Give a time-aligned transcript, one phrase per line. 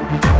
[0.00, 0.39] Thank you.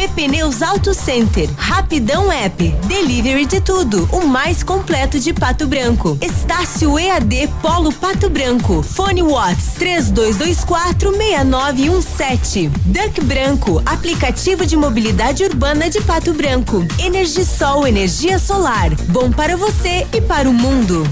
[0.00, 1.46] PP Neus Auto Center.
[1.58, 2.70] Rapidão App.
[2.86, 4.08] Delivery de tudo.
[4.10, 6.16] O mais completo de Pato Branco.
[6.22, 8.82] Estácio EAD Polo Pato Branco.
[8.82, 12.68] Fone Watts 3224 6917.
[12.86, 13.82] Duck Branco.
[13.84, 16.82] Aplicativo de mobilidade urbana de Pato Branco.
[16.98, 18.88] Energisol energia solar.
[19.08, 21.04] Bom para você e para o mundo.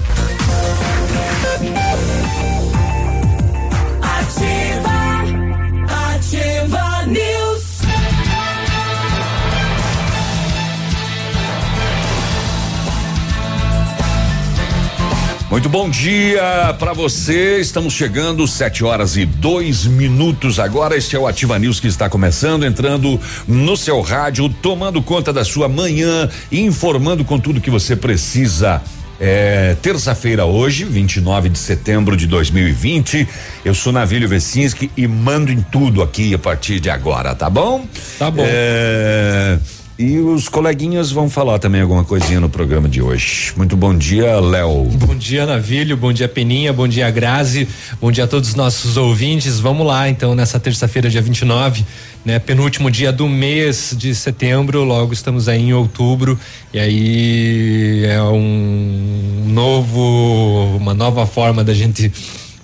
[15.50, 17.58] Muito bom dia para você.
[17.58, 20.94] Estamos chegando sete horas e dois minutos agora.
[20.94, 25.46] Este é o Ativa News que está começando, entrando no seu rádio, tomando conta da
[25.46, 28.82] sua manhã, informando com tudo que você precisa.
[29.18, 33.26] É terça-feira hoje, 29 de setembro de 2020.
[33.64, 37.86] Eu sou Navílio Vecinski e mando em tudo aqui a partir de agora, tá bom?
[38.18, 38.44] Tá bom.
[38.46, 39.58] É,
[39.98, 43.52] e os coleguinhas vão falar também alguma coisinha no programa de hoje.
[43.56, 44.84] Muito bom dia, Léo.
[44.84, 45.96] Bom dia, Navilho.
[45.96, 46.72] Bom dia, Peninha.
[46.72, 47.66] Bom dia, Grazi.
[48.00, 49.58] Bom dia a todos os nossos ouvintes.
[49.58, 51.84] Vamos lá, então, nessa terça-feira, dia 29,
[52.24, 52.38] né?
[52.38, 54.84] Penúltimo dia do mês de setembro.
[54.84, 56.38] Logo estamos aí em outubro.
[56.72, 62.12] E aí é um novo, uma nova forma da gente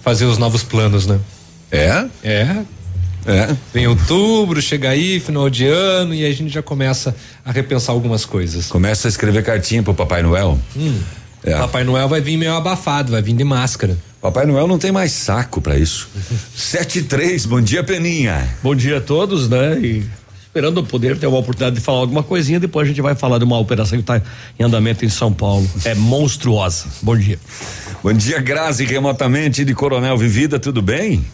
[0.02, 1.18] fazer os novos planos, né?
[1.72, 2.04] É?
[2.22, 2.58] É,
[3.26, 3.54] É.
[3.72, 7.92] Vem outubro, chega aí, final de ano, e aí a gente já começa a repensar
[7.92, 8.66] algumas coisas.
[8.66, 10.58] Começa a escrever cartinha pro Papai Noel.
[11.42, 11.56] É.
[11.56, 13.96] Papai Noel vai vir meio abafado, vai vir de máscara.
[14.20, 16.08] Papai Noel não tem mais saco pra isso.
[16.56, 18.56] Sete e três, bom dia, Peninha.
[18.62, 19.78] Bom dia a todos, né?
[19.78, 20.04] E
[20.42, 23.44] esperando poder ter uma oportunidade de falar alguma coisinha, depois a gente vai falar de
[23.44, 24.22] uma operação que está
[24.58, 25.68] em andamento em São Paulo.
[25.84, 26.86] É monstruosa.
[27.02, 27.38] Bom dia.
[28.02, 31.24] Bom dia, Grazi, remotamente de Coronel Vivida, tudo bem?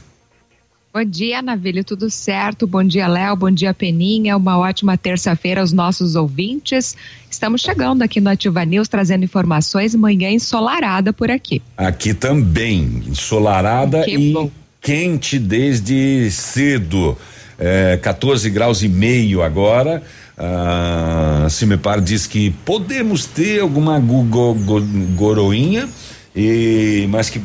[0.93, 2.67] Bom dia, Navilho, tudo certo?
[2.67, 4.37] Bom dia, Léo, bom dia, Peninha.
[4.37, 6.97] Uma ótima terça-feira aos nossos ouvintes.
[7.31, 11.62] Estamos chegando aqui no Ativa News trazendo informações, manhã ensolarada por aqui.
[11.77, 14.50] Aqui também, ensolarada Que e bom.
[14.81, 17.17] quente desde cedo.
[17.56, 20.03] É, 14 graus e meio agora.
[20.37, 24.81] Ah, Cimepar diz que podemos ter alguma gu- go- go-
[25.15, 25.89] goroinha,
[26.34, 27.41] e, mas que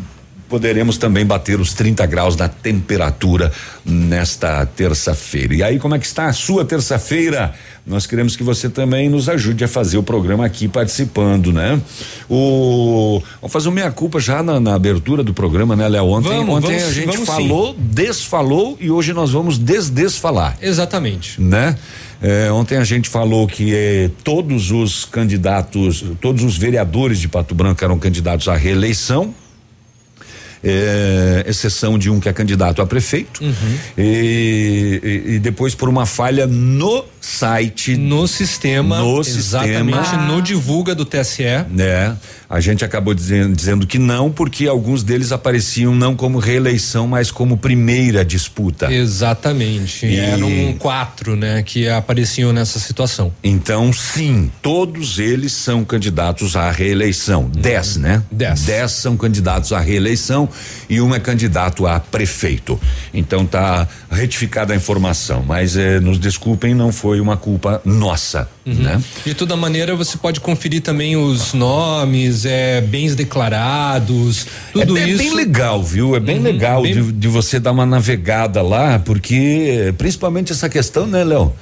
[0.50, 3.52] poderemos também bater os 30 graus na temperatura
[3.86, 5.56] nesta terça-feira.
[5.56, 7.54] E aí, como é que está a sua terça-feira?
[7.86, 11.80] Nós queremos que você também nos ajude a fazer o programa aqui participando, né?
[12.30, 16.06] O vamos fazer uma meia culpa já na, na abertura do programa, né, Léo?
[16.08, 17.26] Ontem, Vamos, ontem vamos, a gente vamos sim.
[17.26, 21.40] falou, desfalou e hoje nós vamos desdesfalar Exatamente.
[21.40, 21.78] né?
[22.22, 27.54] É, ontem a gente falou que eh, todos os candidatos, todos os vereadores de Pato
[27.54, 29.34] Branco eram candidatos à reeleição.
[30.68, 33.54] É, exceção de um que é candidato a prefeito Uhum.
[33.98, 40.28] e, e- e depois por uma falha no site No sistema, No exatamente, sistema.
[40.28, 41.44] no divulga do TSE.
[41.72, 42.16] né?
[42.48, 47.32] A gente acabou dizendo, dizendo que não, porque alguns deles apareciam não como reeleição, mas
[47.32, 48.94] como primeira disputa.
[48.94, 50.06] Exatamente.
[50.06, 53.34] E- Eram quatro, né, que apareciam nessa situação.
[53.44, 57.50] Então, sim, todos eles são candidatos à reeleição.
[57.52, 58.22] Dez, né?
[58.32, 58.62] Dez.
[58.62, 60.48] Dez são candidatos à reeleição
[60.88, 62.80] e um é candidato a prefeito.
[63.12, 69.02] Então tá retificada a informação, mas eh, nos desculpem, não foi uma culpa nossa, né?
[69.26, 75.08] De toda maneira, você pode conferir também os nomes, é, bens declarados, tudo é, é
[75.10, 75.18] isso.
[75.18, 76.16] bem legal, viu?
[76.16, 80.70] É bem Uhum, legal bem- De, de você dar uma navegada lá, porque principalmente essa
[80.70, 81.54] questão, né, Léo?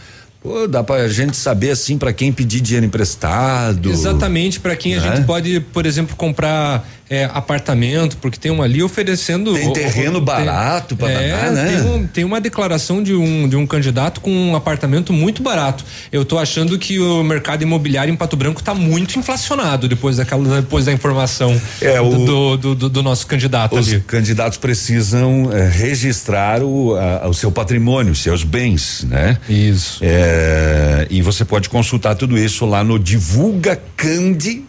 [0.42, 3.90] Pô, dá pra gente saber assim para quem pedir dinheiro emprestado.
[3.90, 5.16] Exatamente, para quem a Né?
[5.16, 9.54] gente pode, por exemplo, comprar é, apartamento, porque tem um ali oferecendo.
[9.54, 11.68] Tem o- o- terreno barato pra é, danar, né?
[11.78, 15.84] Tem, um- tem uma declaração de um, de um candidato com um apartamento muito barato.
[16.12, 20.62] Eu tô achando que o mercado imobiliário em Pato Branco tá muito inflacionado depois daquela,
[20.62, 24.02] depois da informação É, o- do, do, do- do nosso candidato Os ali.
[24.02, 29.38] candidatos precisam eh, registrar o, a- o seu patrimônio, seus bens, né?
[29.48, 30.00] Isso.
[30.02, 34.64] É, e você pode consultar tudo isso lá no Divulga Candi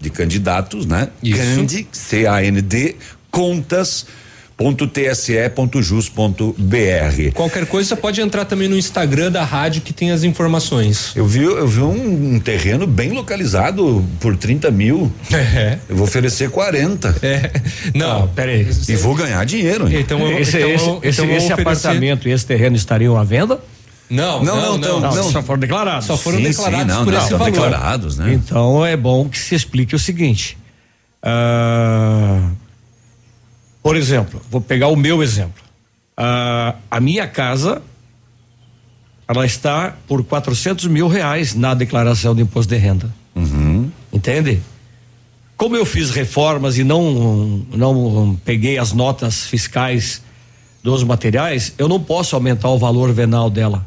[0.00, 1.08] de candidatos, né?
[1.22, 1.38] Isso.
[1.40, 2.96] Candi, C-A-N-D,
[3.30, 4.06] contas
[4.92, 7.32] tse.jus.br.
[7.34, 11.12] Qualquer coisa pode entrar também no Instagram da rádio que tem as informações.
[11.14, 15.12] Eu vi, eu vi um, um terreno bem localizado por 30 mil.
[15.32, 15.78] É.
[15.88, 17.16] Eu vou oferecer 40.
[17.22, 17.50] É.
[17.94, 18.66] Não, Ah, peraí.
[18.88, 19.88] E vou ganhar dinheiro.
[19.88, 19.98] hein?
[20.00, 23.22] Então, eu- Esse, então, esse, esse, então esse oferecer- apartamento e esse terreno estariam à
[23.24, 23.60] venda?
[24.10, 25.14] Não, Não, não, não, não.
[25.14, 26.06] não, só foram declarados.
[26.06, 27.44] Só foram Sim, declarados sim, não, por não, esse valor.
[27.50, 28.32] declarados, né?
[28.34, 30.56] Então é bom que se explique o seguinte.
[31.22, 32.50] ah,
[33.82, 35.62] por exemplo, vou pegar o meu exemplo.
[36.16, 37.82] Ah, a minha casa,
[39.26, 43.14] ela está por 400 mil reais na declaração de imposto de renda.
[43.34, 43.90] Uhum.
[44.12, 44.60] Entende?
[45.56, 50.22] Como eu fiz reformas e não não peguei as notas fiscais
[50.82, 53.84] dos materiais, eu não posso aumentar o valor venal dela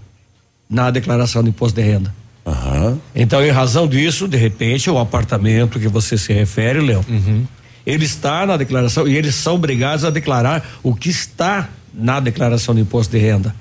[0.71, 2.15] na declaração de imposto de renda.
[2.45, 2.97] Aham.
[3.13, 7.05] Então, em razão disso, de repente, o apartamento que você se refere, Léo,
[7.85, 12.73] ele está na declaração e eles são obrigados a declarar o que está na declaração
[12.73, 13.53] de imposto de renda.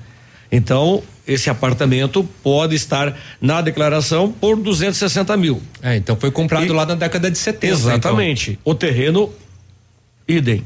[0.53, 5.61] Então, esse apartamento pode estar na declaração por 260 mil.
[5.83, 7.73] É, então foi comprado E- lá na década de 70.
[7.75, 8.59] Exatamente.
[8.65, 9.31] O terreno,
[10.27, 10.65] idem.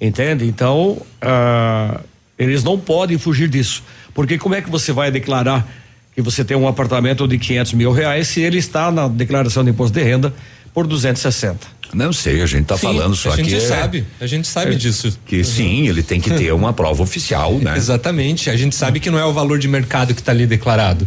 [0.00, 0.44] Entende?
[0.46, 2.00] Então, ah,
[2.38, 3.82] eles não podem fugir disso.
[4.18, 5.64] Porque como é que você vai declarar
[6.12, 9.70] que você tem um apartamento de 500 mil reais se ele está na declaração de
[9.70, 10.34] imposto de renda
[10.74, 11.64] por 260?
[11.94, 13.54] Não sei, a gente tá Então, Sim, falando só a gente que.
[13.54, 15.16] é- sabe, a gente sabe disso.
[15.24, 17.74] Que sim, ele tem que ter uma prova oficial, né?
[17.78, 21.06] Exatamente, a gente sabe que não é o valor de mercado que está ali declarado.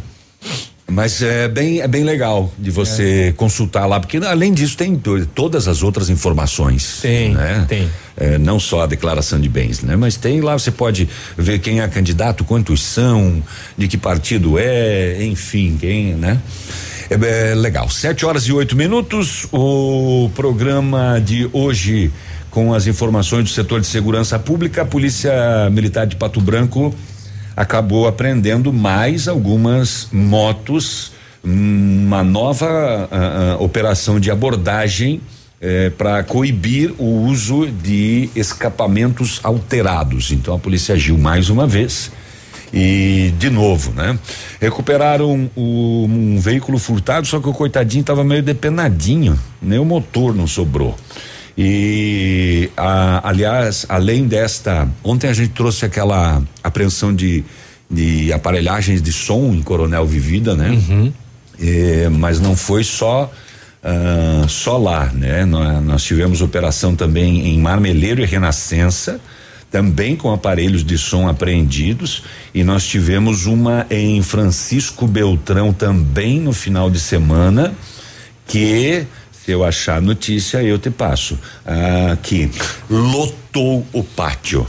[0.91, 5.25] Mas é bem, é bem legal de você consultar lá, porque além disso tem to-
[5.27, 6.99] todas as outras informações.
[7.01, 7.65] Tem, né?
[7.67, 7.89] tem.
[8.17, 9.95] É, não só a declaração de bens, né?
[9.95, 11.07] Mas tem lá, você pode
[11.37, 13.41] ver quem é candidato, quantos são,
[13.77, 16.39] de que partido é, enfim, quem, né?
[17.09, 17.89] É, é legal.
[17.89, 22.11] Sete horas e oito minutos, o programa de hoje
[22.49, 25.31] com as informações do setor de segurança pública, a Polícia
[25.71, 26.93] Militar de Pato Branco
[27.55, 31.11] acabou apreendendo mais algumas motos,
[31.43, 35.21] hum, uma nova ah, ah, operação de abordagem
[35.95, 40.31] para coibir o uso de escapamentos alterados.
[40.31, 42.11] Então a polícia agiu mais uma vez.
[42.73, 44.17] E de novo, né?
[44.59, 50.33] Recuperaram o- um veículo furtado, só que o coitadinho estava meio depenadinho, nem o motor
[50.33, 50.97] não sobrou.
[51.57, 57.43] E a- aliás, além desta, ontem a gente trouxe aquela apreensão de,
[57.89, 61.11] de aparelhagens de som em Coronel Vivida, né?
[61.59, 63.31] É, mas não foi só
[63.83, 65.43] ah, só lá, né?
[65.45, 69.19] Nós, nós tivemos operação também em Marmeleiro e Renascença,
[69.69, 72.23] também com aparelhos de som apreendidos,
[72.53, 77.73] e nós tivemos uma em Francisco Beltrão também no final de semana,
[78.47, 79.05] que
[79.43, 82.49] se eu achar a notícia eu te passo, ah, que
[82.89, 84.67] lotou o pátio.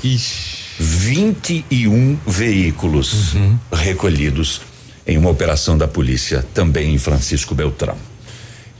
[0.78, 3.34] 21 veículos
[3.72, 4.62] recolhidos
[5.06, 7.96] em uma operação da polícia também em Francisco Beltrão.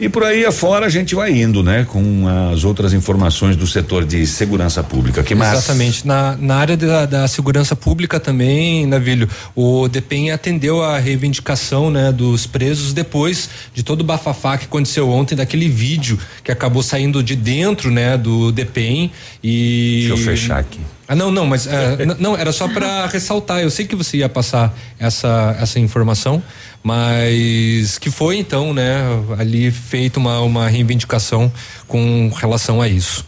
[0.03, 1.87] E por aí afora a gente vai indo, né?
[1.89, 5.23] Com as outras informações do setor de segurança pública.
[5.23, 5.53] Que mais?
[5.53, 6.05] Exatamente.
[6.05, 12.11] Na, na área da, da segurança pública também, Navilho, o DEPEN atendeu a reivindicação né,
[12.11, 17.23] dos presos depois de todo o bafafá que aconteceu ontem, daquele vídeo que acabou saindo
[17.23, 19.09] de dentro né, do DEPEN
[19.41, 20.07] e.
[20.09, 20.81] Deixa eu fechar aqui.
[21.13, 23.61] Ah, não, não, mas é, não, era só para ressaltar.
[23.61, 26.43] Eu sei que você ia passar essa, essa informação,
[26.83, 29.03] mas que foi então, né,
[29.39, 31.53] ali feita uma, uma reivindicação
[31.87, 33.25] com relação a isso.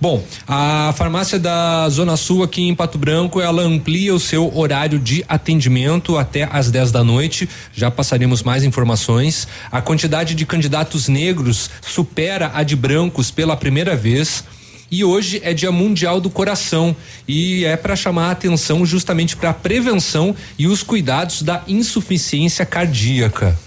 [0.00, 4.98] Bom, a farmácia da Zona Sul aqui em Pato Branco, ela amplia o seu horário
[4.98, 7.48] de atendimento até às 10 da noite.
[7.74, 9.48] Já passaremos mais informações.
[9.70, 14.44] A quantidade de candidatos negros supera a de brancos pela primeira vez.
[14.90, 19.50] E hoje é Dia Mundial do Coração e é para chamar a atenção justamente para
[19.50, 23.58] a prevenção e os cuidados da insuficiência cardíaca.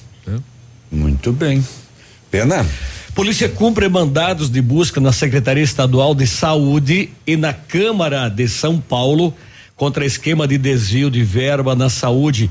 [0.91, 1.65] Muito bem.
[2.29, 2.65] Pena?
[3.13, 8.79] Polícia cumpre mandados de busca na Secretaria Estadual de Saúde e na Câmara de São
[8.79, 9.33] Paulo
[9.75, 12.49] contra esquema de desvio de verba na saúde.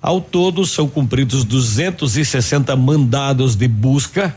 [0.00, 4.34] Ao todo, são cumpridos 260 mandados de busca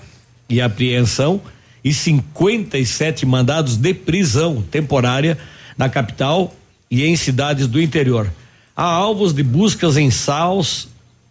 [0.47, 1.41] e apreensão
[1.85, 5.37] e 57 mandados de prisão temporária
[5.77, 6.51] na capital
[6.89, 8.27] e em cidades do interior.
[8.75, 10.87] Há alvos de buscas em SAUS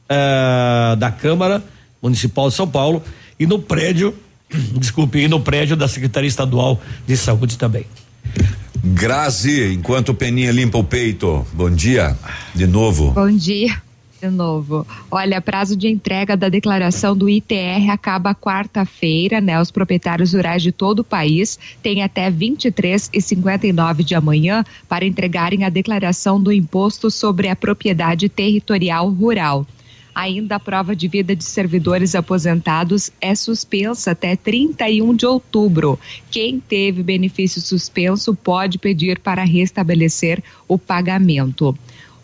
[0.08, 1.62] eh, da Câmara
[2.00, 3.02] Municipal de São Paulo
[3.38, 4.14] e no prédio,
[4.78, 7.84] desculpe, e no prédio da Secretaria Estadual de Saúde também.
[8.84, 11.44] Grazi, enquanto o Peninha limpa o peito.
[11.52, 12.16] Bom dia,
[12.54, 13.11] de novo.
[13.11, 13.82] Bom dia.
[14.25, 14.87] De novo.
[15.11, 19.61] Olha, prazo de entrega da declaração do ITR acaba quarta-feira, né?
[19.61, 25.04] Os proprietários rurais de todo o país têm até 23 e 59 de amanhã para
[25.04, 29.66] entregarem a declaração do imposto sobre a propriedade territorial rural.
[30.14, 35.99] Ainda a prova de vida de servidores aposentados é suspensa até 31 de outubro.
[36.31, 41.76] Quem teve benefício suspenso pode pedir para restabelecer o pagamento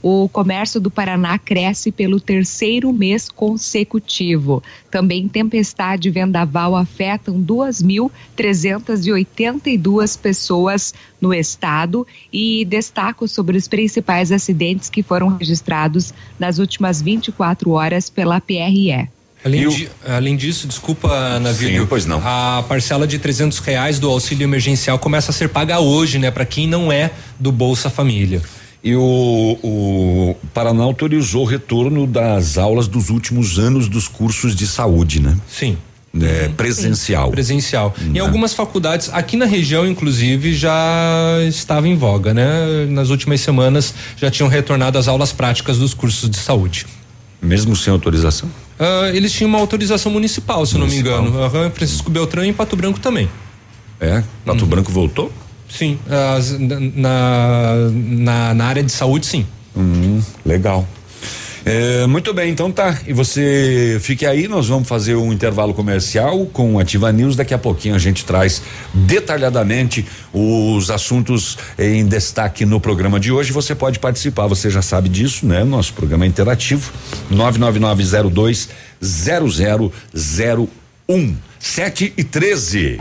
[0.02, 4.60] o comércio do Paraná cresce pelo terceiro mês consecutivo.
[4.90, 14.88] Também tempestade e vendaval afetam 2.382 pessoas no estado e destaco sobre os principais acidentes
[14.88, 19.10] que foram registrados nas últimas 24 horas pela PRE.
[19.42, 21.82] Além, de, além, disso, desculpa, Navírio.
[21.82, 22.20] Sim, pois não.
[22.22, 26.30] A parcela de trezentos reais do auxílio emergencial começa a ser paga hoje, né?
[26.30, 28.42] Para quem não é do Bolsa Família.
[28.82, 34.66] E o, o Paraná autorizou o retorno das aulas dos últimos anos dos cursos de
[34.66, 35.36] saúde, né?
[35.48, 35.76] Sim.
[36.18, 37.26] É, presencial.
[37.26, 37.30] Sim.
[37.30, 37.94] Presencial.
[38.00, 38.20] Em né?
[38.20, 42.86] algumas faculdades, aqui na região, inclusive, já estava em voga, né?
[42.88, 46.86] Nas últimas semanas já tinham retornado as aulas práticas dos cursos de saúde.
[47.40, 48.48] Mesmo sem autorização?
[48.78, 51.22] Uh, eles tinham uma autorização municipal, se municipal.
[51.22, 51.64] não me engano.
[51.64, 53.28] Uhum, Francisco Beltrão e Pato Branco também.
[54.00, 54.24] É?
[54.44, 54.70] Pato uhum.
[54.70, 55.30] Branco voltou?
[55.70, 55.98] Sim,
[56.36, 59.46] as, na, na, na, área de saúde, sim.
[59.76, 60.86] Hum, legal.
[61.64, 62.98] É, muito bem, então tá.
[63.06, 67.36] E você fique aí, nós vamos fazer um intervalo comercial com Ativa News.
[67.36, 68.62] Daqui a pouquinho a gente traz
[68.92, 73.52] detalhadamente os assuntos em destaque no programa de hoje.
[73.52, 75.62] Você pode participar, você já sabe disso, né?
[75.62, 76.90] Nosso programa é interativo.
[77.30, 78.68] 99902
[79.02, 82.98] 0001 7 e 13.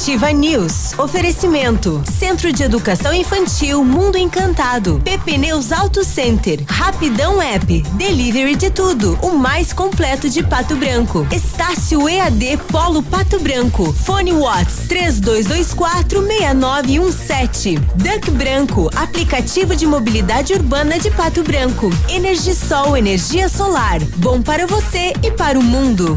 [0.00, 0.96] Ativa News.
[0.96, 2.00] Oferecimento.
[2.20, 5.00] Centro de Educação Infantil Mundo Encantado.
[5.02, 6.62] PP Neus Auto Center.
[6.68, 7.82] Rapidão App.
[7.94, 9.18] Delivery de tudo.
[9.20, 11.26] O mais completo de Pato Branco.
[11.32, 13.92] Estácio EAD Polo Pato Branco.
[13.92, 17.78] Fone Watts 3224 6917.
[17.96, 18.88] Duck Branco.
[18.94, 21.90] Aplicativo de mobilidade urbana de Pato Branco.
[22.08, 23.98] Energisol energia solar.
[24.18, 26.16] Bom para você e para o mundo.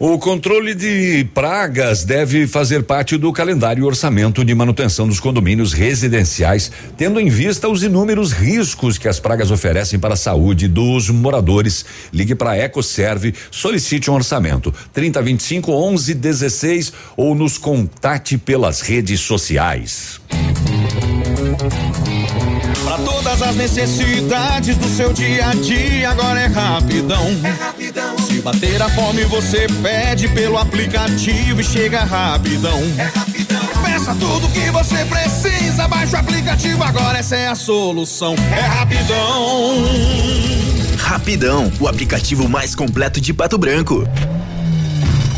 [0.00, 5.72] O controle de pragas deve fazer parte do calendário e orçamento de manutenção dos condomínios
[5.72, 11.10] residenciais, tendo em vista os inúmeros riscos que as pragas oferecem para a saúde dos
[11.10, 11.84] moradores.
[12.12, 20.20] Ligue para a EcoServe, solicite um orçamento 3025 1116 ou nos contate pelas redes sociais.
[22.84, 27.26] Para todas as necessidades do seu dia a dia, agora é rapidão.
[27.42, 28.17] É rapidão.
[28.38, 32.80] Se bater a fome, você pede pelo aplicativo e chega rapidão.
[32.96, 33.66] É rapidão.
[33.84, 38.36] Peça tudo que você precisa, baixa o aplicativo, agora essa é a solução.
[38.56, 39.74] É rapidão.
[40.98, 44.06] Rapidão, o aplicativo mais completo de Pato Branco.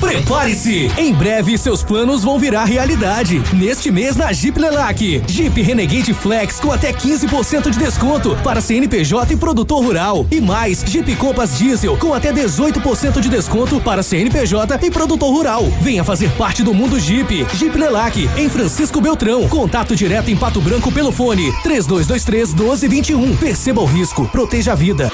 [0.00, 0.90] Prepare-se!
[0.96, 3.42] Em breve seus planos vão virar realidade.
[3.52, 5.22] Neste mês na Jeep Lelac.
[5.28, 10.26] Jeep Renegade Flex com até 15% de desconto para CNPJ e produtor rural.
[10.30, 15.64] E mais, Jeep Compass Diesel com até 18% de desconto para CNPJ e produtor rural.
[15.80, 17.46] Venha fazer parte do mundo Jeep.
[17.54, 19.48] Jeep Lelac em Francisco Beltrão.
[19.48, 23.36] Contato direto em Pato Branco pelo fone 3223 1221.
[23.36, 25.12] Perceba o risco, proteja a vida.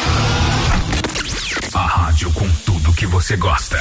[1.75, 3.77] A rádio com tudo que você gosta.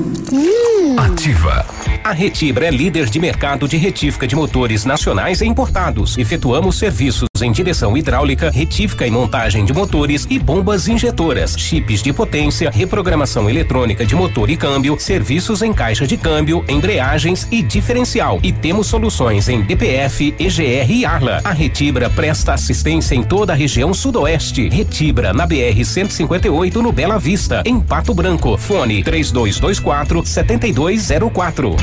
[0.00, 0.96] Hum.
[0.98, 1.66] Ativa.
[2.02, 6.16] A Retibra é líder de mercado de retífica de motores nacionais e importados.
[6.16, 12.12] Efetuamos serviços em direção hidráulica, retífica e montagem de motores e bombas injetoras, chips de
[12.12, 18.38] potência, reprogramação eletrônica de motor e câmbio, serviços em caixa de câmbio, embreagens e diferencial.
[18.42, 21.40] E temos soluções em DPF, EGR e Arla.
[21.44, 24.68] A Retibra presta assistência em toda a região sudoeste.
[24.68, 28.56] Retibra na BR 158 no Bela Vista, em Pato Branco.
[28.56, 31.76] Fone 3224 7204.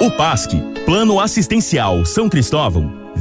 [0.00, 0.52] O PASC,
[0.86, 3.07] Plano Assistencial São Cristóvão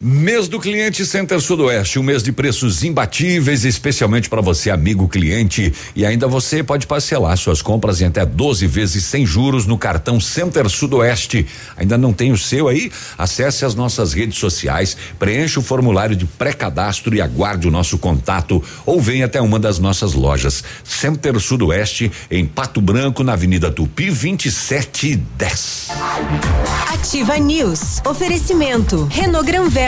[0.00, 5.74] Mês do cliente Center Sudoeste, um mês de preços imbatíveis, especialmente para você, amigo cliente.
[5.92, 10.20] E ainda você pode parcelar suas compras em até 12 vezes sem juros no cartão
[10.20, 11.44] Center Sudoeste.
[11.76, 12.92] Ainda não tem o seu aí?
[13.18, 18.62] Acesse as nossas redes sociais, preencha o formulário de pré-cadastro e aguarde o nosso contato
[18.86, 20.62] ou venha até uma das nossas lojas.
[20.84, 25.88] Center Sudoeste, em Pato Branco, na Avenida Tupi 2710.
[26.94, 28.00] Ativa News.
[28.06, 29.08] Oferecimento.
[29.10, 29.87] Renault Granvel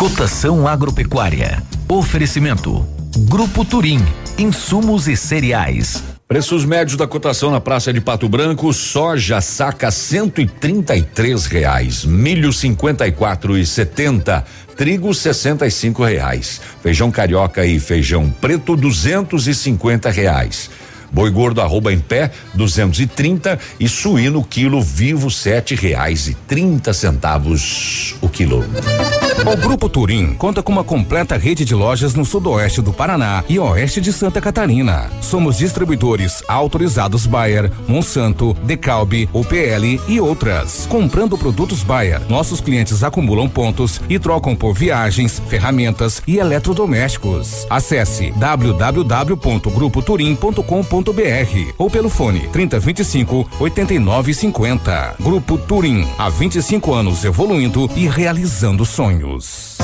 [0.00, 1.62] Cotação agropecuária.
[1.86, 2.86] Oferecimento.
[3.28, 4.02] Grupo Turim.
[4.38, 6.02] Insumos e cereais.
[6.26, 11.02] Preços médios da cotação na Praça de Pato Branco, soja saca cento e trinta e
[11.02, 14.42] três reais, milho cinquenta e quatro e setenta,
[14.74, 20.70] trigo sessenta e cinco reais, feijão carioca e feijão preto duzentos e cinquenta reais.
[21.12, 28.14] Boi gordo arroba em pé, 230 e suíno quilo vivo sete reais e trinta centavos
[28.20, 28.64] o quilo.
[29.46, 33.58] O Grupo Turim conta com uma completa rede de lojas no sudoeste do Paraná e
[33.58, 35.10] oeste de Santa Catarina.
[35.22, 40.86] Somos distribuidores autorizados Bayer, Monsanto, Decalbe, UPL e outras.
[40.90, 47.66] Comprando produtos Bayer, nossos clientes acumulam pontos e trocam por viagens, ferramentas e eletrodomésticos.
[47.70, 50.99] Acesse www.grupoturim.com.br
[51.78, 55.16] ou pelo fone 3025 8950.
[55.20, 59.78] Grupo Turim, há 25 anos evoluindo e realizando sonhos.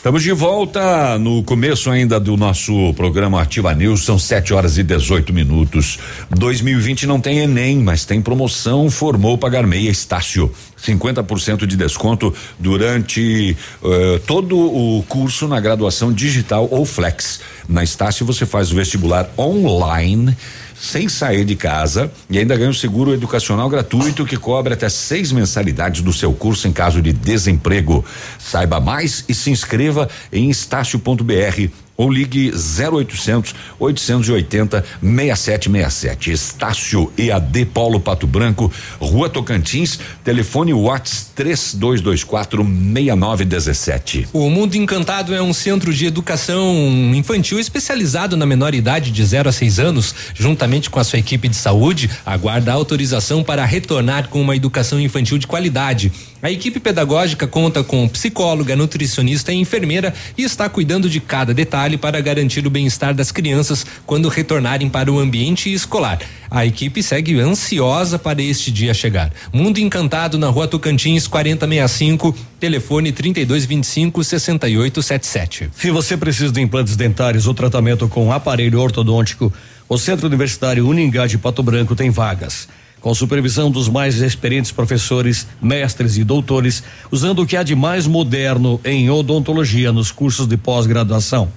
[0.00, 4.82] Estamos de volta no começo ainda do nosso programa Ativa News, são 7 horas e
[4.82, 5.98] 18 minutos.
[6.30, 10.50] 2020 não tem Enem, mas tem promoção Formou Pagar Meia Estácio.
[10.82, 17.42] 50% de desconto durante uh, todo o curso na graduação digital ou flex.
[17.68, 20.34] Na Estácio você faz o vestibular online
[20.80, 25.30] sem sair de casa e ainda ganha um seguro educacional gratuito que cobre até seis
[25.30, 28.02] mensalidades do seu curso em caso de desemprego.
[28.38, 36.32] Saiba mais e se inscreva em estácio.br ou ligue 0800 880 6767.
[36.32, 44.28] Estácio EAD Paulo Pato Branco, Rua Tocantins, telefone Whats 3224 6917.
[44.32, 46.74] O Mundo Encantado é um centro de educação
[47.14, 51.48] infantil especializado na menor idade de 0 a 6 anos, juntamente com a sua equipe
[51.48, 56.10] de saúde, aguarda autorização para retornar com uma educação infantil de qualidade.
[56.42, 61.98] A equipe pedagógica conta com psicóloga, nutricionista e enfermeira e está cuidando de cada detalhe
[61.98, 66.18] para garantir o bem-estar das crianças quando retornarem para o ambiente escolar.
[66.50, 69.30] A equipe segue ansiosa para este dia chegar.
[69.52, 75.70] Mundo Encantado na Rua Tocantins 4065, telefone 3225 6877.
[75.76, 79.52] Se você precisa de implantes dentários ou tratamento com aparelho ortodôntico,
[79.86, 82.66] o Centro Universitário Uningá de Pato Branco tem vagas
[83.00, 88.06] com supervisão dos mais experientes professores, mestres e doutores, usando o que há de mais
[88.06, 91.50] moderno em odontologia nos cursos de pós-graduação.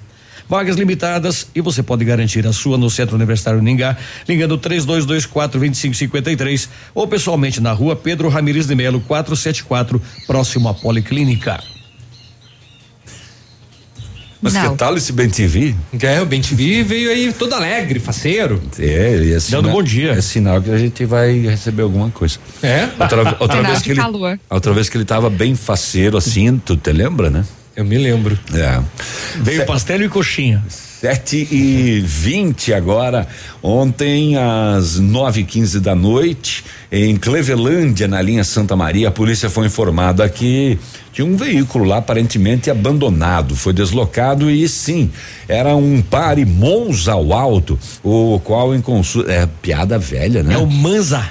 [0.47, 6.69] Vagas limitadas e você pode garantir a sua no Centro Universitário Ningá, ligando 3224 2553
[6.93, 11.59] ou pessoalmente na rua Pedro Ramires de Melo 474, próximo à Policlínica.
[14.43, 14.71] Mas Não.
[14.71, 15.73] que tal esse Ben TV?
[16.01, 18.61] É, o Ben TV veio aí todo alegre, faceiro.
[18.77, 20.11] É, e é Dando sinal, bom dia.
[20.11, 22.37] É sinal que a gente vai receber alguma coisa.
[22.61, 22.89] É?
[22.99, 24.37] Outra, outra vez que ele, calor.
[24.49, 27.45] outra vez que ele tava bem faceiro assim, tu te lembra, né?
[27.73, 28.37] Eu me lembro.
[28.53, 28.81] É.
[29.37, 30.61] Veio pastel e coxinha.
[31.03, 33.27] Sete e vinte agora.
[33.61, 39.49] Ontem, às nove e quinze da noite, em Clevelândia, na linha Santa Maria, a polícia
[39.49, 40.79] foi informada que
[41.11, 43.53] tinha um veículo lá aparentemente abandonado.
[43.53, 45.11] Foi deslocado e sim,
[45.45, 49.29] era um pare Monza ao alto, o qual em consulta.
[49.29, 50.53] É piada velha, né?
[50.53, 51.21] É o Manza.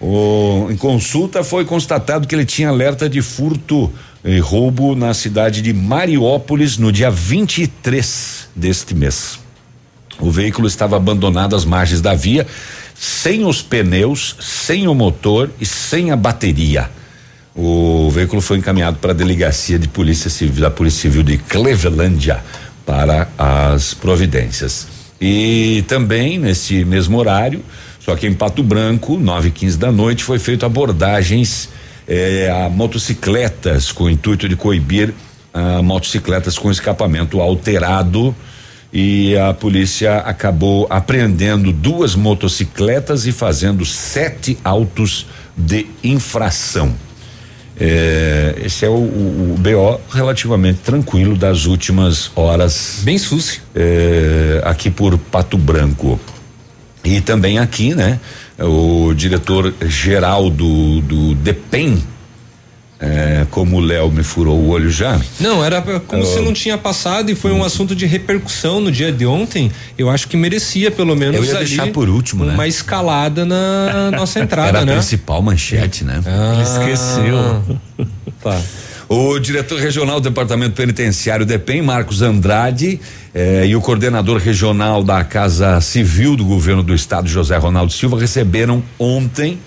[0.00, 3.92] O, em consulta foi constatado que ele tinha alerta de furto
[4.40, 9.38] roubo na cidade de Mariópolis no dia 23 deste mês.
[10.18, 12.46] O veículo estava abandonado às margens da via,
[12.94, 16.88] sem os pneus, sem o motor e sem a bateria.
[17.54, 22.42] O veículo foi encaminhado para a delegacia de polícia civil da Polícia Civil de Clevelândia
[22.86, 24.88] para as providências.
[25.20, 27.62] E também nesse mesmo horário
[28.00, 31.70] Só que em Pato Branco, 9 e 15 da noite, foi feito abordagens
[32.06, 35.14] eh, a motocicletas com o intuito de coibir
[35.52, 38.34] a motocicletas com escapamento alterado
[38.92, 46.94] e a polícia acabou apreendendo duas motocicletas e fazendo sete autos de infração.
[47.78, 53.00] É, esse é o, o, o, BO relativamente tranquilo das últimas horas.
[53.02, 53.62] Bem sucio.
[53.74, 56.20] É, aqui por Pato Branco.
[57.02, 58.20] E também aqui, né?
[58.58, 62.02] O diretor geral do, do DEPEN,
[63.00, 65.20] é, como o Léo me furou o olho já.
[65.40, 68.92] Não, era como eu, se não tinha passado e foi um assunto de repercussão no
[68.92, 69.70] dia de ontem.
[69.98, 72.68] Eu acho que merecia pelo menos eu ia ali deixar por último, uma né?
[72.68, 74.92] escalada na nossa entrada, era né?
[74.92, 76.22] a principal manchete, né?
[76.24, 77.62] Ah, Esqueceu.
[78.42, 78.60] Tá.
[79.16, 83.00] O diretor regional do Departamento Penitenciário DEPEN, Marcos Andrade,
[83.32, 88.18] eh, e o coordenador regional da Casa Civil do Governo do Estado, José Ronaldo Silva,
[88.18, 89.60] receberam ontem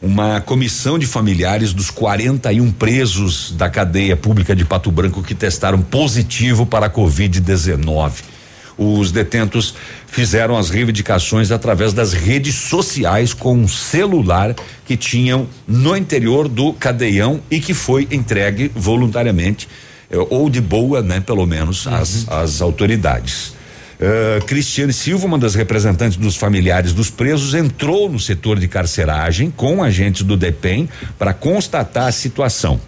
[0.00, 5.82] uma comissão de familiares dos 41 presos da cadeia pública de Pato Branco que testaram
[5.82, 8.35] positivo para a Covid-19.
[8.78, 9.74] Os detentos
[10.06, 16.72] fizeram as reivindicações através das redes sociais com um celular que tinham no interior do
[16.74, 19.66] cadeião e que foi entregue voluntariamente
[20.10, 23.54] eh, ou de boa, né, pelo menos, às, às autoridades.
[23.96, 29.50] Uh, Cristiane Silva, uma das representantes dos familiares dos presos, entrou no setor de carceragem
[29.50, 30.86] com agentes do DEPEN
[31.18, 32.78] para constatar a situação.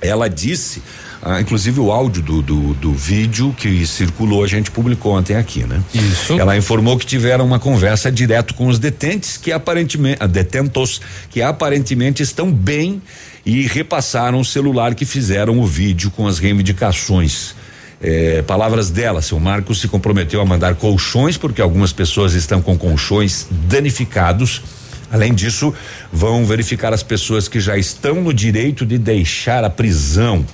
[0.00, 0.82] Ela disse,
[1.24, 5.62] ah, inclusive o áudio do, do, do, vídeo que circulou, a gente publicou ontem aqui,
[5.64, 5.80] né?
[5.94, 6.32] Isso.
[6.32, 11.40] Ela informou que tiveram uma conversa direto com os detentes que aparentemente, ah, detentos que
[11.40, 13.00] aparentemente estão bem
[13.46, 17.54] e repassaram o celular que fizeram o vídeo com as reivindicações.
[18.00, 22.76] É, palavras dela, seu Marcos se comprometeu a mandar colchões, porque algumas pessoas estão com
[22.76, 24.60] colchões danificados.
[25.08, 25.72] Além disso,
[26.12, 30.44] vão verificar as pessoas que já estão no direito de deixar a prisão.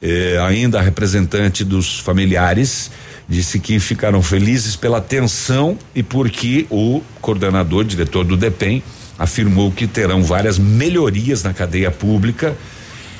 [0.00, 2.90] É, ainda a representante dos familiares
[3.28, 8.82] disse que ficaram felizes pela atenção e porque o coordenador, diretor do DEPEN,
[9.18, 12.56] afirmou que terão várias melhorias na cadeia pública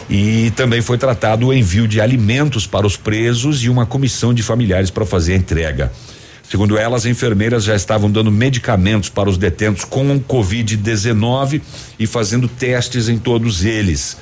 [0.09, 4.43] e também foi tratado o envio de alimentos para os presos e uma comissão de
[4.43, 5.93] familiares para fazer a entrega.
[6.49, 11.61] Segundo elas, as enfermeiras já estavam dando medicamentos para os detentos com Covid-19
[11.99, 14.17] e fazendo testes em todos eles.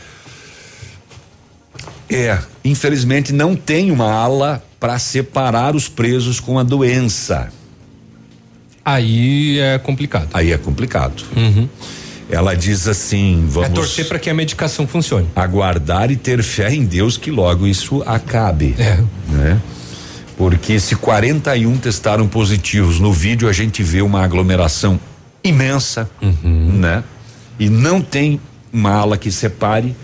[2.08, 7.48] É, infelizmente não tem uma ala para separar os presos com a doença.
[8.84, 10.28] Aí é complicado.
[10.32, 11.24] Aí é complicado.
[11.36, 11.68] Uhum.
[12.30, 13.70] Ela diz assim: vamos.
[13.70, 15.28] É torcer para que a medicação funcione.
[15.34, 18.74] Aguardar e ter fé em Deus que logo isso acabe.
[18.78, 18.98] É.
[19.28, 19.60] Né?
[20.36, 25.00] Porque se 41 testaram positivos, no vídeo a gente vê uma aglomeração
[25.42, 26.78] imensa, uhum.
[26.78, 27.02] né?
[27.58, 28.40] E não tem
[28.72, 29.96] uma ala que separe.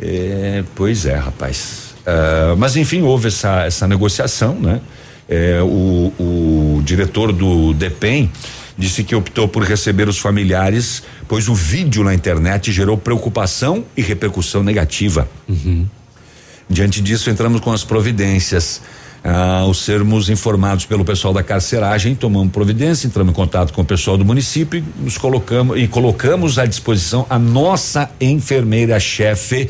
[0.00, 1.94] É, pois é, rapaz.
[2.00, 4.80] Uh, mas enfim, houve essa, essa negociação, né?
[5.28, 8.30] É, o, o diretor do DEPEN
[8.78, 14.00] disse que optou por receber os familiares, pois o vídeo na internet gerou preocupação e
[14.00, 15.28] repercussão negativa.
[15.46, 15.86] Uhum.
[16.70, 18.80] Diante disso, entramos com as providências.
[19.22, 23.84] Ah, ao sermos informados pelo pessoal da carceragem, tomamos providência, entramos em contato com o
[23.84, 29.68] pessoal do município e nos colocamos e colocamos à disposição a nossa enfermeira-chefe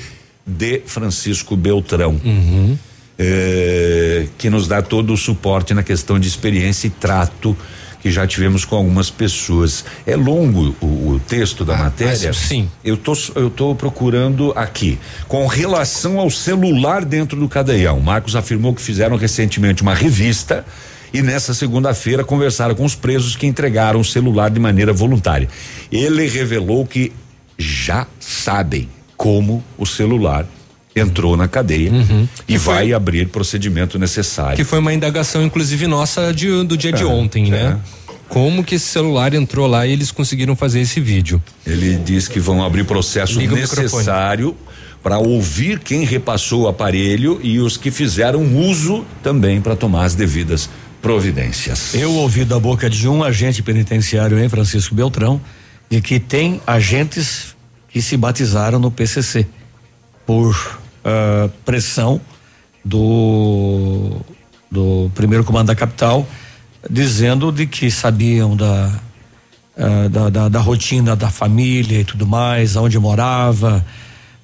[0.48, 2.18] de Francisco Beltrão.
[2.24, 2.76] Uhum.
[3.20, 7.56] Eh, que nos dá todo o suporte na questão de experiência e trato
[8.00, 9.84] que já tivemos com algumas pessoas.
[10.06, 12.28] É longo o, o texto da Ah, matéria?
[12.28, 12.70] mas sim.
[12.84, 14.98] Eu tô, eu tô procurando aqui.
[15.26, 20.64] Com relação ao celular dentro do cadeião, Marcos afirmou que fizeram recentemente uma revista
[21.12, 25.48] e nessa segunda-feira conversaram com os presos que entregaram o celular de maneira voluntária.
[25.90, 27.12] Ele revelou que
[27.58, 30.46] já sabem como o celular
[30.96, 31.92] entrou na cadeia
[32.48, 34.52] e vai abrir procedimento necessário.
[34.52, 34.57] Uhum.
[34.57, 37.78] Que foi uma indagação, inclusive, nossa de- do dia de É, ontem, né?
[38.28, 41.42] Como que esse celular entrou lá e eles conseguiram fazer esse vídeo?
[41.66, 44.57] Ele diz que vão abrir processo Liga necessário
[45.02, 50.14] para ouvir quem repassou o aparelho e os que fizeram uso também para tomar as
[50.14, 50.68] devidas
[51.00, 51.94] providências.
[51.94, 55.40] Eu ouvi da boca de um agente penitenciário em Francisco Beltrão
[55.90, 57.57] de que tem agentes
[57.98, 59.44] que se batizaram no PCC
[60.24, 62.20] por ah, pressão
[62.84, 64.20] do
[64.70, 66.24] do primeiro comando da capital,
[66.88, 69.00] dizendo de que sabiam da
[69.76, 73.84] ah, da, da, da rotina da família e tudo mais, aonde morava,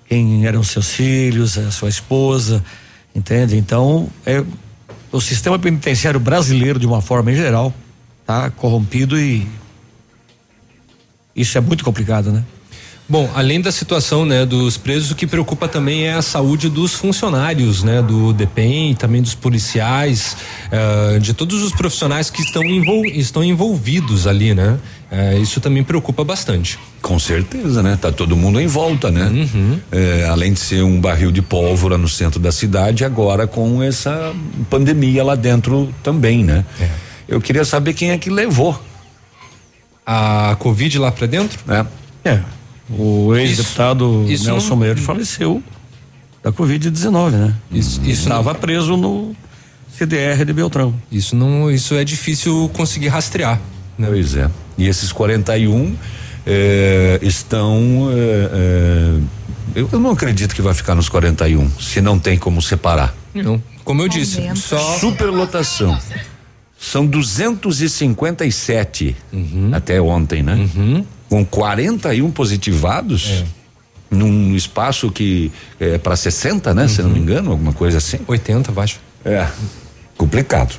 [0.09, 2.61] quem eram seus filhos, a sua esposa,
[3.15, 3.57] entende?
[3.57, 4.43] Então, é
[5.13, 7.73] o sistema penitenciário brasileiro, de uma forma em geral,
[8.27, 9.47] tá corrompido e
[11.37, 12.43] Isso é muito complicado, né?
[13.07, 16.95] Bom, além da situação, né, dos presos, o que preocupa também é a saúde dos
[16.95, 20.35] funcionários, né, do DEPEN, também dos policiais,
[20.73, 24.79] uh, de todos os profissionais que estão, envol estão envolvidos ali, né?
[25.13, 26.79] Uh, isso também preocupa bastante.
[27.03, 27.99] Com certeza, né?
[28.01, 29.27] Tá todo mundo em volta, né?
[29.27, 29.79] Uhum.
[29.93, 34.35] É, além de ser um barril de pólvora no centro da cidade, agora com essa
[34.71, 36.65] pandemia lá dentro também, né?
[36.81, 36.89] É.
[37.29, 38.83] Eu queria saber quem é que levou
[40.07, 41.59] a Covid lá para dentro?
[41.69, 41.85] É.
[42.31, 42.41] É.
[42.91, 45.63] O ex-deputado Nelson não- Meire faleceu
[46.43, 47.55] da Covid-19, né?
[47.73, 49.35] Isso, isso Estava preso no
[49.97, 50.95] CDR de Beltrão.
[51.11, 53.59] Isso não, isso é difícil conseguir rastrear.
[53.99, 54.09] Né?
[54.09, 54.51] Pois é.
[54.77, 55.95] E esses 41
[56.45, 58.09] eh, estão.
[58.13, 59.19] eh, eh,
[59.77, 63.15] eu, eu não acredito que vai ficar nos 41, se não tem como separar.
[63.33, 63.63] Não.
[63.85, 65.99] Como eu disse, só Superlotação.
[66.79, 69.17] São 257
[69.73, 70.69] até ontem, né?
[71.35, 73.43] Com 41 positivados.
[74.09, 76.87] Num espaço que é para 60, né?
[76.87, 78.21] Se não me engano, alguma coisa assim.
[78.25, 79.01] 80, baixo.
[79.25, 79.49] É.
[80.17, 80.79] Complicado.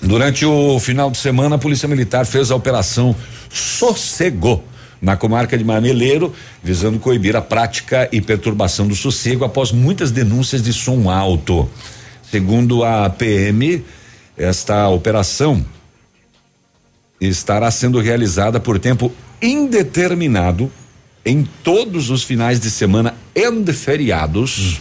[0.00, 3.14] Durante o final de semana, a Polícia Militar fez a operação
[3.50, 4.64] Sossego
[4.98, 10.62] na comarca de Marmeleiro, visando coibir a prática e perturbação do sossego após muitas denúncias
[10.62, 11.68] de som alto.
[12.30, 13.84] Segundo a PM,
[14.38, 15.62] esta operação
[17.20, 20.70] estará sendo realizada por tempo indeterminado
[21.24, 24.80] em todos os finais de semana e feriados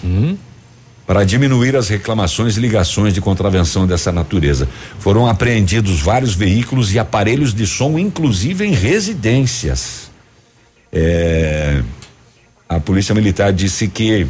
[1.06, 4.70] para diminuir as reclamações e ligações de contravenção dessa natureza.
[5.00, 10.10] Foram apreendidos vários veículos e aparelhos de som, inclusive em residências.
[10.94, 11.82] É,
[12.70, 14.26] a Polícia Militar disse que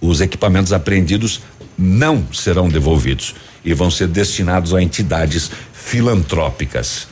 [0.00, 1.40] os equipamentos apreendidos
[1.78, 7.08] não serão devolvidos e vão ser destinados a entidades filantrópicas.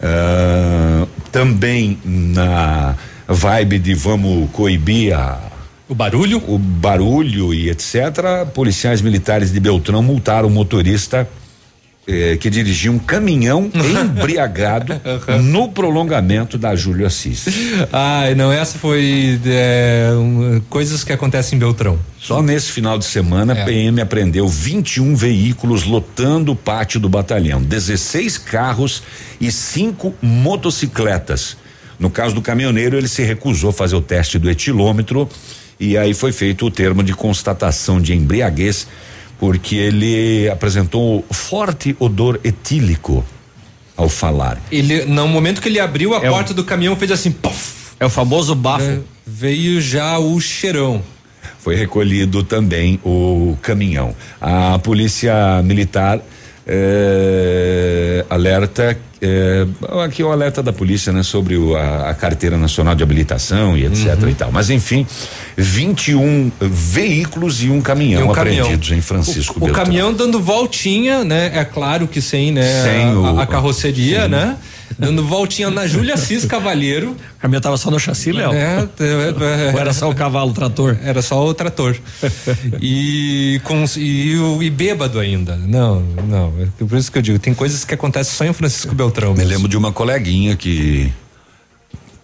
[0.00, 2.94] Ah, também na
[3.26, 5.48] vibe de vamos coibir a
[5.88, 8.46] o barulho, o barulho e etc.
[8.52, 11.26] Policiais militares de Beltrão multaram o motorista
[12.10, 13.70] eh, que dirigia um caminhão
[14.02, 14.98] embriagado
[15.42, 17.44] no prolongamento da Júlio Assis.
[17.92, 21.98] Ai, não, essa foi é, um, coisas que acontecem em Beltrão.
[22.18, 27.62] Só nesse final de semana, a PM apreendeu 21 veículos lotando o pátio do batalhão,
[27.62, 29.02] 16 carros
[29.38, 31.58] e cinco motocicletas.
[31.98, 35.28] No caso do caminhoneiro, ele se recusou a fazer o teste do etilômetro
[35.78, 38.86] e aí foi feito o termo de constatação de embriaguez,
[39.38, 43.24] porque ele apresentou forte odor etílico
[43.96, 44.60] ao falar.
[44.70, 47.72] Ele, no momento que ele abriu a É o- porta do caminhão, fez assim, pof,
[48.00, 49.02] É o famoso bafo.
[49.26, 51.02] veio já o cheirão.
[51.60, 54.14] Foi recolhido também o caminhão.
[54.40, 56.20] A polícia militar
[56.66, 59.66] eh, alerta eh,
[60.04, 63.76] aqui é o alerta da polícia, né, sobre o- a, a carteira nacional de habilitação
[63.76, 64.28] e etc Uhum.
[64.28, 64.52] e tal.
[64.52, 65.06] Mas enfim,
[65.56, 68.60] 21 veículos e um caminhão E um caminhão.
[68.64, 69.84] apreendidos em Francisco O Beltrão.
[69.84, 71.50] caminhão dando voltinha, né?
[71.54, 72.82] É claro que sem, né?
[72.82, 74.28] Sem a, o- a carroceria, sim.
[74.28, 74.56] né?
[74.96, 77.16] Dando voltinha na Júlia Cis Cavalheiro.
[77.36, 78.52] O caminhão tava só no chassi, Léo?
[78.52, 80.96] É, é, é, Ou era só o cavalo, o trator?
[81.02, 81.96] Era só o trator.
[82.80, 85.56] e, com, e, e bêbado ainda.
[85.56, 86.52] Não, não.
[86.80, 89.34] É por isso que eu digo, tem coisas que acontecem só em Francisco Beltrão.
[89.34, 91.12] Me lembro de uma coleguinha que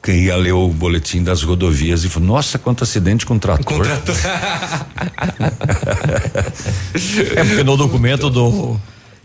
[0.05, 3.87] que ia ler o boletim das rodovias e falou: Nossa, quanto acidente com trator.
[7.37, 8.79] É porque no documento do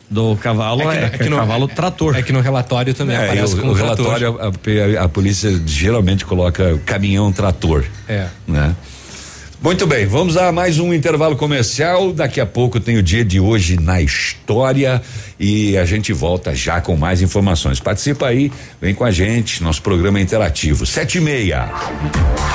[0.10, 2.15] do cavalo é, É que- é que no- cavalo trator.
[2.17, 5.52] É que no relatório também É, aparece o, como o relatório, a, a- a polícia
[5.65, 7.86] geralmente coloca caminhão trator.
[8.08, 8.28] É.
[8.48, 8.76] Né?
[9.62, 12.13] Muito bem, vamos a mais um intervalo comercial.
[12.13, 15.02] Daqui a pouco tem o dia de hoje na história
[15.38, 17.78] e a gente volta já com mais informações.
[17.82, 18.50] Participa aí,
[18.82, 20.86] vem com a gente, nosso programa é interativo.
[20.86, 21.69] Sete e meia.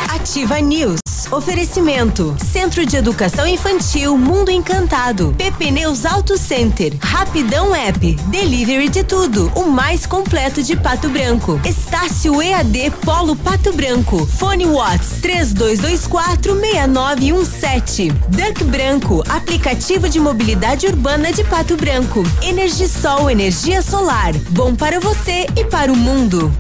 [0.09, 1.04] Ativa News.
[1.31, 2.37] Oferecimento.
[2.53, 5.35] Centro de Educação Infantil Mundo Encantado.
[5.37, 6.95] PP Neus Auto Center.
[7.01, 8.15] Rapidão App.
[8.29, 9.51] Delivery de tudo.
[9.55, 11.61] O mais completo de Pato Branco.
[11.65, 14.27] Estácio EAD Polo Pato Branco.
[14.27, 18.11] Fone Watts 3224 6917.
[18.29, 19.23] Duck Branco.
[19.29, 22.23] Aplicativo de mobilidade urbana de Pato Branco.
[22.43, 24.33] Energisol energia solar.
[24.51, 26.53] Bom para você e para o mundo.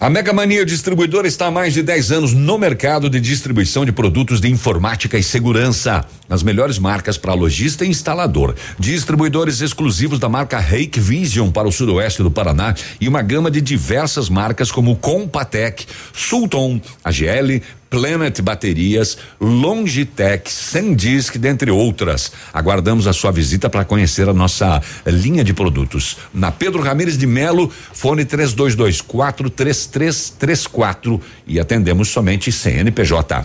[0.00, 3.90] A Mega Mania Distribuidora está há mais de 10 anos no mercado de distribuição de
[3.90, 6.04] produtos de informática e segurança.
[6.30, 8.54] As melhores marcas para lojista e instalador.
[8.78, 13.60] Distribuidores exclusivos da marca Reik Vision para o sudoeste do Paraná e uma gama de
[13.60, 22.32] diversas marcas como Compatec, Sulton, AGL, Planet Baterias, Longitech, Sandisk, dentre outras.
[22.52, 26.16] Aguardamos a sua visita para conhecer a nossa linha de produtos.
[26.32, 33.44] Na Pedro Ramires de Melo, fone 3224 3334 e atendemos somente CNPJ.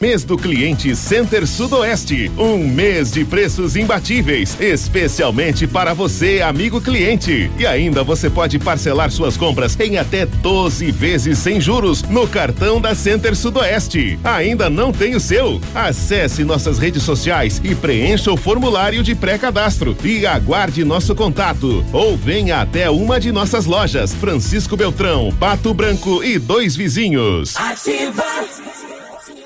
[0.00, 2.30] Mês do Cliente Center Sudoeste.
[2.38, 7.50] Um mês de preços imbatíveis, especialmente para você, amigo cliente.
[7.58, 12.80] E ainda você pode parcelar suas compras em até 12 vezes sem juros no cartão
[12.80, 14.16] da Center Sudoeste.
[14.22, 15.60] Ainda não tem o seu?
[15.74, 21.84] Acesse nossas redes sociais e preencha o formulário de pré-cadastro e aguarde nosso contato.
[21.92, 27.56] Ou venha até uma de nossas lojas, Francisco Beltrão, Pato Branco e dois vizinhos.
[27.56, 28.97] Ativa.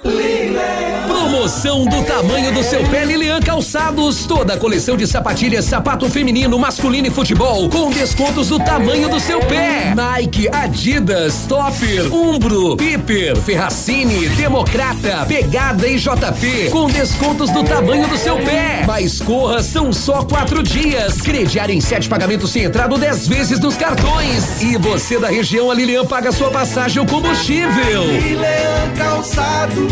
[0.03, 4.27] Promoção do tamanho do seu pé Lilian Calçados.
[4.27, 9.21] Toda a coleção de sapatilhas, sapato feminino, masculino e futebol com descontos do tamanho do
[9.21, 9.95] seu pé.
[9.95, 18.19] Nike, Adidas, Topper, Umbro, Piper, Ferracini, Democrata, Pegada e JP com descontos do tamanho do
[18.19, 18.83] seu pé.
[18.87, 21.21] Mas corra, são só quatro dias.
[21.21, 24.61] Crediário em sete pagamentos sem entrada ou dez vezes nos cartões.
[24.61, 28.05] E você da região, a Lilian paga sua passagem ou combustível.
[28.05, 29.91] Lilian Calçados.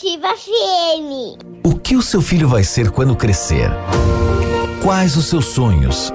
[0.00, 1.62] Ativa FM.
[1.62, 3.70] O que o seu filho vai ser quando crescer?
[4.82, 6.10] Quais os seus sonhos?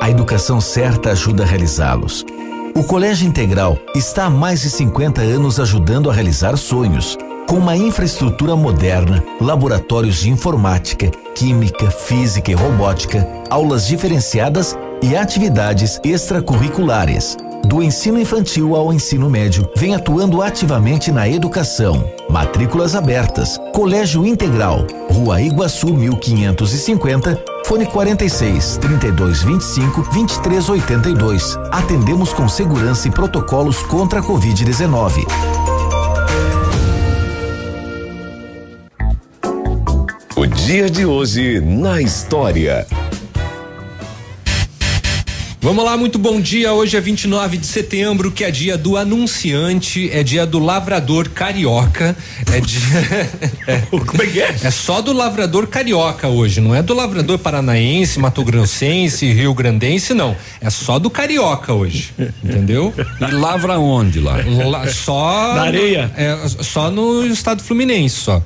[0.00, 2.24] A educação certa ajuda a realizá-los.
[2.72, 7.18] O Colégio Integral está há mais de 50 anos ajudando a realizar sonhos.
[7.48, 16.00] Com uma infraestrutura moderna, laboratórios de informática, química, física e robótica, aulas diferenciadas e atividades
[16.02, 17.36] extracurriculares.
[17.66, 22.10] Do ensino infantil ao ensino médio, vem atuando ativamente na educação.
[22.30, 23.58] Matrículas abertas.
[23.74, 31.58] Colégio Integral, Rua Iguaçu 1550, fone 46 32 25 23 82.
[31.70, 35.26] Atendemos com segurança e protocolos contra a Covid-19.
[40.34, 42.86] O dia de hoje na história.
[45.64, 46.74] Vamos lá, muito bom dia.
[46.74, 52.14] Hoje é 29 de setembro, que é dia do anunciante, é dia do lavrador carioca.
[52.52, 53.30] É dia.
[53.66, 54.54] é, Como é que é?
[54.62, 60.36] É só do lavrador carioca hoje, não é do lavrador paranaense, mato-grossense, rio-grandense, não.
[60.60, 62.12] É só do carioca hoje.
[62.44, 62.92] Entendeu?
[63.26, 64.36] E lavra onde lá?
[64.68, 65.54] La- só.
[65.54, 66.12] Na areia?
[66.14, 68.42] É, só no estado fluminense, só.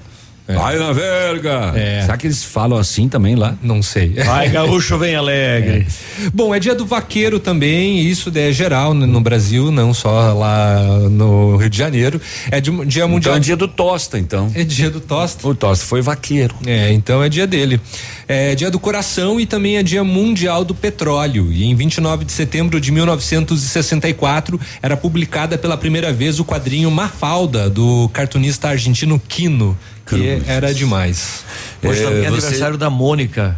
[0.48, 0.54] É.
[0.54, 1.72] Vai na verga!
[1.76, 2.00] É.
[2.00, 3.54] Será que eles falam assim também lá?
[3.62, 4.14] Não sei.
[4.14, 5.86] Vai, gaúcho, vem alegre.
[6.32, 10.82] Bom, é dia do vaqueiro também, isso é geral no, no Brasil, não só lá
[11.10, 12.18] no Rio de Janeiro.
[12.50, 13.36] É de- dia Então mundial.
[13.36, 14.50] é dia do Tosta, então.
[14.54, 15.46] É dia do Tosta.
[15.46, 16.54] O Tosta foi vaqueiro.
[16.66, 17.78] É, então é dia dele.
[18.26, 21.52] É dia do coração e também é dia mundial do petróleo.
[21.52, 27.68] E em 29 de setembro de 1964 era publicada pela primeira vez o quadrinho Mafalda
[27.68, 29.76] do cartunista argentino Quino,
[30.08, 30.48] que Cruz.
[30.48, 31.44] era demais.
[31.82, 33.56] Hoje É, também é você- aniversário da Mônica.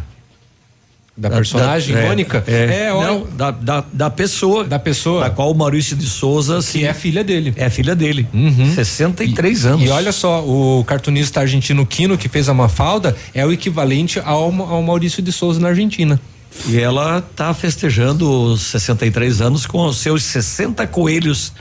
[1.17, 2.43] Da personagem é, Mônica?
[2.47, 4.63] É, olha, não, da, da, da pessoa.
[4.63, 5.25] Da pessoa.
[5.25, 6.59] Da qual o Maurício de Souza.
[6.63, 7.53] que é filha dele.
[7.57, 8.27] É filha dele.
[8.33, 8.73] Uhum.
[8.73, 9.85] 63 anos.
[9.85, 14.45] E olha só, o cartunista argentino Quino, que fez a Mafalda, é o equivalente ao,
[14.63, 16.19] ao Maurício de Souza na Argentina.
[16.67, 21.53] E ela tá festejando os 63 anos com os seus 60 coelhos.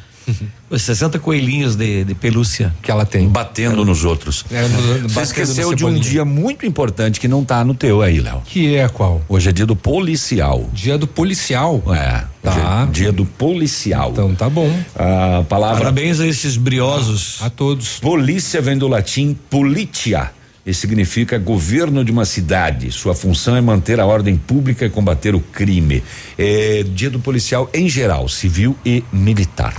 [0.68, 2.74] Os 60 coelhinhos de, de pelúcia.
[2.82, 3.28] Que ela tem.
[3.28, 4.44] Batendo nos outros.
[4.50, 8.20] É, no- Você esqueceu de um dia muito importante que não tá no teu aí,
[8.20, 8.42] Léo.
[8.46, 9.22] Que é qual?
[9.28, 10.68] Hoje é dia do policial.
[10.72, 11.82] Dia do policial.
[11.94, 12.24] É.
[12.42, 12.86] Tá.
[12.86, 14.10] Dia, dia do policial.
[14.12, 14.70] Então tá bom.
[14.96, 17.38] A palavra Parabéns a esses briosos.
[17.42, 17.98] A todos.
[17.98, 20.30] polícia vem do latim politia,
[20.64, 22.92] e significa governo de uma cidade.
[22.92, 26.02] Sua função é manter a ordem pública e combater o crime.
[26.38, 29.74] É dia do policial em geral, civil e militar.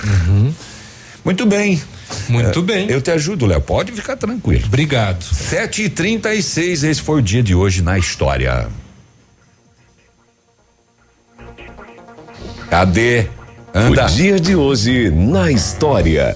[1.23, 1.81] Muito bem.
[2.27, 2.89] Muito É, bem.
[2.89, 3.61] Eu te ajudo, Léo.
[3.61, 4.65] Pode ficar tranquilo.
[4.65, 5.23] Obrigado.
[5.23, 8.67] 7 e 36 esse foi o dia de hoje na história.
[12.69, 13.27] Cadê?
[13.73, 14.05] Anda.
[14.05, 16.35] O dia de hoje na história.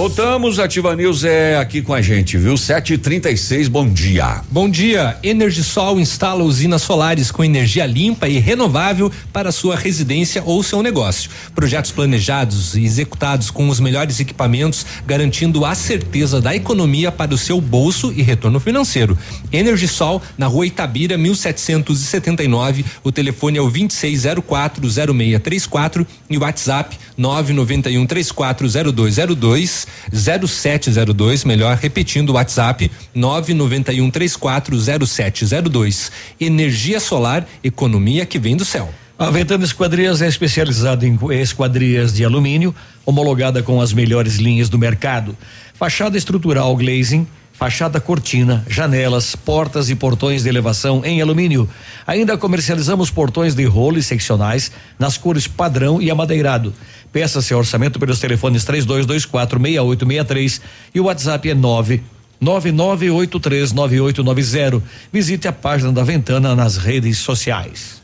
[0.00, 2.56] Voltamos, Ativa News é aqui com a gente, viu?
[2.56, 4.40] 7 e 36 bom dia.
[4.50, 5.18] Bom dia.
[5.22, 11.30] Energisol instala usinas solares com energia limpa e renovável para sua residência ou seu negócio.
[11.54, 17.38] Projetos planejados e executados com os melhores equipamentos, garantindo a certeza da economia para o
[17.38, 19.18] seu bolso e retorno financeiro.
[19.52, 22.86] Energisol, na rua Itabira, 1779.
[23.04, 36.10] O telefone é o 26040634 e o WhatsApp 991340202 0702, melhor repetindo o WhatsApp 991340702.
[36.40, 38.92] Energia solar, economia que vem do céu.
[39.18, 42.74] A Ventana Esquadrias é especializada em esquadrias de alumínio,
[43.04, 45.36] homologada com as melhores linhas do mercado.
[45.74, 47.26] Fachada estrutural glazing,
[47.60, 51.68] fachada cortina, janelas, portas e portões de elevação em alumínio.
[52.06, 56.72] Ainda comercializamos portões de rolo e seccionais nas cores padrão e amadeirado.
[57.12, 60.58] Peça seu orçamento pelos telefones 3224 6863
[60.94, 62.02] e o WhatsApp é 9
[62.42, 64.82] 99839890.
[65.12, 68.00] Visite a página da Ventana nas redes sociais.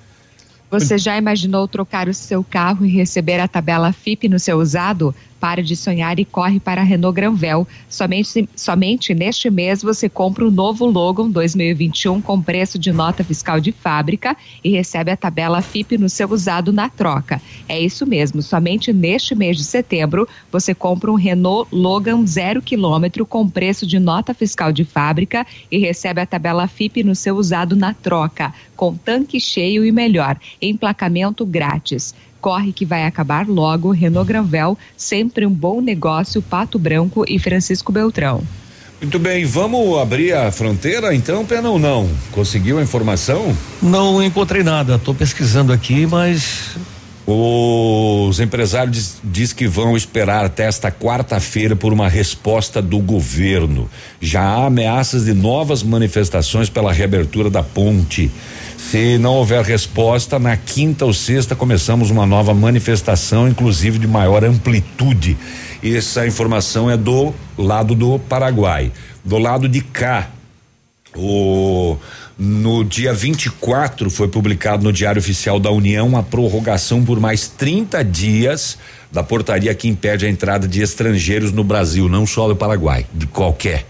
[0.71, 5.15] Você já imaginou trocar o seu carro e receber a tabela FIP no seu usado?
[5.47, 7.69] Pare de sonhar e corre para a Renault Granvel.
[7.89, 13.61] Somente, somente neste mês você compra o novo Logan 2021 com preço de nota fiscal
[13.61, 17.41] de fábrica e recebe a tabela FIP no seu usado na troca.
[17.69, 23.25] É isso mesmo, somente neste mês de setembro você compra um Renault Logan zero quilômetro
[23.25, 27.77] com preço de nota fiscal de fábrica e recebe a tabela FIP no seu usado
[27.77, 32.13] na troca, com tanque cheio e melhor, emplacamento grátis.
[32.47, 37.91] Corre que vai acabar logo, Renault Granvel, sempre um bom negócio, Pato Branco e Francisco
[37.91, 38.41] Beltrão.
[39.03, 42.09] Muito bem, vamos abrir a fronteira então, Pena ou não?
[42.31, 43.53] Conseguiu a informação?
[43.83, 46.77] Não encontrei nada, estou pesquisando aqui, mas
[47.27, 53.91] Os empresários diz, diz que vão esperar até esta quarta-feira por uma resposta do governo.
[54.21, 58.31] Já há ameaças de novas manifestações pela reabertura da ponte.
[58.91, 64.45] Se não houver resposta, na quinta ou sexta começamos uma nova manifestação, inclusive de maior
[64.45, 65.37] amplitude.
[65.83, 68.93] Essa informação é do lado do Paraguai.
[69.25, 70.31] Do lado de cá,
[71.17, 71.97] o
[72.39, 78.05] no dia 24 foi publicado no Diário Oficial da União a prorrogação por mais 30
[78.05, 78.79] dias
[79.11, 83.27] da portaria que impede a entrada de estrangeiros no Brasil, não só do Paraguai, de
[83.27, 83.85] qualquer,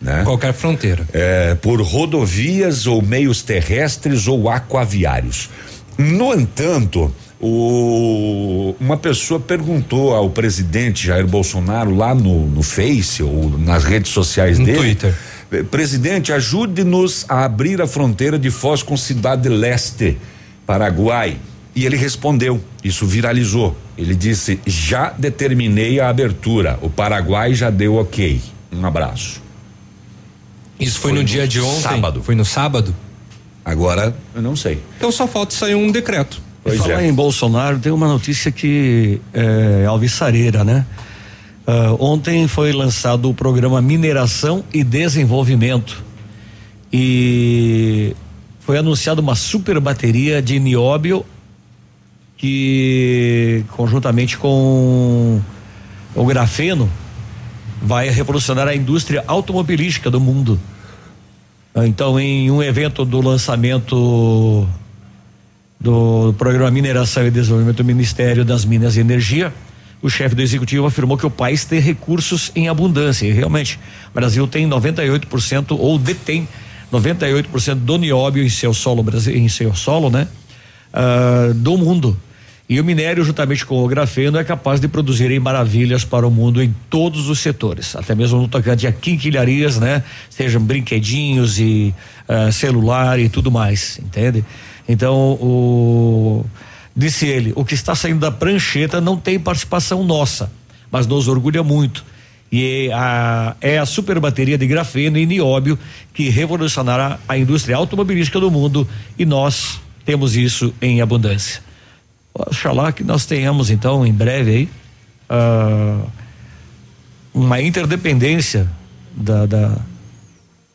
[0.00, 0.22] né?
[0.24, 1.06] Qualquer fronteira.
[1.12, 5.50] É, por rodovias ou meios terrestres ou aquaviários.
[5.96, 13.58] No entanto, o, uma pessoa perguntou ao presidente Jair Bolsonaro lá no, no Face ou
[13.58, 14.78] nas redes sociais No dele.
[14.78, 15.14] Twitter.
[15.50, 20.18] Eh, Presidente, ajude-nos a abrir a fronteira de Foz com Cidade Leste,
[20.66, 21.38] Paraguai.
[21.74, 23.76] E ele respondeu, isso viralizou.
[23.96, 26.78] Ele disse: já determinei a abertura.
[26.82, 28.40] O Paraguai já deu ok.
[28.72, 29.47] Um abraço.
[30.78, 31.82] Isso foi, no dia de ontem.
[31.82, 32.22] Sábado.
[32.22, 32.94] Foi no sábado?
[33.64, 34.82] Agora, eu não sei.
[34.96, 36.40] Então só falta sair um decreto.
[36.62, 37.08] Pois falar é.
[37.08, 40.86] em Bolsonaro, tem uma notícia que é alvissareira, né?
[41.66, 46.02] Ah, ontem foi lançado o programa Mineração e Desenvolvimento
[46.90, 48.16] e
[48.60, 51.26] foi anunciada uma super bateria de nióbio
[52.38, 55.42] que conjuntamente com
[56.14, 56.90] o grafeno
[57.82, 60.58] vai revolucionar a indústria automobilística do mundo.
[61.76, 64.68] Então, em um evento do lançamento
[65.80, 69.52] do programa Mineração e Desenvolvimento do Ministério das Minas e Energia,
[70.02, 73.26] o chefe do executivo afirmou que o país tem recursos em abundância.
[73.26, 73.78] E realmente,
[74.10, 76.48] o Brasil tem 98% ou detém
[76.92, 80.26] 98% do nióbio em seu solo, em seu solo, né?
[80.92, 82.16] Ah, do mundo.
[82.68, 86.62] E o minério, juntamente com o grafeno, é capaz de produzirem maravilhas para o mundo
[86.62, 90.04] em todos os setores, até mesmo no tocante a quinquilharias, né?
[90.28, 91.94] Sejam brinquedinhos e
[92.28, 94.44] uh, celular e tudo mais, entende?
[94.86, 96.44] Então, o
[96.94, 100.50] disse ele, o que está saindo da prancheta não tem participação nossa,
[100.90, 102.04] mas nos orgulha muito.
[102.50, 105.78] E a, é a super bateria de grafeno e nióbio
[106.12, 108.86] que revolucionará a indústria automobilística do mundo
[109.18, 111.67] e nós temos isso em abundância.
[112.38, 114.68] Oxalá que nós tenhamos então em breve aí
[115.28, 116.08] uh,
[117.34, 118.68] uma interdependência
[119.14, 119.76] da, da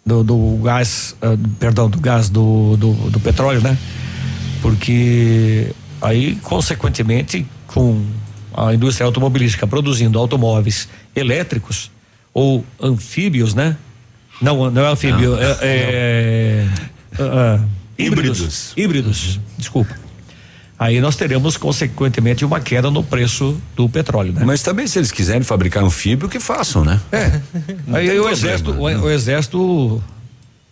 [0.05, 3.77] do, do, gás, uh, perdão, do gás do, do, do petróleo, né?
[4.61, 8.05] Porque aí, consequentemente, com
[8.53, 11.89] a indústria automobilística produzindo automóveis elétricos
[12.33, 13.77] ou anfíbios, né?
[14.41, 16.67] Não, não é anfíbio, não, é, é,
[17.17, 17.65] é uh,
[17.97, 18.73] híbridos, híbridos.
[18.75, 20.03] Híbridos, desculpa
[20.83, 24.41] aí nós teremos consequentemente uma queda no preço do petróleo, né?
[24.45, 26.99] Mas também se eles quiserem fabricar anfíbio, que façam, né?
[27.11, 27.39] É.
[27.93, 30.03] aí o exército, o, o, exército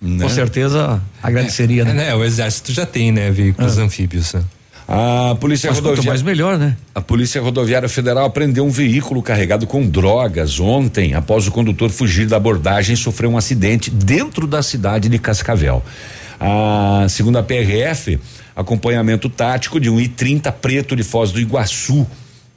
[0.01, 0.23] né?
[0.23, 2.09] com certeza agradeceria, né?
[2.09, 3.81] É, o exército já tem, né, veículos é.
[3.81, 4.33] anfíbios.
[4.33, 4.43] Né?
[4.85, 6.09] A polícia Mas rodoviária.
[6.09, 6.75] mais melhor, né?
[6.93, 12.27] A Polícia Rodoviária Federal apreendeu um veículo carregado com drogas ontem, após o condutor fugir
[12.27, 15.81] da abordagem e sofrer um acidente dentro da cidade de Cascavel.
[16.37, 18.19] A, segundo a PRF,
[18.55, 22.07] acompanhamento tático de um I-30 preto de Foz do Iguaçu.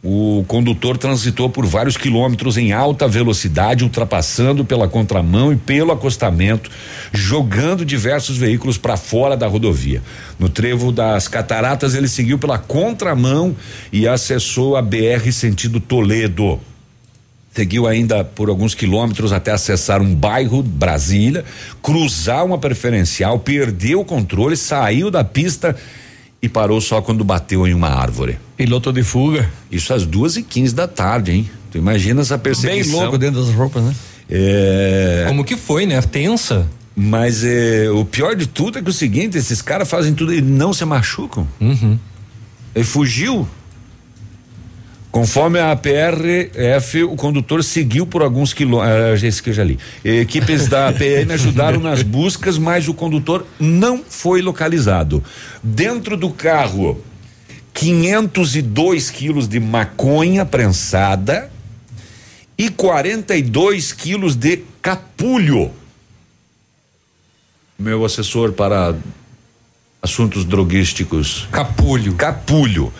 [0.07, 6.71] O condutor transitou por vários quilômetros em alta velocidade, ultrapassando pela contramão e pelo acostamento,
[7.11, 10.03] jogando diversos veículos para fora da rodovia.
[10.39, 13.57] No trevo das Cataratas, ele seguiu pela contramão
[13.91, 16.61] e acessou a BR sentido Toledo.
[17.55, 21.45] Seguiu ainda por alguns quilômetros até acessar um bairro, Brasília,
[21.81, 25.77] cruzar uma preferencial, perdeu o controle, saiu da pista
[26.43, 28.39] e parou só quando bateu em uma árvore.
[28.57, 29.49] Piloto de fuga.
[29.71, 31.51] Isso às duas e quinze da tarde, hein?
[31.71, 32.93] Tu imagina essa perseguição.
[32.93, 33.95] Bem louco dentro das roupas, né?
[34.29, 35.25] É...
[35.29, 36.03] Como que foi, né?
[36.03, 36.67] Tensa.
[36.97, 40.35] Mas é, o pior de tudo é que é o seguinte, esses caras fazem tudo
[40.35, 41.47] e não se machucam.
[41.61, 41.99] Uhum.
[42.75, 43.49] Ele fugiu,
[45.15, 49.23] Conforme a PRF, o condutor seguiu por alguns quilômetros.
[49.23, 49.79] Ah, esse que eu já li.
[50.05, 55.23] Equipes da PM ajudaram nas buscas, mas o condutor não foi localizado.
[55.62, 57.01] Dentro do carro,
[57.75, 61.49] 502 quilos de maconha prensada
[62.59, 65.71] e 42 quilos de capulho.
[67.79, 68.97] Meu assessor para
[70.03, 71.47] assuntos droguísticos.
[71.53, 72.15] Capulho.
[72.17, 72.93] Capulho.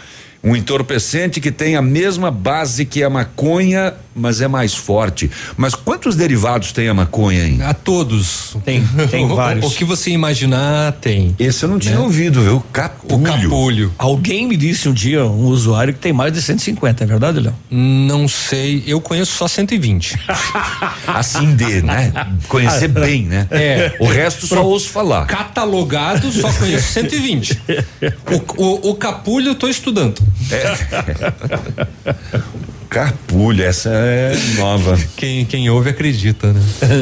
[0.45, 5.31] Um entorpecente que tem a mesma base que a maconha, mas é mais forte.
[5.57, 7.63] Mas quantos derivados tem a maconha, hein?
[7.63, 8.55] A todos.
[8.63, 9.65] Tem, tem vários.
[9.65, 11.35] O, que você imaginar tem.
[11.39, 12.01] Esse eu não tinha né?
[12.01, 12.63] ouvido, viu?
[12.73, 13.17] Capulho.
[13.17, 13.95] O capulho.
[13.97, 17.55] Alguém me disse um dia, um usuário, que tem mais de 150, é verdade, Léo?
[17.71, 20.19] Não sei, eu conheço só 120.
[21.09, 22.13] assim de, né?
[22.49, 23.49] Conhecer bem, né?
[23.51, 23.97] É.
[23.99, 25.27] O resto só ouço falar.
[25.27, 27.63] Catalogado, só conheço 120.
[28.57, 30.21] O, o, o capulho eu tô estudando.
[30.51, 31.33] É.
[32.95, 34.97] Capulha, essa é nova.
[35.17, 36.61] Quem, quem ouve acredita, né?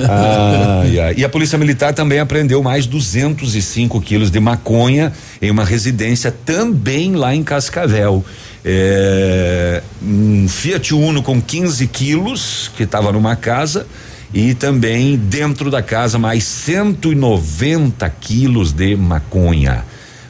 [0.09, 6.31] Ah, e a Polícia Militar também apreendeu mais 205 quilos de maconha em uma residência
[6.31, 8.25] também lá em Cascavel.
[8.65, 13.87] É, um Fiat Uno com 15 quilos que estava numa casa
[14.33, 19.85] e também dentro da casa mais 190 quilos de maconha.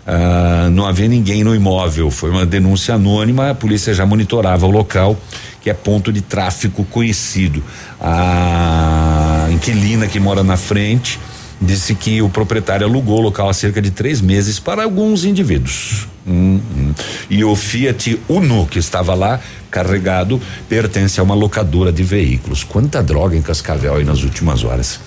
[0.07, 2.11] Ah, não havia ninguém no imóvel.
[2.11, 5.17] Foi uma denúncia anônima, a polícia já monitorava o local,
[5.61, 7.63] que é ponto de tráfico conhecido.
[8.01, 11.19] A inquilina que mora na frente
[11.61, 16.09] disse que o proprietário alugou o local há cerca de três meses para alguns indivíduos.
[16.27, 16.95] Hum, hum.
[17.31, 19.41] E o Fiat Uno que estava lá
[19.71, 22.65] carregado pertence a uma locadora de veículos.
[22.65, 25.01] Quanta droga em Cascavel aí nas últimas horas.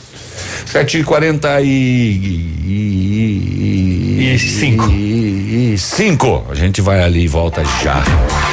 [0.66, 1.68] Sete e quarenta e,
[2.66, 4.89] e, e, cinco.
[4.89, 6.45] E, cinco.
[6.49, 8.03] A gente vai ali e volta já.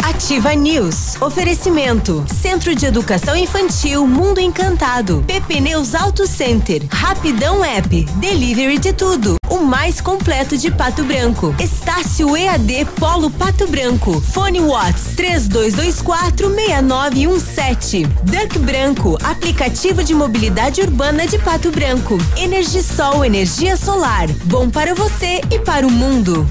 [0.03, 1.21] Ativa News.
[1.21, 2.25] Oferecimento.
[2.29, 5.25] Centro de Educação Infantil Mundo Encantado.
[5.27, 6.83] PP Neus Auto Center.
[6.91, 8.05] Rapidão App.
[8.17, 9.41] Delivery de tudo.
[9.53, 11.55] O mais completo de Pato Branco.
[11.61, 14.19] Estácio EAD Polo Pato Branco.
[14.19, 18.07] Fone Watts 3224 6917.
[18.23, 19.19] Duck Branco.
[19.23, 22.17] Aplicativo de mobilidade urbana de Pato Branco.
[22.35, 24.27] Energisol, energia solar.
[24.47, 26.51] Bom para você e para o mundo.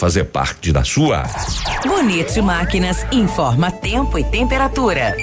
[0.01, 1.25] fazer parte da sua.
[1.85, 5.15] Bonito Máquinas informa tempo e temperatura.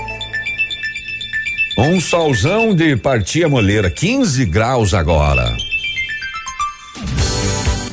[1.76, 5.52] Um solzão de partia moleira, 15 graus agora.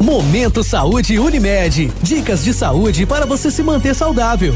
[0.00, 1.90] Momento Saúde Unimed.
[2.02, 4.54] Dicas de saúde para você se manter saudável.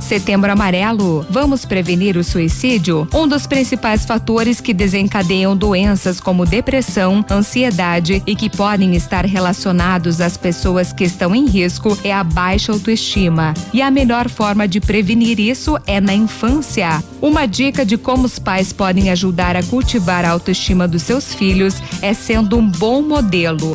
[0.00, 1.26] Setembro Amarelo.
[1.30, 3.08] Vamos prevenir o suicídio?
[3.14, 10.20] Um dos principais fatores que desencadeiam doenças como depressão, ansiedade e que podem estar relacionados
[10.20, 13.54] às pessoas que estão em risco é a baixa autoestima.
[13.72, 17.02] E a melhor forma de prevenir isso é na infância.
[17.22, 21.82] Uma dica de como os pais podem ajudar a cultivar a autoestima dos seus filhos
[22.02, 23.74] é sendo um bom modelo.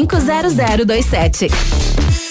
[0.07, 2.30] 0027.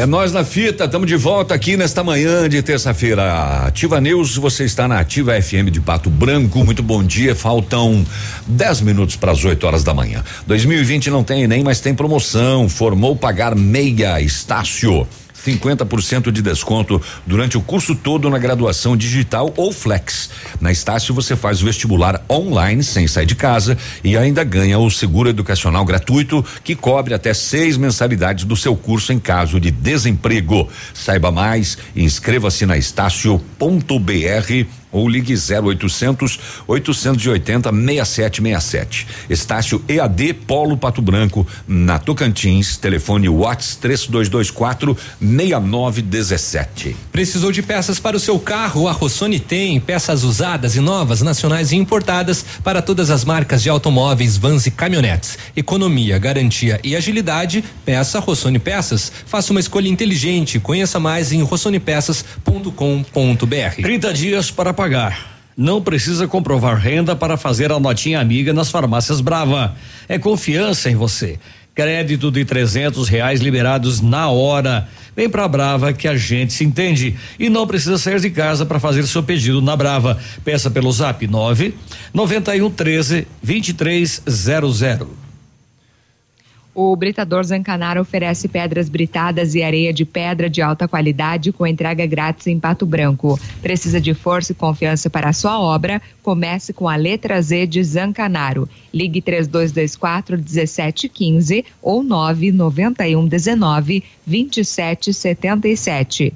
[0.00, 3.66] É nós na fita, estamos de volta aqui nesta manhã de terça-feira.
[3.66, 6.64] Ativa News, você está na Ativa FM de Pato Branco.
[6.64, 7.34] Muito bom dia.
[7.34, 8.02] Faltam
[8.46, 10.24] 10 minutos para as 8 horas da manhã.
[10.46, 12.66] 2020 não tem nem, mas tem promoção.
[12.66, 15.06] Formou pagar meia Estácio.
[15.44, 20.30] 50% de desconto durante o curso todo na graduação digital ou flex.
[20.60, 24.90] Na Estácio você faz o vestibular online sem sair de casa e ainda ganha o
[24.90, 30.68] seguro educacional gratuito que cobre até seis mensalidades do seu curso em caso de desemprego.
[30.92, 33.40] Saiba mais, inscreva-se na estácio.br
[34.92, 39.06] ou ligue 0800 880 6767.
[39.28, 46.96] Estácio EAD Polo Pato Branco, na Tocantins, telefone Whats 3224 6917.
[47.12, 48.88] Precisou de peças para o seu carro?
[48.88, 53.68] A Rossoni tem peças usadas e novas, nacionais e importadas para todas as marcas de
[53.68, 55.38] automóveis, vans e caminhonetes.
[55.56, 57.64] Economia, garantia e agilidade.
[57.84, 59.12] Peça Rossoni Peças.
[59.26, 60.58] Faça uma escolha inteligente.
[60.58, 63.82] Conheça mais em rossonepeças.com.br.
[63.82, 65.42] 30 dias para pagar.
[65.54, 69.76] Não precisa comprovar renda para fazer a notinha amiga nas farmácias Brava.
[70.08, 71.38] É confiança em você.
[71.74, 74.88] Crédito de trezentos reais liberados na hora.
[75.14, 77.14] Vem pra Brava que a gente se entende.
[77.38, 80.18] E não precisa sair de casa para fazer seu pedido na Brava.
[80.42, 81.74] Peça pelo zap 9
[82.14, 85.29] 91 13 2300.
[86.74, 92.06] O Britador Zancanaro oferece pedras britadas e areia de pedra de alta qualidade com entrega
[92.06, 93.40] grátis em Pato Branco.
[93.60, 96.00] Precisa de força e confiança para a sua obra?
[96.22, 98.68] Comece com a letra Z de Zancanaro.
[98.94, 106.32] Ligue 3224 1715 ou 991 19 2777.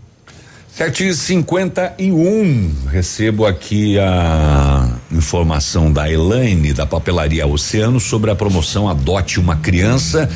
[0.76, 8.28] Sete e cinquenta e um, recebo aqui a informação da Elaine da papelaria Oceano sobre
[8.32, 10.28] a promoção Adote uma Criança,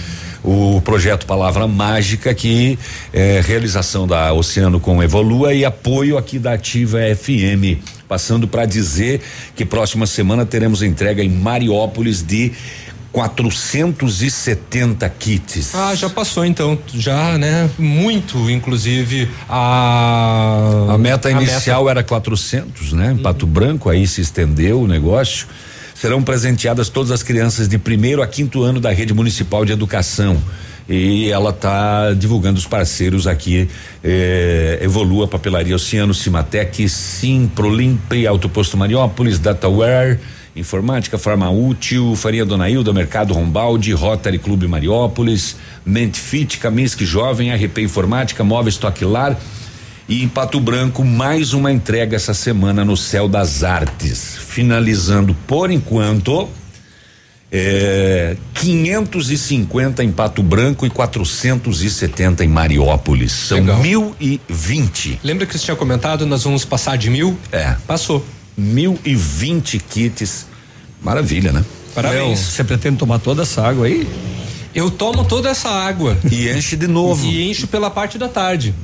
[0.44, 2.78] o projeto Palavra Mágica que
[3.12, 9.20] é realização da Oceano com Evolua e apoio aqui da Ativa FM, passando para dizer
[9.56, 12.52] que próxima semana teremos entrega em Mariópolis de
[13.12, 15.74] 470 kits.
[15.74, 17.70] Ah, já passou então, já, né?
[17.78, 23.12] Muito, inclusive a A meta inicial era 400, né?
[23.12, 25.46] Em Pato Branco, aí se estendeu o negócio.
[25.94, 30.40] Serão presenteadas todas as crianças de primeiro a quinto ano da rede municipal de educação.
[30.88, 33.68] E ela está divulgando os parceiros aqui,
[34.02, 40.18] eh, Evolua Papelaria Oceano, Cimatec, Sim, Prolimpe, Autoposto Mariópolis, Dataware,
[40.58, 47.78] Informática, Farma Útil, Faria Dona Hilda, Mercado Rombaldi, Rotary Clube Mariópolis, Mentfit, Kaminsky Jovem, RP
[47.78, 49.38] Informática, Móveis Toquilar
[50.08, 55.70] e em Pato Branco mais uma entrega essa semana no Céu das Artes, finalizando por
[55.70, 56.48] enquanto
[57.50, 63.32] é, 550 em Pato Branco e 470 em Mariópolis.
[63.32, 63.80] São Legal.
[63.80, 65.20] 1020.
[65.22, 67.38] Lembra que você tinha comentado, nós vamos passar de mil?
[67.52, 67.76] É.
[67.86, 68.24] Passou.
[68.58, 70.46] 1020 kits.
[71.00, 71.64] Maravilha, né?
[71.94, 72.40] Parabéns.
[72.40, 74.06] Você pretende tomar toda essa água aí?
[74.74, 76.18] Eu tomo toda essa água.
[76.30, 77.24] E enche de novo.
[77.24, 78.74] E encho pela parte da tarde.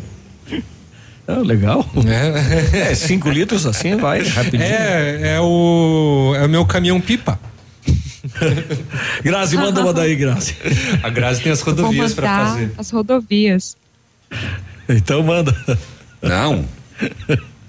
[1.26, 1.84] Ah, legal.
[2.06, 2.90] É.
[2.90, 4.62] É, cinco litros assim, vai rapidinho.
[4.62, 7.38] É, é o, é o meu caminhão pipa.
[9.22, 10.56] Grazi, manda uma daí, Grazi.
[11.02, 12.72] A Grazi tem as rodovias para fazer.
[12.76, 13.76] As rodovias.
[14.88, 15.54] Então manda.
[16.22, 16.64] Não.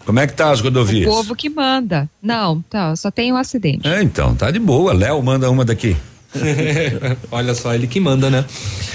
[0.06, 1.08] Como é que tá as rodovias?
[1.08, 2.10] O povo que manda.
[2.22, 3.88] Não, tá, só tem um acidente.
[3.88, 4.94] É, então, tá de boa.
[4.94, 5.98] Léo manda uma daqui.
[7.32, 8.46] Olha só, ele que manda, né?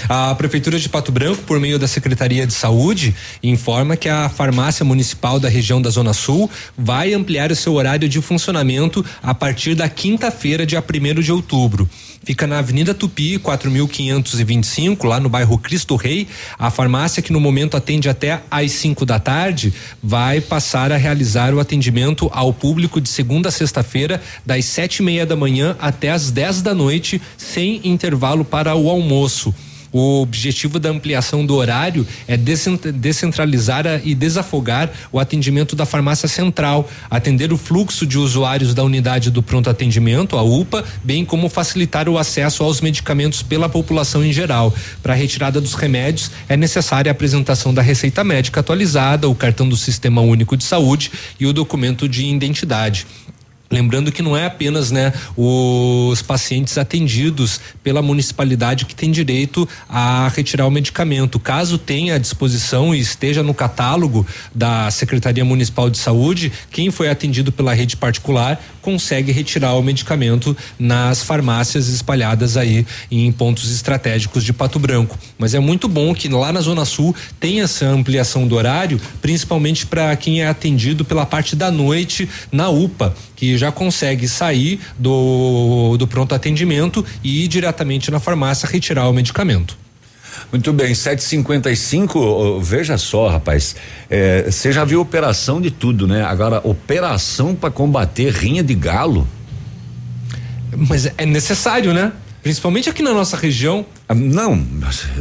[0.07, 4.85] A Prefeitura de Pato Branco, por meio da Secretaria de Saúde, informa que a farmácia
[4.85, 9.75] municipal da região da Zona Sul vai ampliar o seu horário de funcionamento a partir
[9.75, 11.89] da quinta-feira, dia 1 de outubro.
[12.23, 16.27] Fica na Avenida Tupi, 4525, lá no bairro Cristo Rei.
[16.57, 21.51] A farmácia, que no momento atende até às 5 da tarde, vai passar a realizar
[21.51, 26.11] o atendimento ao público de segunda a sexta-feira, das sete e meia da manhã até
[26.11, 29.51] às 10 da noite, sem intervalo para o almoço.
[29.91, 36.89] O objetivo da ampliação do horário é descentralizar e desafogar o atendimento da farmácia central,
[37.09, 42.07] atender o fluxo de usuários da unidade do pronto atendimento, a UPA, bem como facilitar
[42.07, 44.73] o acesso aos medicamentos pela população em geral.
[45.03, 49.67] Para a retirada dos remédios, é necessária a apresentação da receita médica atualizada, o cartão
[49.67, 53.05] do Sistema Único de Saúde e o documento de identidade.
[53.71, 60.27] Lembrando que não é apenas né, os pacientes atendidos pela municipalidade que tem direito a
[60.35, 61.39] retirar o medicamento.
[61.39, 67.09] Caso tenha à disposição e esteja no catálogo da Secretaria Municipal de Saúde, quem foi
[67.09, 74.43] atendido pela rede particular consegue retirar o medicamento nas farmácias espalhadas aí em pontos estratégicos
[74.43, 75.17] de Pato Branco.
[75.37, 79.85] Mas é muito bom que lá na Zona Sul tenha essa ampliação do horário, principalmente
[79.85, 85.97] para quem é atendido pela parte da noite na UPA que já consegue sair do,
[85.97, 89.75] do pronto atendimento e ir diretamente na farmácia retirar o medicamento.
[90.51, 93.75] Muito bem, 755, oh, veja só, rapaz.
[94.09, 96.23] eh, Você já viu operação de tudo, né?
[96.23, 99.27] Agora, operação para combater rinha de galo.
[100.75, 102.11] Mas é necessário, né?
[102.41, 103.85] Principalmente aqui na nossa região.
[104.09, 104.55] Ah, Não,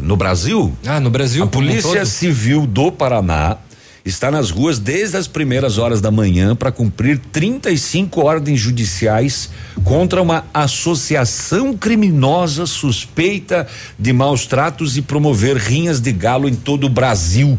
[0.02, 0.72] no Brasil.
[0.86, 1.44] Ah, no Brasil.
[1.44, 2.06] A Polícia?
[2.06, 3.58] Civil do Paraná
[4.04, 9.50] está nas ruas desde as primeiras horas da manhã para cumprir 35 ordens judiciais
[9.84, 13.66] contra uma associação criminosa suspeita
[13.98, 17.58] de maus tratos e promover rinhas de galo em todo o Brasil.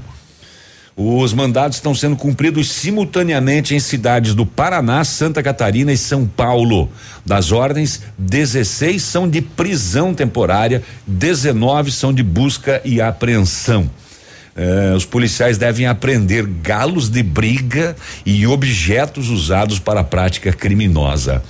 [0.95, 6.89] Os mandados estão sendo cumpridos simultaneamente em cidades do Paraná, Santa Catarina e São Paulo.
[7.25, 13.89] Das ordens, 16 são de prisão temporária, 19 são de busca e apreensão.
[14.55, 17.95] Eh, os policiais devem apreender galos de briga
[18.25, 21.41] e objetos usados para a prática criminosa.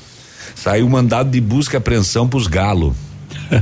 [0.56, 2.94] Saiu mandado de busca e apreensão para os galos.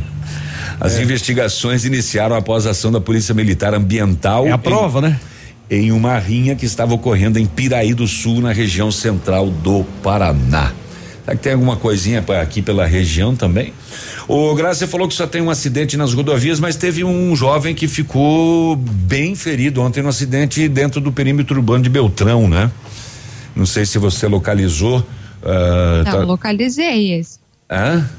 [0.80, 1.04] As É.
[1.04, 4.46] investigações iniciaram após a ação da Polícia Militar Ambiental.
[4.48, 5.20] É a prova, né?
[5.70, 10.72] Em uma rinha que estava ocorrendo em Piraí do Sul, na região central do Paraná.
[11.30, 13.72] Será que tem alguma coisinha pra- aqui pela região também?
[14.28, 17.88] O Graça falou que só tem um acidente nas rodovias, mas teve um jovem que
[17.88, 22.72] ficou bem ferido ontem no acidente dentro do perímetro urbano de Beltrão, né?
[23.56, 25.06] Não sei se você localizou.
[25.44, 27.38] ah, Não, tá- localizei esse.
[27.70, 28.10] Hã?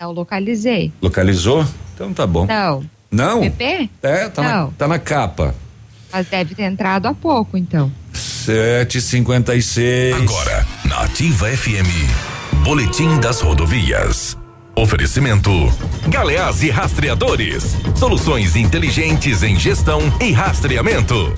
[0.00, 0.90] Não, localizei.
[1.02, 1.66] Localizou?
[1.94, 2.46] Então tá bom.
[2.46, 2.82] Não.
[3.10, 3.40] Não?
[3.42, 3.90] PP?
[4.02, 4.70] É, tá na, Não.
[4.70, 5.54] tá na capa.
[6.10, 7.92] Mas deve ter entrado há pouco, então.
[8.14, 10.14] Sete cinquenta e seis.
[10.16, 11.88] Agora, na Ativa FM,
[12.62, 14.36] Boletim das Rodovias.
[14.76, 15.50] Oferecimento:
[16.08, 17.76] Galeás e Rastreadores.
[17.96, 21.34] Soluções inteligentes em gestão e rastreamento.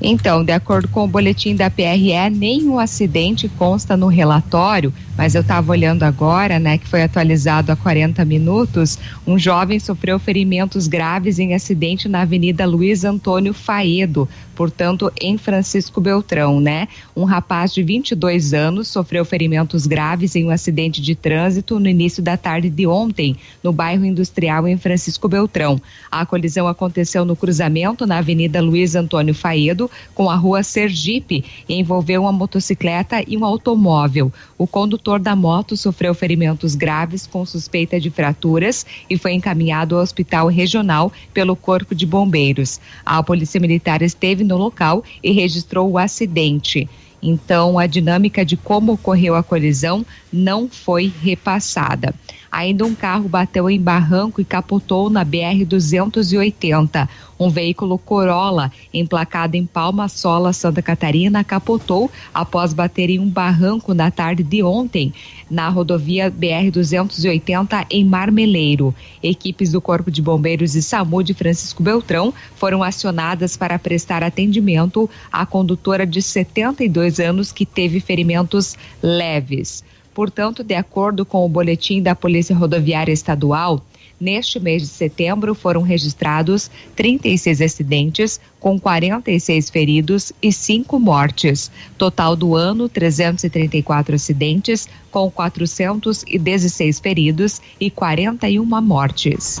[0.00, 5.42] Então, de acordo com o boletim da PRE, nenhum acidente consta no relatório, mas eu
[5.42, 8.98] estava olhando agora, né, que foi atualizado há 40 minutos.
[9.26, 16.00] Um jovem sofreu ferimentos graves em acidente na Avenida Luiz Antônio Faedo, portanto, em Francisco
[16.00, 16.88] Beltrão, né?
[17.16, 22.22] Um rapaz de 22 anos sofreu ferimentos graves em um acidente de trânsito no início
[22.22, 25.80] da tarde de ontem, no bairro industrial em Francisco Beltrão.
[26.10, 31.74] A colisão aconteceu no cruzamento na Avenida Luiz Antônio Faedo com a rua Sergipe e
[31.74, 34.32] envolveu uma motocicleta e um automóvel.
[34.62, 40.02] O condutor da moto sofreu ferimentos graves com suspeita de fraturas e foi encaminhado ao
[40.02, 42.80] hospital regional pelo Corpo de Bombeiros.
[43.04, 46.88] A Polícia Militar esteve no local e registrou o acidente.
[47.20, 52.14] Então, a dinâmica de como ocorreu a colisão não foi repassada.
[52.52, 57.08] Ainda um carro bateu em barranco e capotou na BR-280.
[57.40, 63.94] Um veículo Corolla, emplacado em Palma Sola, Santa Catarina, capotou após bater em um barranco
[63.94, 65.14] na tarde de ontem,
[65.50, 68.94] na rodovia BR-280 em Marmeleiro.
[69.22, 75.08] Equipes do Corpo de Bombeiros e SAMU de Francisco Beltrão foram acionadas para prestar atendimento
[75.32, 79.82] à condutora de 72 anos que teve ferimentos leves.
[80.14, 83.84] Portanto, de acordo com o boletim da Polícia Rodoviária Estadual,
[84.20, 91.70] neste mês de setembro foram registrados 36 acidentes, com 46 feridos e 5 mortes.
[91.98, 99.60] Total do ano, 334 acidentes, com 416 feridos e 41 mortes.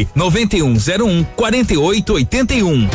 [0.15, 2.89] 99101 4881.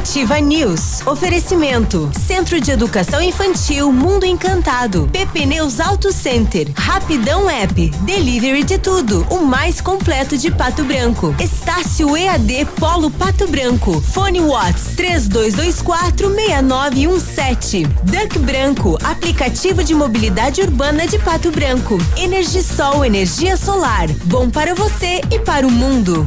[0.00, 1.06] Ativa News.
[1.06, 2.10] Oferecimento.
[2.26, 5.06] Centro de Educação Infantil Mundo Encantado.
[5.12, 6.68] PP Neus Auto Center.
[6.74, 7.90] Rapidão App.
[8.00, 9.26] Delivery de tudo.
[9.28, 11.34] O mais completo de Pato Branco.
[11.38, 14.00] Estácio EAD Polo Pato Branco.
[14.00, 17.84] Fone Watts 3224 6917.
[18.02, 18.98] Duck Branco.
[19.04, 21.98] Aplicativo de mobilidade urbana de Pato Branco.
[22.16, 24.08] Energisol energia solar.
[24.24, 26.26] Bom para você e para o mundo.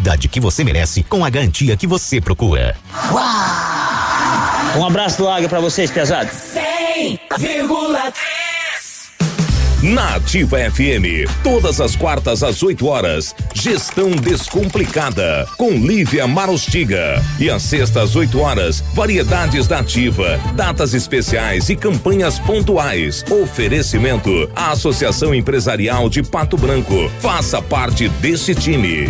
[0.29, 2.75] que você merece com a garantia que você procura.
[4.77, 6.33] Um abraço do Águia pra vocês, pesados.
[6.33, 8.31] 100,3
[9.83, 17.21] Na Ativa FM, todas as quartas às 8 horas, Gestão Descomplicada, com Lívia Marostiga.
[17.39, 23.25] E às sextas às 8 horas, variedades da Ativa, datas especiais e campanhas pontuais.
[23.29, 27.09] Oferecimento à Associação Empresarial de Pato Branco.
[27.19, 29.09] Faça parte desse time.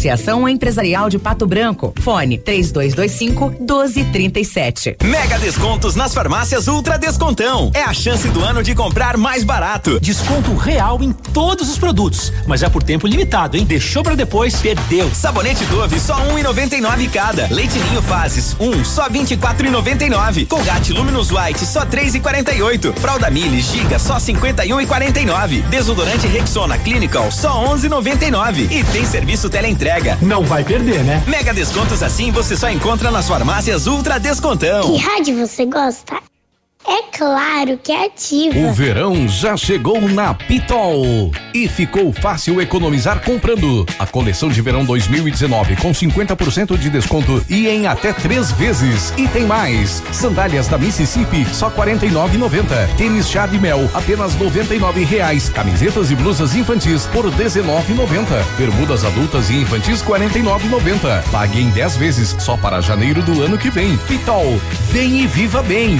[0.01, 1.93] Associação Empresarial de Pato Branco.
[2.01, 4.97] Fone 3225 1237.
[5.03, 7.69] Mega descontos nas farmácias Ultra Descontão.
[7.71, 9.99] É a chance do ano de comprar mais barato.
[9.99, 13.63] Desconto real em todos os produtos, mas é por tempo limitado, hein?
[13.63, 15.07] Deixou pra depois, perdeu.
[15.13, 17.47] Sabonete Dove só 1,99 cada.
[17.51, 20.47] Leite Ninho Fases 1 um, só 24,99.
[20.47, 22.91] Colgate Luminous White só 3,48.
[22.95, 25.61] Fralda Mili Giga só 51,49.
[25.69, 28.71] Desodorante Rexona Clinical só 11,99.
[28.71, 29.90] E tem serviço teleentrega.
[30.21, 31.21] Não vai perder, né?
[31.27, 34.89] Mega descontos assim você só encontra nas farmácias Ultra Descontão.
[34.89, 36.30] Que rádio você gosta?
[36.87, 38.57] É claro que é ativa.
[38.57, 44.83] O verão já chegou na Pitol e ficou fácil economizar comprando a coleção de verão
[44.83, 49.13] 2019 com 50% de desconto e em até três vezes.
[49.15, 52.95] E tem mais: sandálias da Mississippi só 49,90.
[52.97, 55.49] Tênis chá de mel apenas 99 reais.
[55.49, 58.43] Camisetas e blusas infantis por 19,90.
[58.57, 61.29] Bermudas adultas e infantis 49,90.
[61.31, 63.97] Pague em 10 vezes só para janeiro do ano que vem.
[64.07, 64.59] Pitol,
[64.91, 65.99] vem e viva bem.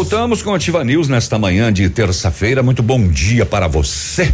[0.00, 2.62] Voltamos com Ativa News nesta manhã de terça-feira.
[2.62, 4.32] Muito bom dia para você.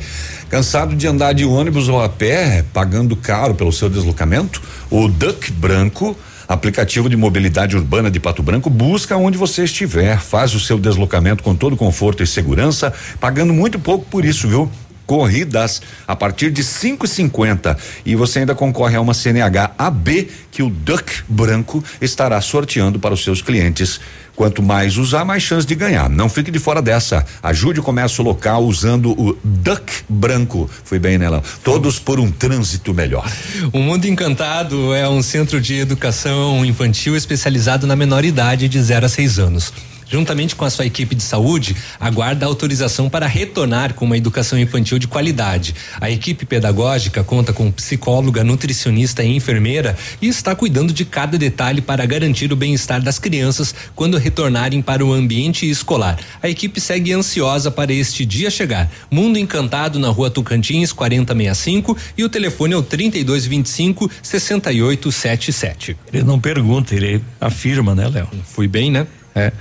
[0.49, 4.63] Cansado de andar de ônibus ou a pé, pagando caro pelo seu deslocamento?
[4.89, 10.55] O Duck Branco aplicativo de mobilidade urbana de Pato Branco busca onde você estiver, faz
[10.55, 14.71] o seu deslocamento com todo conforto e segurança, pagando muito pouco por isso, viu?
[15.07, 20.69] Corridas a partir de 5,50 e você ainda concorre a uma CNH AB que o
[20.69, 24.01] Duck Branco estará sorteando para os seus clientes.
[24.35, 26.11] Quanto mais usar, mais chance de ganhar.
[26.11, 27.25] Não fique de fora dessa.
[27.43, 30.69] Ajude o comércio local usando o Duck Branco.
[30.85, 31.43] Foi bem, né, Léo?
[31.65, 33.27] Todos por um trânsito melhor.
[33.73, 39.07] O Mundo Encantado é um centro de educação infantil especializado na menor idade de 0
[39.07, 39.73] a 6 anos
[40.09, 44.99] juntamente com a sua equipe de saúde, aguarda autorização para retornar com uma educação infantil
[44.99, 45.75] de qualidade.
[46.01, 51.81] A equipe pedagógica conta com psicóloga, nutricionista e enfermeira e está cuidando de cada detalhe
[51.81, 56.19] para garantir o bem-estar das crianças quando retornarem para o ambiente escolar.
[56.43, 58.91] A equipe segue ansiosa para este dia chegar.
[59.11, 65.97] Mundo Encantado na rua Tucantins 4065 e o telefone é o 3225 6877.
[66.13, 68.29] Ele não pergunta, ele afirma, né, Léo?
[68.45, 69.07] Fui bem, né?
[69.35, 69.53] É.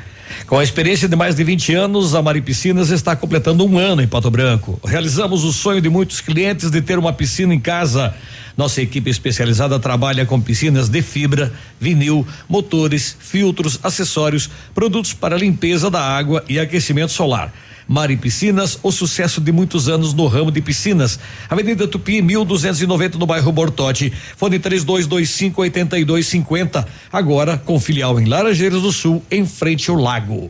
[0.47, 4.01] Com a experiência de mais de 20 anos, a Mari Piscinas está completando um ano
[4.01, 4.79] em Pato Branco.
[4.85, 8.13] Realizamos o sonho de muitos clientes de ter uma piscina em casa.
[8.55, 15.89] Nossa equipe especializada trabalha com piscinas de fibra, vinil, motores, filtros, acessórios, produtos para limpeza
[15.89, 17.51] da água e aquecimento solar.
[17.87, 21.19] Mari Piscinas, o sucesso de muitos anos no ramo de piscinas.
[21.49, 24.11] Avenida Tupi, 1290 no bairro Bortote.
[24.35, 26.87] Fone 3225 8250.
[27.11, 30.49] Agora com filial em Laranjeiras do Sul, em frente ao lago.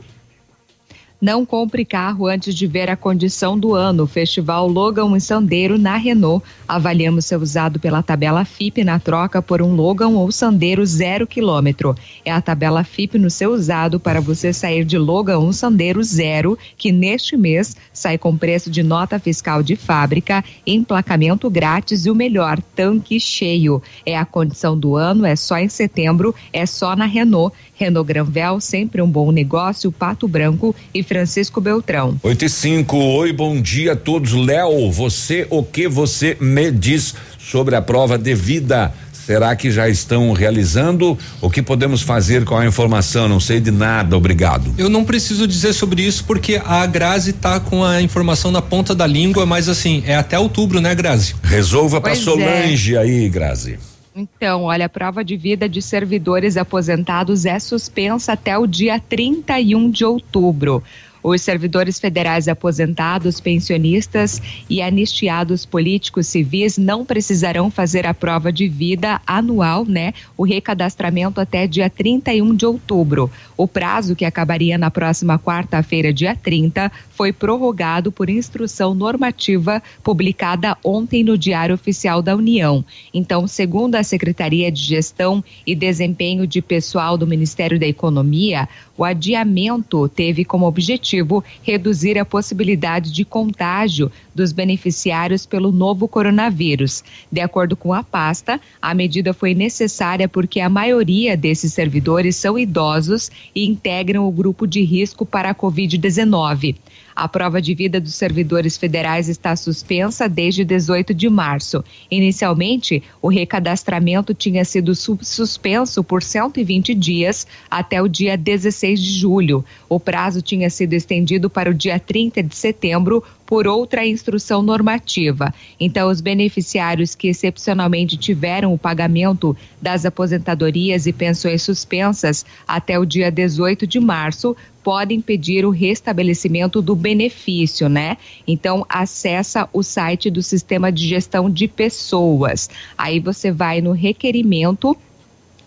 [1.22, 4.06] Não compre carro antes de ver a condição do ano.
[4.06, 6.46] Festival Logan e Sandeiro na Renault.
[6.68, 11.96] Avaliamos seu usado pela tabela FIP na troca por um Logan ou Sandeiro zero quilômetro.
[12.26, 16.58] É a tabela FIP no seu usado para você sair de Logan ou Sandeiro zero,
[16.78, 22.16] que neste mês sai com preço de nota fiscal de fábrica, emplacamento grátis e o
[22.16, 23.82] melhor, tanque cheio.
[24.06, 27.56] É a condição do ano, é só em setembro, é só na Renault.
[27.76, 32.18] Renault Granvel, sempre um bom negócio, Pato Branco e Francisco Beltrão.
[32.24, 34.34] 8 e 5, oi, bom dia a todos.
[34.34, 38.94] Léo, você, o que você me diz sobre a prova de vida?
[39.26, 41.18] Será que já estão realizando?
[41.42, 43.28] O que podemos fazer com a informação?
[43.28, 44.72] Não sei de nada, obrigado.
[44.78, 48.94] Eu não preciso dizer sobre isso porque a Grazi tá com a informação na ponta
[48.94, 51.36] da língua, mas assim, é até outubro, né, Grazi?
[51.42, 52.24] Resolva para Pois é.
[52.24, 53.80] Solange aí, Grazi.
[54.18, 59.92] Então, olha, a prova de vida de servidores aposentados é suspensa até o dia 31
[59.92, 60.82] de outubro.
[61.22, 64.40] Os servidores federais aposentados, pensionistas
[64.70, 70.14] e anistiados políticos civis não precisarão fazer a prova de vida anual, né?
[70.38, 73.30] O recadastramento até dia 31 de outubro.
[73.58, 80.78] O prazo, que acabaria na próxima quarta-feira, dia 30, foi prorrogado por instrução normativa publicada
[80.84, 82.84] ontem no Diário Oficial da União.
[83.14, 89.04] Então, segundo a Secretaria de Gestão e Desempenho de Pessoal do Ministério da Economia, o
[89.04, 97.04] adiamento teve como objetivo reduzir a possibilidade de contágio dos beneficiários pelo novo coronavírus.
[97.32, 102.60] De acordo com a pasta, a medida foi necessária porque a maioria desses servidores são
[102.60, 106.76] idosos e integram o grupo de risco para a Covid-19.
[107.16, 111.82] A prova de vida dos servidores federais está suspensa desde 18 de março.
[112.12, 119.14] Inicialmente, o recadastramento tinha sido su- suspenso por 120 dias até o dia 16 de
[119.20, 119.64] julho.
[119.88, 125.54] O prazo tinha sido estendido para o dia 30 de setembro por outra instrução normativa.
[125.80, 133.06] Então, os beneficiários que excepcionalmente tiveram o pagamento das aposentadorias e pensões suspensas até o
[133.06, 138.18] dia 18 de março podem pedir o restabelecimento do benefício, né?
[138.48, 142.70] Então, acessa o site do Sistema de Gestão de Pessoas.
[142.96, 144.96] Aí você vai no requerimento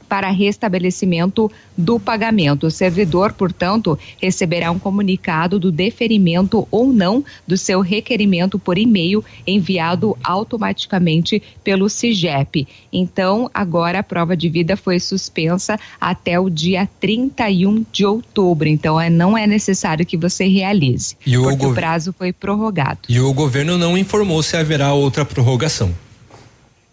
[0.09, 2.67] para restabelecimento do pagamento.
[2.67, 9.25] O servidor, portanto, receberá um comunicado do deferimento ou não do seu requerimento por e-mail
[9.47, 12.67] enviado automaticamente pelo CIGEP.
[12.93, 18.69] Então, agora a prova de vida foi suspensa até o dia 31 de outubro.
[18.69, 23.01] Então, é, não é necessário que você realize, E o porque o prazo foi prorrogado.
[23.09, 25.95] E o governo não informou se haverá outra prorrogação.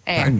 [0.05, 0.32] É.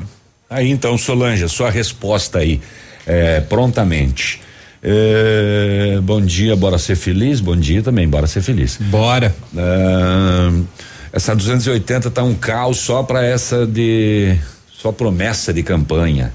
[0.49, 2.61] Aí então, Solange, a sua resposta aí,
[3.05, 4.41] é, prontamente.
[4.81, 7.39] É, bom dia, bora ser feliz?
[7.39, 8.77] Bom dia também, bora ser feliz.
[8.79, 9.35] Bora.
[11.11, 14.37] essa 280 tá um caos só para essa de.
[14.71, 16.31] só promessa de campanha.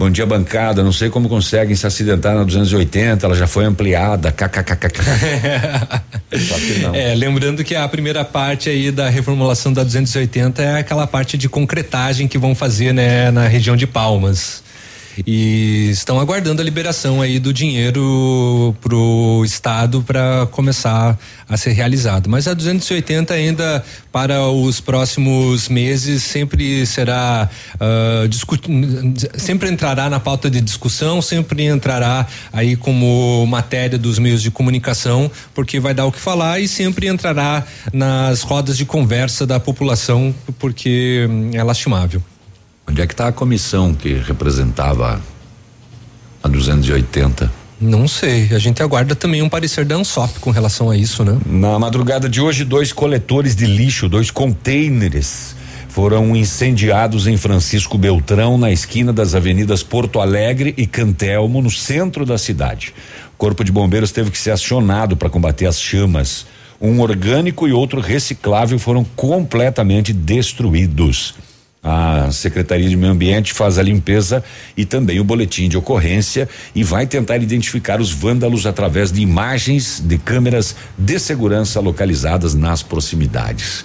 [0.00, 0.82] Bom dia, bancada.
[0.82, 4.32] Não sei como conseguem se acidentar na 280, ela já foi ampliada.
[4.32, 4.98] KKKK.
[6.40, 6.94] Só que não.
[6.94, 11.50] É, lembrando que a primeira parte aí da reformulação da 280 é aquela parte de
[11.50, 14.62] concretagem que vão fazer, né, na região de Palmas.
[15.26, 22.28] E estão aguardando a liberação aí do dinheiro pro estado para começar a ser realizado.
[22.28, 27.48] Mas a 280 ainda para os próximos meses sempre será
[28.28, 28.56] discu-
[29.36, 35.30] sempre entrará na pauta de discussão, sempre entrará aí como matéria dos meios de comunicação,
[35.54, 40.34] porque vai dar o que falar e sempre entrará nas rodas de conversa da população,
[40.58, 42.22] porque é lastimável.
[42.90, 45.20] Onde é que está a comissão que representava
[46.42, 47.48] a 280?
[47.80, 51.38] Não sei, a gente aguarda também um parecer da ANSOP com relação a isso, né?
[51.46, 55.54] Na madrugada de hoje, dois coletores de lixo, dois containers,
[55.88, 62.26] foram incendiados em Francisco Beltrão, na esquina das avenidas Porto Alegre e Cantelmo, no centro
[62.26, 62.92] da cidade.
[63.34, 66.44] O Corpo de Bombeiros teve que ser acionado para combater as chamas.
[66.80, 71.34] Um orgânico e outro reciclável foram completamente destruídos.
[71.82, 74.44] A Secretaria de Meio Ambiente faz a limpeza
[74.76, 80.02] e também o boletim de ocorrência e vai tentar identificar os vândalos através de imagens
[80.04, 83.84] de câmeras de segurança localizadas nas proximidades.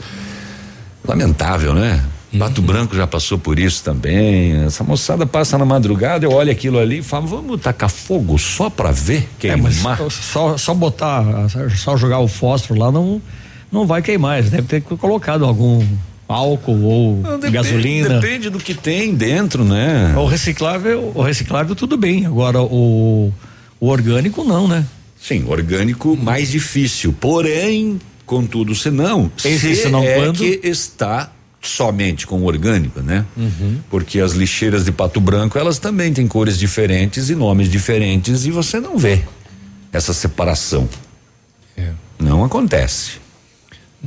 [1.07, 2.03] Lamentável, né?
[2.37, 4.65] Pato Branco já passou por isso também.
[4.65, 8.69] Essa moçada passa na madrugada, eu olho aquilo ali e falo, vamos tacar fogo só
[8.69, 9.97] pra ver É, queimar.
[10.11, 11.23] só, só botar,
[11.77, 13.21] só jogar o fósforo lá não,
[13.71, 14.43] não vai queimar.
[14.43, 15.81] Devem ter colocado algum
[16.27, 18.19] álcool ou Não, depende- gasolina.
[18.19, 20.13] Depende do que tem dentro, né?
[20.17, 22.25] O reciclável, o reciclável tudo bem.
[22.25, 23.31] Agora o,
[23.79, 24.85] o orgânico não, né?
[25.21, 27.13] Sim, orgânico mais difícil.
[27.13, 30.37] Porém, contudo, senão, se senão é quando?
[30.37, 31.31] que está
[31.61, 33.25] somente com orgânico, né?
[33.89, 38.51] Porque as lixeiras de Pato Branco, elas também têm cores diferentes e nomes diferentes e
[38.51, 39.21] você não vê
[39.91, 40.87] essa separação.
[42.19, 43.13] Não acontece.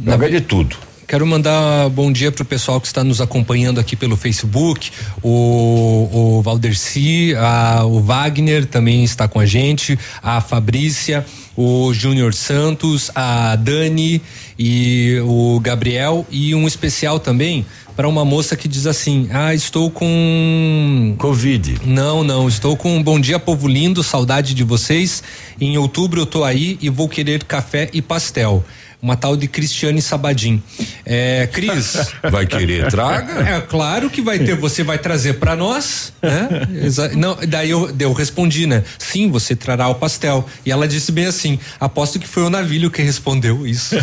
[0.05, 0.77] Joga de tudo.
[1.09, 4.91] Quero mandar bom dia pro pessoal que está nos acompanhando aqui pelo Facebook,
[5.23, 11.25] o, o Valderci, a, o Wagner também está com a gente, a Fabrícia,
[11.57, 14.21] o Júnior Santos, a Dani
[14.59, 17.65] e o Gabriel e um especial também
[17.97, 21.81] para uma moça que diz assim: "Ah, estou com Covid".
[21.87, 25.23] Não, não, estou com bom dia povo lindo, saudade de vocês.
[25.59, 28.63] Em outubro eu tô aí e vou querer café e pastel.
[29.01, 30.61] Uma tal de Cristiane Sabadim.
[31.07, 32.09] É, Cris.
[32.31, 33.49] Vai querer, traga?
[33.49, 36.49] É claro que vai ter, você vai trazer para nós, né?
[36.85, 38.83] Exa- Não, daí eu, eu respondi, né?
[38.99, 40.45] Sim, você trará o pastel.
[40.67, 43.95] E ela disse bem assim: aposto que foi o navilho que respondeu isso.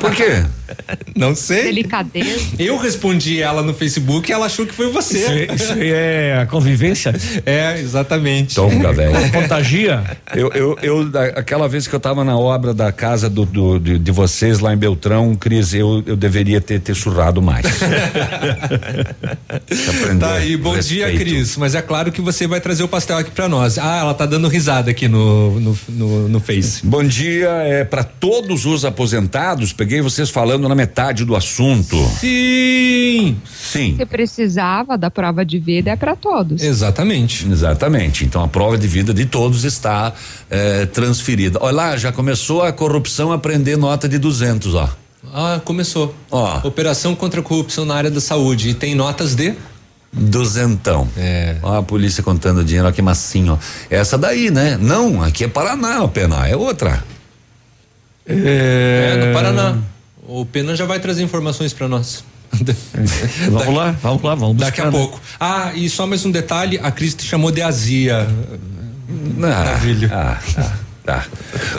[0.00, 0.44] Por quê?
[1.14, 1.64] Não sei.
[1.64, 2.40] Delicadeza.
[2.58, 5.18] Eu respondi ela no Facebook e ela achou que foi você.
[5.18, 7.14] Isso aí- isso aí é a convivência?
[7.46, 8.54] É, exatamente.
[8.54, 9.12] Tonga, velho.
[9.30, 10.02] Contagia?
[10.34, 13.98] Eu, eu, eu, aquela vez que eu tava na obra da casa do, do- de,
[13.98, 17.66] de vocês lá em Beltrão, Cris, eu, eu deveria ter, ter surrado mais.
[20.20, 21.30] Tá aí, bom dia, respeito.
[21.30, 21.56] Cris.
[21.56, 23.78] Mas é claro que você vai trazer o pastel aqui pra nós.
[23.78, 26.86] Ah, ela tá dando risada aqui no, no, no, no Face.
[26.86, 29.72] Bom dia, é para todos os aposentados.
[29.72, 31.96] Peguei vocês falando na metade do assunto.
[32.20, 33.36] Sim.
[33.54, 33.96] Sim.
[33.96, 36.62] Se precisava da prova de vida é para todos.
[36.62, 37.46] Exatamente.
[37.50, 38.24] Exatamente.
[38.24, 40.12] Então a prova de vida de todos está
[40.50, 41.58] eh, transferida.
[41.60, 44.88] Olha lá, já começou a corrupção a prender nota de 200, ó.
[45.32, 46.14] Ah, começou.
[46.30, 46.60] Ó.
[46.66, 48.70] Operação contra a corrupção na área da saúde.
[48.70, 49.54] E tem notas de.
[50.12, 51.08] Duzentão.
[51.16, 51.56] É.
[51.62, 53.58] Ó, a polícia contando dinheiro, ó, que massinho, ó.
[53.90, 54.78] Essa daí, né?
[54.80, 57.02] Não, aqui é Paraná, ó, Pena, é outra.
[58.26, 59.76] É, no Paraná.
[60.26, 62.24] O Pena já vai trazer informações pra nós.
[63.50, 65.04] Vamos lá, vamos lá, vamos Daqui a buscar, né?
[65.06, 65.20] pouco.
[65.38, 68.26] Ah, e só mais um detalhe: a Cris te chamou de azia.
[69.36, 70.08] Maravilha.
[70.12, 71.24] Ah, tá, tá.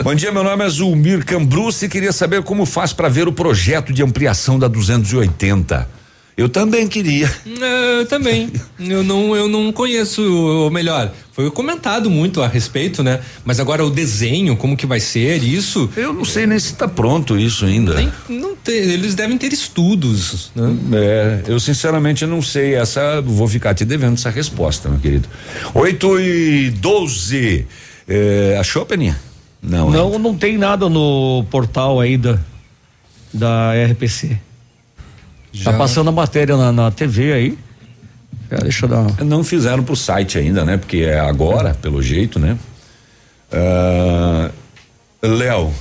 [0.02, 3.32] Bom dia, meu nome é Zulmir Cambruce e queria saber como faz para ver o
[3.32, 5.98] projeto de ampliação da 280.
[6.34, 7.30] Eu também queria.
[7.60, 8.50] É, eu também.
[8.78, 13.20] Eu não, eu não conheço, ou melhor, foi comentado muito a respeito, né?
[13.44, 15.90] Mas agora o desenho, como que vai ser isso?
[15.96, 17.94] Eu não sei nem se está pronto isso ainda.
[17.94, 20.76] Nem, não tem, eles devem ter estudos, né?
[20.92, 22.76] É, eu sinceramente não sei.
[22.76, 25.28] Essa vou ficar te devendo essa resposta, meu querido.
[25.74, 27.66] 8 e 12.
[28.08, 29.18] É, achou, Peninha?
[29.62, 29.90] Não.
[29.90, 32.38] Não, não tem nada no portal aí da,
[33.32, 34.38] da RPC.
[35.52, 35.72] Já.
[35.72, 37.58] Tá passando a matéria na, na TV aí.
[38.50, 39.24] É, deixa eu dar uma...
[39.24, 40.76] Não fizeram pro site ainda, né?
[40.76, 42.56] Porque é agora, pelo jeito, né?
[43.52, 44.50] Ah,
[45.22, 45.72] Léo,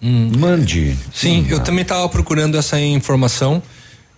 [0.00, 0.96] mande.
[1.12, 3.62] Sim, eu também estava procurando essa informação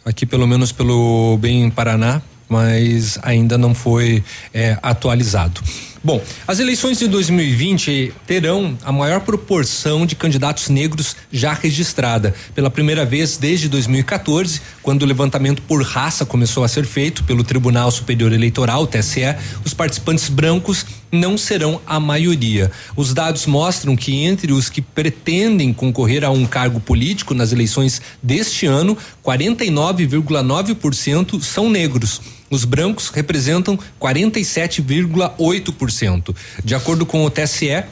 [0.05, 5.61] aqui, pelo menos pelo Bem Paraná, mas ainda não foi é, atualizado.
[6.03, 6.19] Bom,
[6.49, 12.35] as eleições de 2020 terão a maior proporção de candidatos negros já registrada.
[12.55, 17.45] Pela primeira vez desde 2014, quando o levantamento por raça começou a ser feito pelo
[17.45, 22.73] Tribunal Superior Eleitoral, TSE, os participantes brancos não serão a maioria.
[22.97, 28.01] Os dados mostram que entre os que pretendem concorrer a um cargo político nas eleições
[28.23, 32.40] deste ano, 49,9% são negros.
[32.51, 36.35] Os brancos representam 47,8%.
[36.65, 37.85] De acordo com o TSE,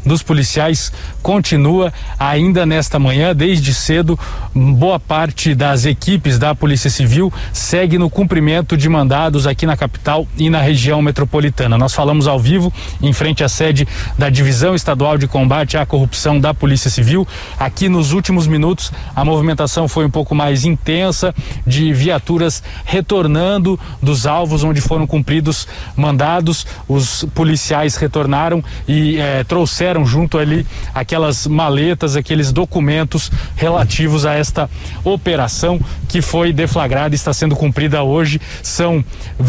[0.04, 0.92] dos policiais
[1.22, 4.18] continua ainda nesta manhã, desde cedo.
[4.54, 10.26] Boa parte das equipes da Polícia Civil segue no cumprimento de mandados aqui na capital
[10.36, 11.78] e na região metropolitana.
[11.78, 13.86] Nós falamos ao vivo em frente à sede
[14.18, 17.26] da Divisão Estadual de Combate à Corrupção da Polícia Civil.
[17.58, 21.34] Aqui nos últimos minutos a movimentação foi um pouco mais intensa
[21.66, 25.66] de viaturas retornando dos alvos onde foram cumpridos
[25.96, 26.66] mandados.
[26.88, 34.68] Os policiais retornaram e eh, trouxeram junto ali aquelas maletas, aqueles documentos relativos a esta
[35.04, 38.40] operação que foi deflagrada e está sendo cumprida hoje.
[38.62, 39.04] São,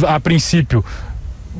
[0.08, 0.84] a princípio,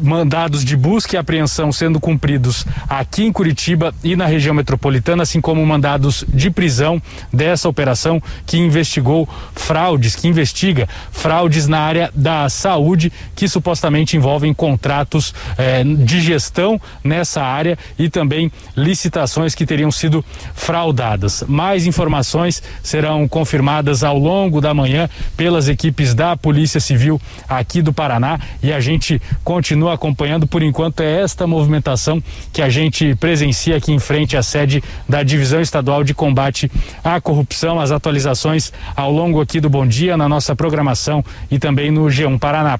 [0.04, 5.40] mandados de busca e apreensão sendo cumpridos aqui em Curitiba e na região metropolitana, assim
[5.40, 7.02] como mandados de prisão
[7.32, 14.54] dessa operação que investigou fraudes, que investiga fraudes na área da saúde que supostamente envolvem
[14.54, 20.24] contratos eh, de gestão nessa área e também licitações que teriam sido
[20.54, 21.44] fraudadas.
[21.48, 27.94] Mais informações serão confirmadas ao longo da manhã pelas equipes da Polícia Civil aqui do
[27.94, 30.48] Paraná e a gente continua acompanhando.
[30.48, 32.22] Por enquanto, é esta movimentação
[32.52, 36.72] que a gente presencia aqui em frente à sede da Divisão Estadual de Combate
[37.04, 37.80] à Corrupção.
[37.80, 42.38] As atualizações ao longo aqui do Bom Dia, na nossa programação e também no G1
[42.40, 42.78] Paraná.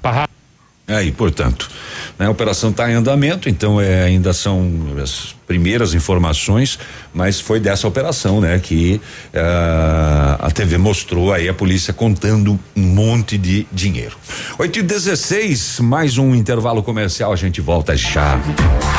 [0.86, 1.70] Aí, portanto,
[2.18, 4.70] né, a operação está em andamento, então é, ainda são
[5.02, 6.78] as primeiras informações,
[7.12, 9.00] mas foi dessa operação, né, que
[9.34, 14.16] uh, a TV mostrou aí a polícia contando um monte de dinheiro.
[14.58, 18.40] 8 e 16 mais um intervalo comercial, a gente volta já.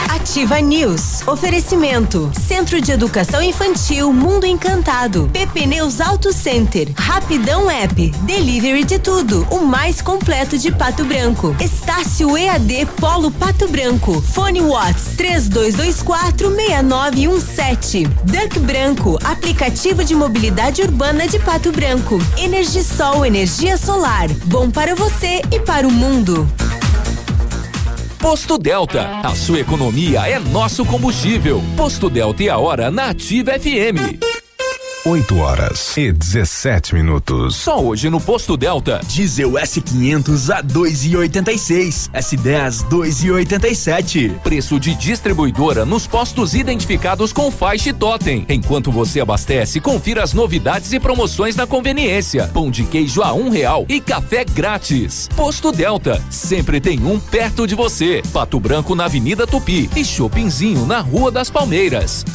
[0.09, 1.27] Ativa News.
[1.27, 2.31] Oferecimento.
[2.47, 5.29] Centro de Educação Infantil Mundo Encantado.
[5.31, 6.89] PP Neus Auto Center.
[6.97, 8.09] Rapidão App.
[8.21, 9.47] Delivery de tudo.
[9.51, 11.55] O mais completo de Pato Branco.
[11.59, 14.19] Estácio EAD Polo Pato Branco.
[14.21, 18.03] Fone Watts 3224 6917.
[18.25, 19.17] Duck Branco.
[19.23, 22.19] Aplicativo de mobilidade urbana de Pato Branco.
[22.37, 24.27] Energisol energia solar.
[24.45, 26.47] Bom para você e para o mundo.
[28.19, 31.61] Posto Delta, a sua economia é nosso combustível.
[31.77, 34.44] Posto Delta e a hora na Ativa FM.
[35.07, 37.57] 8 horas e 17 minutos.
[37.57, 38.99] Só hoje no Posto Delta.
[39.05, 42.09] Diesel S500 a 2,86.
[42.09, 44.39] S10 2,87.
[44.39, 48.47] Preço de distribuidora nos postos identificados com faixa e totem.
[48.49, 52.47] Enquanto você abastece, confira as novidades e promoções na conveniência.
[52.47, 55.29] Pão de queijo a um real e café grátis.
[55.35, 58.23] Posto Delta, sempre tem um perto de você.
[58.33, 62.25] Pato Branco na Avenida Tupi e Shoppingzinho na Rua das Palmeiras.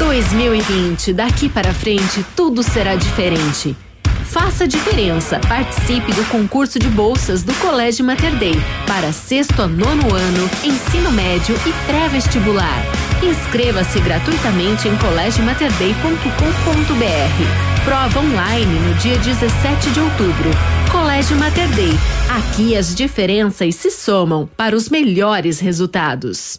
[0.00, 3.76] 2020, daqui para frente, tudo será diferente.
[4.24, 5.38] Faça diferença.
[5.40, 8.54] Participe do concurso de bolsas do Colégio Mater Dei
[8.86, 12.82] para sexto a nono ano, ensino médio e pré-vestibular.
[13.22, 17.84] Inscreva-se gratuitamente em colégiomaterdei.com.br.
[17.84, 20.48] Prova online no dia 17 de outubro.
[20.90, 21.92] Colégio Mater Dei.
[22.38, 26.58] Aqui as diferenças se somam para os melhores resultados.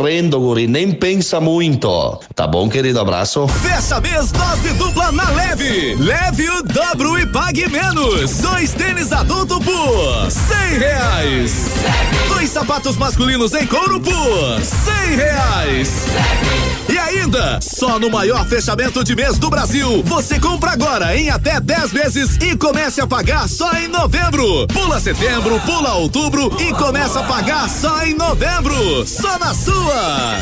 [0.00, 2.18] correndo, guri, nem pensa muito.
[2.34, 2.98] Tá bom, querido?
[2.98, 3.46] Abraço.
[3.48, 5.94] Fecha mês, dose dupla na leve.
[5.96, 8.38] Leve o dobro e pague menos.
[8.38, 11.66] Dois tênis adulto por cem reais.
[12.30, 16.06] Dois sapatos masculinos em couro por cem reais.
[16.90, 21.60] E ainda, só no maior fechamento de mês do Brasil, você compra agora em até
[21.60, 24.66] 10 vezes e comece a pagar só em novembro.
[24.66, 29.06] Pula setembro, pula outubro e começa a pagar só em novembro.
[29.06, 30.40] Só na sua.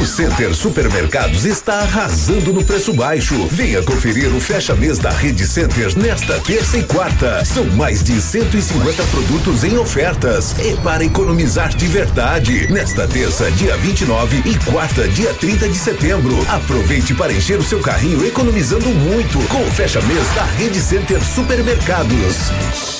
[0.00, 3.34] O Center Supermercados está arrasando no preço baixo.
[3.50, 7.44] Venha conferir o fecha mês da Rede Center nesta terça e quarta.
[7.44, 10.54] São mais de 150 produtos em ofertas.
[10.60, 12.72] É para economizar de verdade.
[12.72, 16.46] Nesta terça, dia 29 e quarta, dia 30 de setembro.
[16.48, 21.20] Aproveite para encher o seu carrinho economizando muito com o fecha mês da Rede Center
[21.24, 22.97] Supermercados.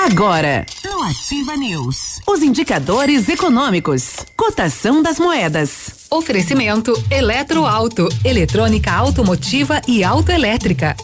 [0.00, 6.06] Agora, no Ativa News, os indicadores econômicos, cotação das moedas.
[6.08, 10.94] Oferecimento Eletroauto, eletrônica automotiva e autoelétrica.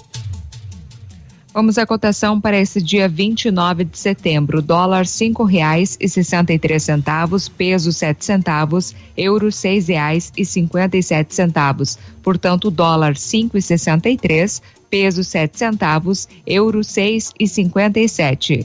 [1.53, 4.63] Vamos à cotação para esse dia 29 de setembro.
[4.63, 10.45] Dólar cinco reais e sessenta e três centavos, peso sete centavos, euro seis reais e
[10.45, 11.99] cinquenta e sete centavos.
[12.23, 14.63] Portanto, dólar cinco e sessenta e três,
[14.95, 18.65] peso sete centavos, euro seis e cinquenta e sete.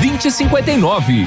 [0.00, 1.26] 2059.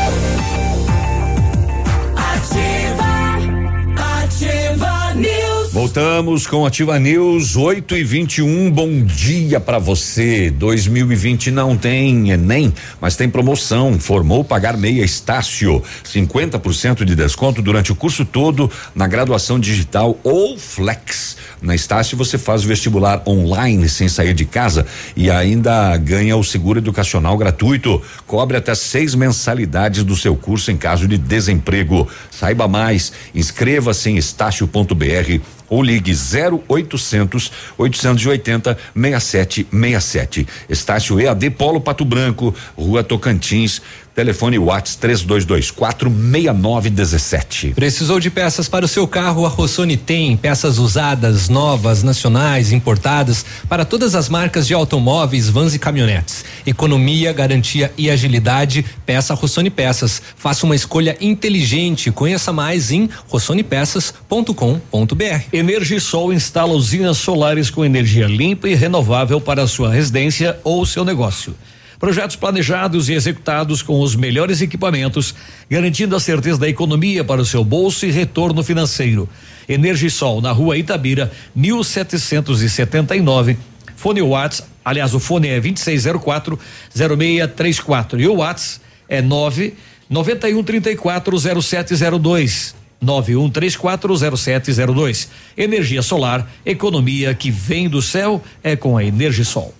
[5.71, 8.69] Voltamos com Ativa News 8 e 21.
[8.69, 10.51] Bom dia para você.
[10.51, 13.97] 2020 não tem Enem, mas tem promoção.
[13.97, 15.81] Formou pagar meia Estácio.
[16.03, 21.37] 50% de desconto durante o curso todo na graduação digital ou Flex.
[21.61, 24.85] Na Estácio você faz o vestibular online sem sair de casa
[25.15, 28.01] e ainda ganha o seguro educacional gratuito.
[28.27, 32.09] Cobre até seis mensalidades do seu curso em caso de desemprego.
[32.29, 33.13] Saiba mais.
[33.33, 40.47] Inscreva-se em estácio.br ou ligue 0800 880 6767.
[40.69, 43.81] Estácio EAD Polo Pato Branco, Rua Tocantins.
[44.13, 47.73] Telefone Whats 3224 6917.
[47.73, 49.45] Precisou de peças para o seu carro?
[49.45, 55.73] A Rossoni tem peças usadas, novas, nacionais, importadas para todas as marcas de automóveis, vans
[55.73, 56.43] e caminhonetes.
[56.65, 58.85] Economia, garantia e agilidade.
[59.05, 60.21] Peça Rossoni Peças.
[60.35, 62.11] Faça uma escolha inteligente.
[62.11, 65.43] Conheça mais em rossonepeças.com.br.
[65.53, 71.05] Energisol instala usinas solares com energia limpa e renovável para a sua residência ou seu
[71.05, 71.55] negócio.
[72.01, 75.35] Projetos planejados e executados com os melhores equipamentos,
[75.69, 79.29] garantindo a certeza da economia para o seu bolso e retorno financeiro.
[79.69, 83.55] Energisol, na rua Itabira, 1779.
[83.95, 86.57] Fone Whats, aliás, o fone é 2604
[86.91, 89.75] 0634 e o Whats é 9
[90.09, 92.73] 91 34 0702.
[92.99, 95.27] 91340702.
[95.55, 99.75] Energia solar, economia que vem do céu é com a Energisol.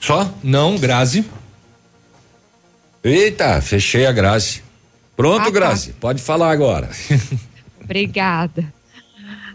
[0.00, 0.32] Só?
[0.42, 1.24] Não, Grazi.
[3.04, 4.62] Eita, fechei a Grazi.
[5.16, 5.50] Pronto, Ah, tá.
[5.50, 6.88] Grazi, pode falar agora.
[7.82, 8.72] Obrigada.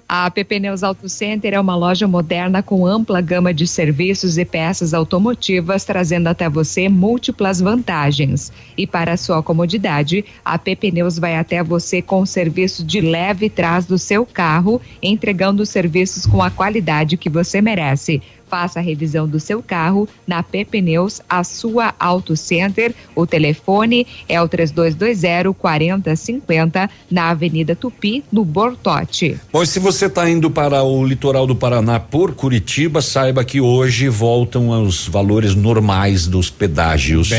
[0.07, 4.45] A PP Neus Auto Center é uma loja moderna com ampla gama de serviços e
[4.45, 8.51] peças automotivas, trazendo até você múltiplas vantagens.
[8.77, 13.49] E para sua comodidade, a PP Neus vai até você com o serviço de leve
[13.49, 18.22] trás do seu carro, entregando os serviços com a qualidade que você merece.
[18.56, 22.95] Faça a revisão do seu carro na PP Neus, a sua Auto Center.
[23.14, 29.38] O telefone é o 3220 4050 na Avenida Tupi, no Bortote.
[29.52, 34.07] Pois se você está indo para o litoral do Paraná por Curitiba, saiba que hoje
[34.07, 37.32] voltam aos valores normais dos pedágios.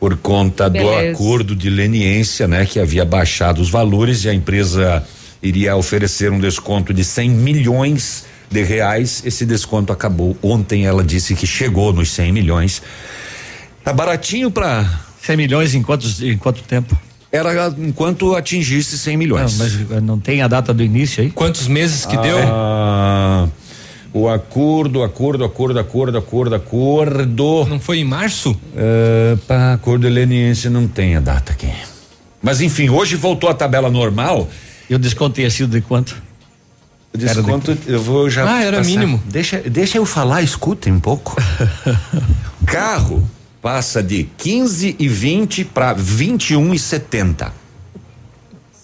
[0.00, 1.12] Por conta do Beleza.
[1.12, 5.06] acordo de leniência, né, que havia baixado os valores e a empresa
[5.42, 9.22] iria oferecer um desconto de 100 milhões de reais.
[9.24, 10.86] Esse desconto acabou ontem.
[10.86, 12.82] Ela disse que chegou nos 100 milhões.
[13.82, 14.88] Tá baratinho para
[15.22, 16.96] 100 milhões em quantos em quanto tempo?
[17.30, 19.58] Era enquanto atingisse 100 milhões.
[19.58, 21.30] Não, mas não tem a data do início aí?
[21.30, 22.38] Quantos meses que deu?
[22.44, 23.48] Ah,
[24.12, 27.66] O acordo, acordo, acordo, acordo, acordo, acordo.
[27.68, 28.52] Não foi em março?
[28.52, 31.68] Uh, pá, acordo heleniense não tem a data aqui.
[32.40, 34.48] Mas enfim, hoje voltou a tabela normal.
[34.88, 36.22] E o desconto tinha sido de quanto?
[37.14, 38.44] O desconto, eu vou já.
[38.44, 39.22] Ah, era mínimo.
[39.26, 41.36] Deixa, deixa eu falar, escutem um pouco.
[42.66, 43.28] Carro
[43.62, 47.52] passa de 15 e 20 para 21 e 70.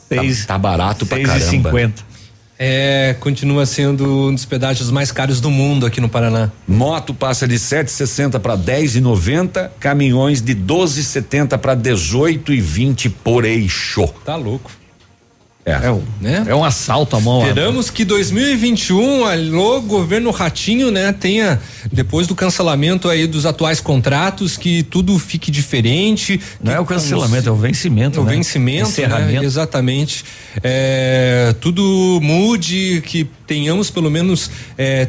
[0.09, 1.39] Seis, tá, tá barato pra caramba.
[1.39, 2.11] E 50.
[2.57, 6.51] É, continua sendo um dos pedágios mais caros do mundo aqui no Paraná.
[6.69, 14.07] Moto passa de 7,60 para 10,90, caminhões de 12,70 para 18,20 por eixo.
[14.25, 14.71] Tá louco.
[15.65, 15.87] É.
[15.87, 16.45] É um, né?
[16.49, 17.43] é um assalto à mão.
[17.43, 21.61] Esperamos que 2021, alô, governo Ratinho, né, tenha,
[21.93, 26.41] depois do cancelamento aí dos atuais contratos, que tudo fique diferente.
[26.63, 28.21] Não é o cancelamento, é o vencimento.
[28.21, 28.35] O né?
[28.35, 29.45] vencimento, né?
[29.45, 30.25] Exatamente.
[30.63, 34.51] É, tudo mude, que tenhamos pelo menos.
[34.79, 35.09] É,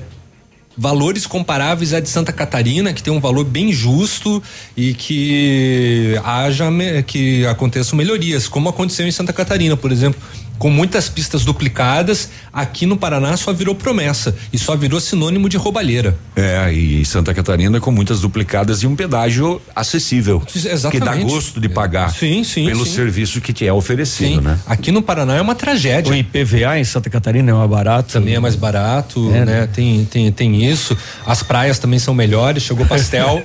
[0.78, 4.42] valores comparáveis à de Santa Catarina, que tem um valor bem justo
[4.76, 6.70] e que haja
[7.06, 10.20] que aconteçam melhorias, como aconteceu em Santa Catarina, por exemplo,
[10.62, 15.58] com muitas pistas duplicadas, aqui no Paraná só virou promessa e só virou sinônimo de
[15.58, 16.16] roubalheira.
[16.36, 20.40] É, e Santa Catarina com muitas duplicadas e um pedágio acessível.
[20.56, 20.92] Exatamente.
[20.92, 22.14] Que dá gosto de pagar.
[22.14, 22.68] Sim, sim.
[22.68, 22.94] Pelo sim.
[22.94, 24.60] serviço que te é oferecido, né?
[24.68, 26.12] Aqui no Paraná é uma tragédia.
[26.12, 28.14] O IPVA em Santa Catarina é mais barato.
[28.14, 29.46] Também é mais barato, É, né?
[29.46, 29.68] né?
[29.68, 30.96] Tem, tem, tem isso.
[31.26, 33.42] As praias também são melhores, chegou pastel.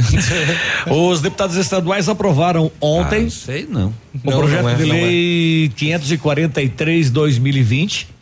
[0.86, 3.28] Os deputados estaduais aprovaram ontem.
[3.28, 3.94] Ah, sei não.
[4.24, 5.68] O Não, projeto não é, de não é.
[6.24, 8.18] Lei 543/2020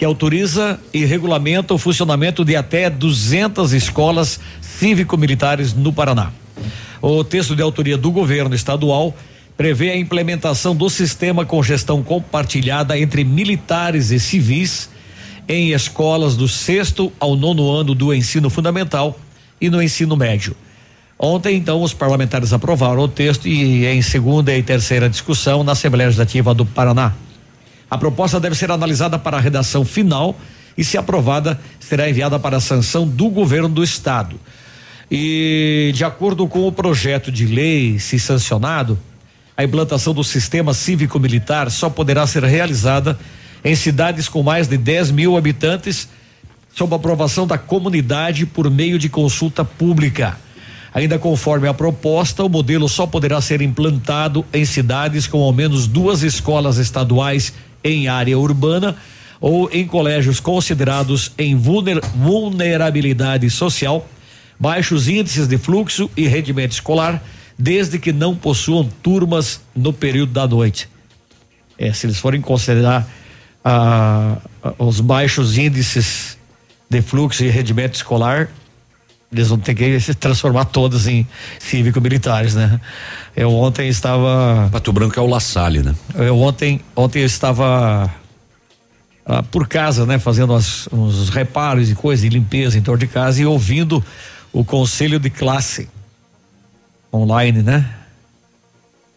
[0.00, 6.32] que autoriza e regulamenta o funcionamento de até 200 escolas cívico-militares no Paraná.
[7.02, 9.14] O texto de autoria do governo estadual
[9.58, 14.88] prevê a implementação do sistema com gestão compartilhada entre militares e civis
[15.46, 19.20] em escolas do sexto ao nono ano do ensino fundamental
[19.60, 20.56] e no ensino médio.
[21.22, 26.06] Ontem, então, os parlamentares aprovaram o texto e em segunda e terceira discussão na Assembleia
[26.06, 27.12] Legislativa do Paraná.
[27.90, 30.34] A proposta deve ser analisada para a redação final
[30.78, 34.40] e, se aprovada, será enviada para a sanção do governo do estado.
[35.10, 38.98] E, de acordo com o projeto de lei, se sancionado,
[39.54, 43.18] a implantação do sistema cívico-militar só poderá ser realizada
[43.62, 46.08] em cidades com mais de 10 mil habitantes,
[46.74, 50.38] sob aprovação da comunidade por meio de consulta pública.
[50.92, 55.86] Ainda conforme a proposta, o modelo só poderá ser implantado em cidades com ao menos
[55.86, 57.52] duas escolas estaduais
[57.84, 58.96] em área urbana
[59.40, 64.06] ou em colégios considerados em vulner- vulnerabilidade social,
[64.58, 67.22] baixos índices de fluxo e rendimento escolar,
[67.56, 70.88] desde que não possuam turmas no período da noite.
[71.78, 73.08] É, se eles forem considerar
[73.64, 74.36] ah,
[74.78, 76.36] os baixos índices
[76.88, 78.50] de fluxo e rendimento escolar,
[79.32, 81.26] eles vão ter que se transformar todos em
[81.58, 82.80] cívico-militares, né?
[83.36, 84.68] Eu ontem estava.
[84.72, 85.94] Pato Branco é o La Salle, né?
[86.14, 88.12] Eu ontem, ontem eu estava
[89.24, 90.18] ah, por casa, né?
[90.18, 94.04] Fazendo as- uns reparos e coisas de limpeza em torno de casa e ouvindo
[94.52, 95.88] o conselho de classe
[97.12, 97.88] online, né?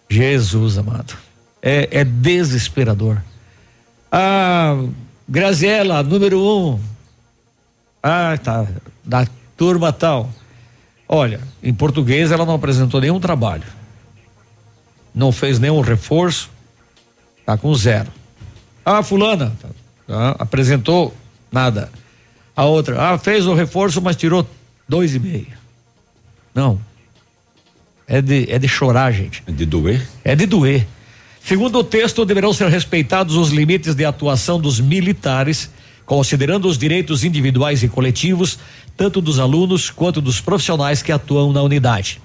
[0.10, 1.16] Jesus amado.
[1.62, 3.18] É, é desesperador.
[4.12, 4.78] Ah,
[5.28, 6.80] Graziela, número um.
[8.04, 8.68] Ah, tá.
[9.04, 9.26] Da
[9.58, 10.30] turma tal.
[11.08, 13.64] Olha, em português ela não apresentou nenhum trabalho.
[15.14, 16.50] Não fez nenhum reforço.
[17.46, 18.10] Tá com zero.
[18.86, 19.54] Ah, fulana.
[19.62, 19.70] tá,
[20.08, 21.14] tá, apresentou
[21.52, 21.90] nada.
[22.56, 24.48] A outra, ah, fez o reforço, mas tirou
[24.88, 25.48] dois e meio.
[26.54, 26.80] Não.
[28.08, 29.44] É de, é de chorar, gente.
[29.48, 30.08] É de doer?
[30.24, 30.86] É de doer.
[31.44, 35.70] Segundo o texto, deverão ser respeitados os limites de atuação dos militares,
[36.06, 38.60] considerando os direitos individuais e coletivos,
[38.96, 42.22] tanto dos alunos quanto dos profissionais que atuam na unidade.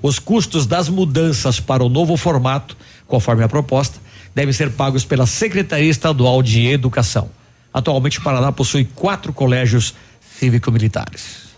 [0.00, 2.76] Os custos das mudanças para o novo formato,
[3.06, 3.98] conforme a proposta,
[4.34, 7.30] devem ser pagos pela Secretaria Estadual de Educação.
[7.72, 9.94] Atualmente, o Paraná possui quatro colégios
[10.38, 11.48] cívico-militares.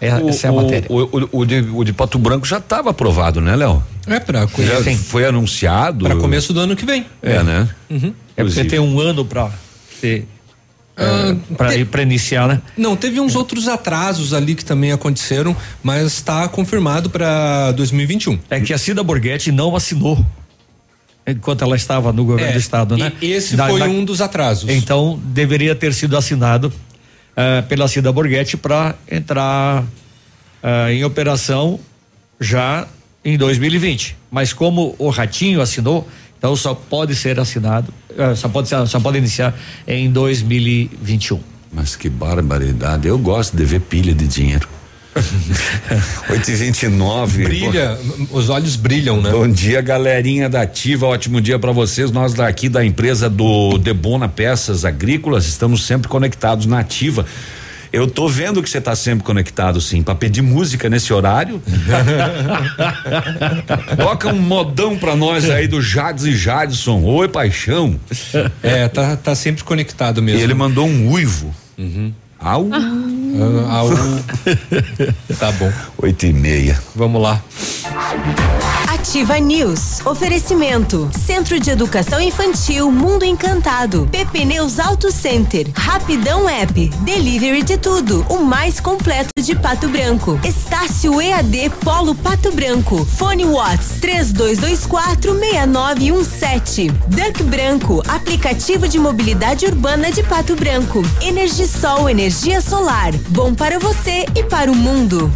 [0.00, 0.86] É, essa é a o, matéria.
[0.90, 3.82] O, o, o de, o de Pato Branco já estava aprovado, né, Léo?
[4.06, 4.18] É
[4.82, 4.96] Sim.
[4.96, 6.04] foi anunciado.
[6.04, 7.06] Para começo do ano que vem.
[7.22, 7.68] É, né?
[7.88, 8.12] Uhum.
[8.36, 9.50] É porque tem um ano para
[10.00, 10.26] ser.
[10.96, 12.60] Ah, para para iniciar, né?
[12.76, 18.38] Não, teve uns outros atrasos ali que também aconteceram, mas está confirmado para 2021.
[18.50, 20.24] É que a Cida Borghetti não assinou
[21.26, 23.12] enquanto ela estava no governo É, do estado, né?
[23.22, 24.68] esse Da- foi da- um dos atrasos.
[24.68, 26.72] Então deveria ter sido assinado
[27.36, 29.84] eh, pela Cida Borghetti para entrar
[30.62, 31.80] eh, em operação
[32.38, 32.86] já
[33.24, 34.14] em 2020.
[34.30, 36.06] Mas como o Ratinho assinou,
[36.42, 39.54] então só pode ser assinado, eh, só pode ser, só pode iniciar
[39.86, 41.38] em 2021.
[41.72, 43.06] Mas que barbaridade.
[43.06, 44.68] Eu gosto de ver pilha de dinheiro.
[46.28, 47.96] 8 e 29 Brilha,
[48.32, 49.30] os olhos brilham, né?
[49.30, 51.06] Bom dia, galerinha da Ativa.
[51.06, 52.10] Ótimo dia para vocês.
[52.10, 57.24] Nós daqui da empresa do Debona Peças Agrícolas estamos sempre conectados na Ativa.
[57.92, 61.62] Eu tô vendo que você tá sempre conectado, sim, para pedir música nesse horário.
[63.96, 67.02] Toca um modão pra nós aí do Jades e Jadson.
[67.02, 68.00] Oi, paixão.
[68.62, 70.40] É, tá, tá sempre conectado mesmo.
[70.40, 71.54] E ele mandou um uivo.
[71.76, 72.12] Uhum.
[72.40, 72.68] Au.
[72.72, 73.21] Ah,
[73.70, 73.90] au.
[75.38, 75.72] tá bom.
[75.98, 76.78] Oito e meia.
[76.94, 77.40] Vamos lá.
[78.88, 80.04] Ativa News.
[80.06, 81.10] Oferecimento.
[81.26, 84.08] Centro de Educação Infantil Mundo Encantado.
[84.12, 85.66] PP Neus Auto Center.
[85.74, 86.88] Rapidão App.
[87.00, 88.24] Delivery de tudo.
[88.28, 90.38] O mais completo de Pato Branco.
[90.44, 93.04] Estácio EAD Polo Pato Branco.
[93.04, 96.88] Fone Watts 3224 6917.
[97.08, 98.02] Duck Branco.
[98.06, 101.02] Aplicativo de mobilidade urbana de Pato Branco.
[101.20, 103.12] Energisol energia solar.
[103.28, 105.30] Bom para você e para o mundo.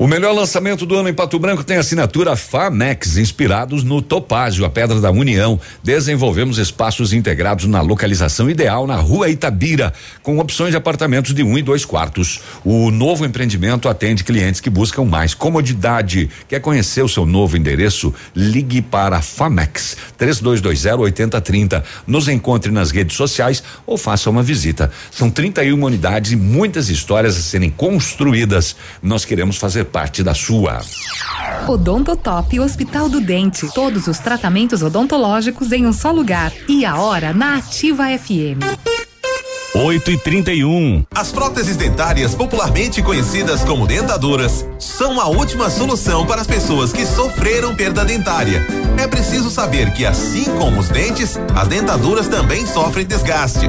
[0.00, 4.70] O melhor lançamento do ano em Pato Branco tem assinatura Famex, inspirados no Topázio, a
[4.70, 5.60] Pedra da União.
[5.84, 11.58] Desenvolvemos espaços integrados na localização ideal na Rua Itabira, com opções de apartamentos de um
[11.58, 12.40] e dois quartos.
[12.64, 16.30] O novo empreendimento atende clientes que buscam mais comodidade.
[16.48, 18.14] Quer conhecer o seu novo endereço?
[18.34, 21.84] Ligue para Famex 3220 8030.
[22.06, 24.90] Nos encontre nas redes sociais ou faça uma visita.
[25.10, 28.74] São 31 unidades e muitas histórias a serem construídas.
[29.02, 30.80] Nós queremos fazer parte da sua.
[31.66, 33.68] Odontotop Hospital do Dente.
[33.74, 36.52] Todos os tratamentos odontológicos em um só lugar.
[36.68, 38.60] E a hora na Ativa FM.
[39.72, 46.40] 8 e 31 As próteses dentárias, popularmente conhecidas como dentaduras, são a última solução para
[46.40, 48.66] as pessoas que sofreram perda dentária.
[48.98, 53.66] É preciso saber que, assim como os dentes, as dentaduras também sofrem desgaste.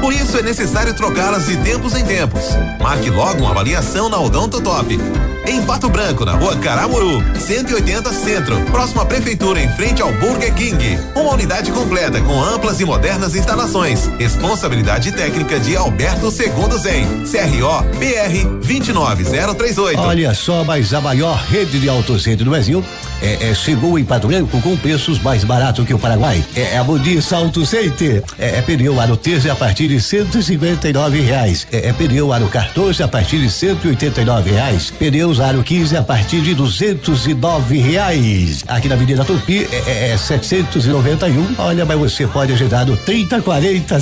[0.00, 2.44] Por isso é necessário trocá-las de tempos em tempos.
[2.80, 4.98] Marque logo uma avaliação na Odontotop.
[5.44, 10.54] Em Pato Branco, na rua Caramuru, 180 Centro, próximo à Prefeitura, em frente ao Burger
[10.54, 10.98] King.
[11.16, 14.06] Uma unidade completa com amplas e modernas instalações.
[14.18, 17.06] Responsabilidade técnica de Alberto Segundo Zen.
[17.24, 20.00] CRO BR 29038.
[20.00, 22.84] Olha só, mas a maior rede de autocentro do Brasil
[23.20, 26.44] é, é, chegou em Pato Branco com preços mais baratos que o Paraguai.
[26.54, 28.22] É, é a Modis Auto Center.
[28.38, 31.66] É, é pneu aro 13 a partir de 159 reais.
[31.72, 34.90] É, é pneu aro 14 a partir de 189 reais.
[34.90, 38.64] Pneus aro 15 a partir de 209 reais.
[38.66, 41.54] Aqui na Avenida Tupi é, é, é 791.
[41.58, 43.98] Olha, mas você pode agendar no 3040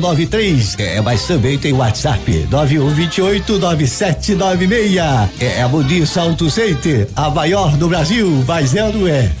[0.00, 0.76] 0093.
[0.78, 4.96] É, mas também tem WhatsApp 9128 9796.
[5.40, 9.30] É, é a Modis Auto Center, a maior do Brasil, mas ela não é.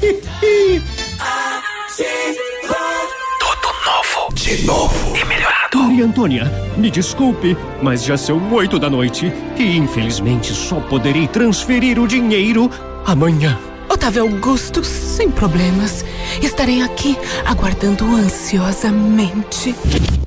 [3.40, 4.34] Tudo novo.
[4.34, 5.16] De novo.
[5.16, 5.57] E melhorado.
[5.98, 6.44] Maria Antônia,
[6.76, 12.70] me desculpe, mas já são oito da noite e infelizmente só poderei transferir o dinheiro
[13.04, 13.58] amanhã.
[13.88, 16.04] Otávio Augusto, sem problemas.
[16.40, 19.74] Estarei aqui aguardando ansiosamente.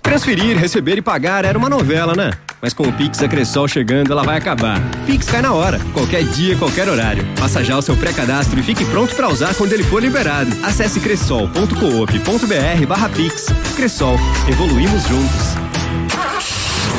[0.01, 2.31] Transferir, receber e pagar era uma novela, né?
[2.61, 4.79] Mas com o Pix Acressol chegando, ela vai acabar.
[5.05, 7.25] Pix cai na hora, qualquer dia, qualquer horário.
[7.37, 10.51] Faça já o seu pré-cadastro e fique pronto para usar quando ele for liberado.
[10.63, 13.47] Acesse cressol.coop.br barra Pix.
[13.75, 14.15] Cressol,
[14.47, 15.60] evoluímos juntos.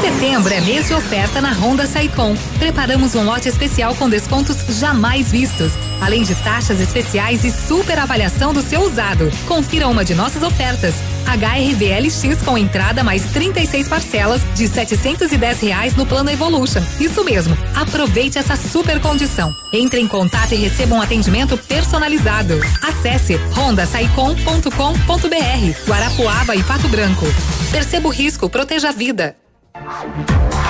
[0.01, 2.35] Setembro é mês de oferta na Honda Saicom.
[2.59, 8.53] Preparamos um lote especial com descontos jamais vistos, além de taxas especiais e super avaliação
[8.53, 9.31] do seu usado.
[9.47, 10.95] Confira uma de nossas ofertas.
[11.27, 16.83] HRV LX com entrada mais 36 parcelas de 710 reais no plano Evolution.
[16.99, 17.57] Isso mesmo.
[17.75, 19.55] Aproveite essa super condição.
[19.73, 22.61] Entre em contato e receba um atendimento personalizado.
[22.83, 25.89] Acesse rondasaicom.com.br.
[25.89, 27.27] Guarapuava e Pato Branco.
[27.71, 29.37] Perceba o risco, proteja a vida.
[29.85, 30.62] Música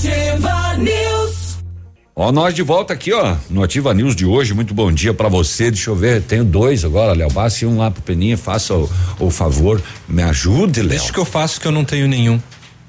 [0.00, 1.58] Ativa, News.
[2.16, 4.54] Ó, nós de volta aqui, ó, no Ativa News de hoje.
[4.54, 5.70] Muito bom dia para você.
[5.70, 7.30] Deixa eu ver, tenho dois agora, Léo.
[7.30, 9.78] Passe um lá pro Peninha, faça o, o favor,
[10.08, 10.88] me ajude, Léo.
[10.88, 12.40] Deixa que eu faço que eu não tenho nenhum.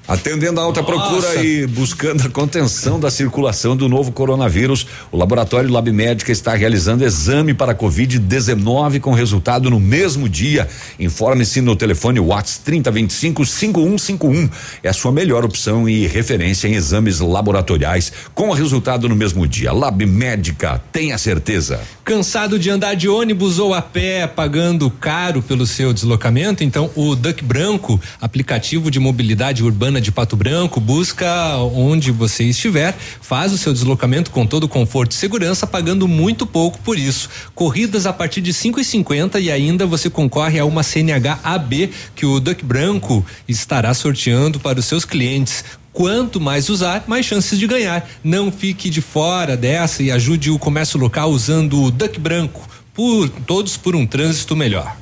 [0.06, 0.92] Atendendo a alta Nossa.
[0.92, 6.54] procura e buscando a contenção da circulação do novo coronavírus, o laboratório Lab Médica está
[6.54, 10.68] realizando exame para Covid-19 com resultado no mesmo dia.
[10.98, 14.50] Informe-se no telefone WhatsApp 3025 5151.
[14.82, 19.72] É a sua melhor opção e referência em exames laboratoriais com resultado no mesmo dia.
[19.72, 21.80] Lab Médica, tenha certeza.
[22.04, 26.64] Cansado de andar de ônibus ou a pé, pagando caro pelo seu deslocamento?
[26.64, 32.96] Então, o Duck Branco, aplicativo de mobilidade urbana de Pato Branco, busca onde você estiver,
[33.20, 37.28] faz o seu deslocamento com todo conforto e segurança, pagando muito pouco por isso.
[37.54, 42.40] Corridas a partir de 5,50 e ainda você concorre a uma CNH AB que o
[42.40, 45.64] Duck Branco estará sorteando para os seus clientes.
[45.92, 48.08] Quanto mais usar, mais chances de ganhar.
[48.24, 52.66] Não fique de fora dessa e ajude o comércio local usando o Duck Branco.
[52.94, 55.01] Por todos por um trânsito melhor.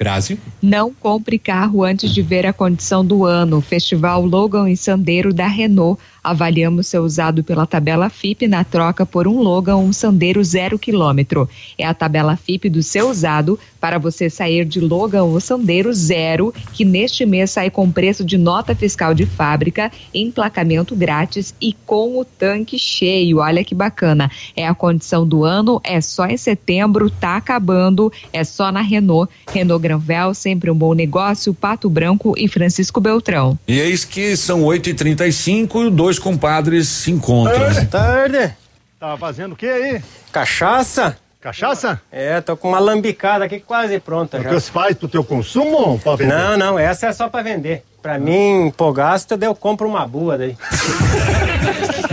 [0.00, 0.40] Grazi.
[0.62, 3.60] Não compre carro antes de ver a condição do ano.
[3.60, 6.00] Festival Logan e Sandeiro da Renault.
[6.24, 11.48] Avaliamos seu usado pela tabela FIP na troca por um Logan um Sandeiro zero quilômetro.
[11.76, 16.52] É a tabela FIP do seu usado para você sair de Logan ou Sandeiro zero,
[16.74, 22.18] que neste mês sai com preço de nota fiscal de fábrica, emplacamento grátis e com
[22.18, 23.38] o tanque cheio.
[23.38, 24.30] Olha que bacana.
[24.54, 29.32] É a condição do ano, é só em setembro, tá acabando, é só na Renault.
[29.50, 33.58] Renault Granvel, sempre um bom negócio, Pato Branco e Francisco Beltrão.
[33.66, 37.58] E eis que são 8 e 35 e dois compadres se encontram.
[37.58, 38.54] Boa tarde.
[39.00, 40.00] Tá fazendo o que aí?
[40.30, 41.16] Cachaça?
[41.40, 42.00] Cachaça?
[42.12, 44.48] É, tô com uma lambicada aqui quase pronta O já.
[44.50, 46.32] que você faz pro teu consumo ou pra vender?
[46.34, 47.82] Não, não, essa é só pra vender.
[48.02, 50.56] Pra mim, pô, gasto, daí eu compro uma boa daí.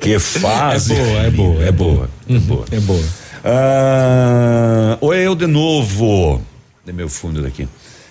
[0.00, 0.94] Que fase.
[0.94, 2.10] É boa, é boa, é boa.
[2.28, 2.64] É boa.
[2.72, 3.04] É boa.
[3.44, 6.42] Ah, oi, eu de novo.
[6.84, 7.68] De meu fundo daqui.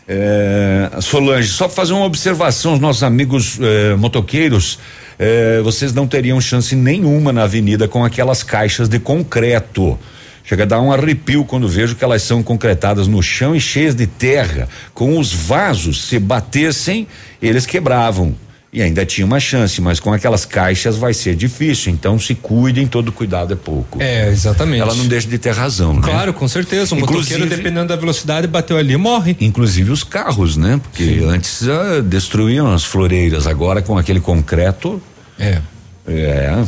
[0.07, 4.80] É, Solange, só fazer uma observação, os nossos amigos eh, motoqueiros,
[5.19, 9.99] eh, vocês não teriam chance nenhuma na avenida com aquelas caixas de concreto.
[10.47, 13.93] Chega a dar um arrepio quando vejo que elas são concretadas no chão e cheias
[13.93, 14.69] de terra.
[14.93, 17.05] Com os vasos, se batessem,
[17.41, 18.33] eles quebravam.
[18.71, 21.91] E ainda tinha uma chance, mas com aquelas caixas vai ser difícil.
[21.91, 24.01] Então se cuidem, todo cuidado é pouco.
[24.01, 24.81] É, exatamente.
[24.81, 26.01] Ela não deixa de ter razão, né?
[26.01, 26.95] Claro, com certeza.
[26.95, 29.35] Um Inclusive- motoqueiro, dependendo da velocidade, bateu ali, morre.
[29.41, 30.79] Inclusive os carros, né?
[30.81, 35.01] Porque antes ah, destruíam as floreiras, agora com aquele concreto.
[35.37, 35.59] É.
[36.07, 36.63] É.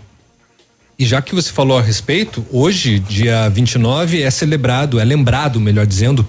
[1.00, 5.86] E já que você falou a respeito, hoje, dia 29, é celebrado, é lembrado, melhor
[5.86, 6.26] dizendo,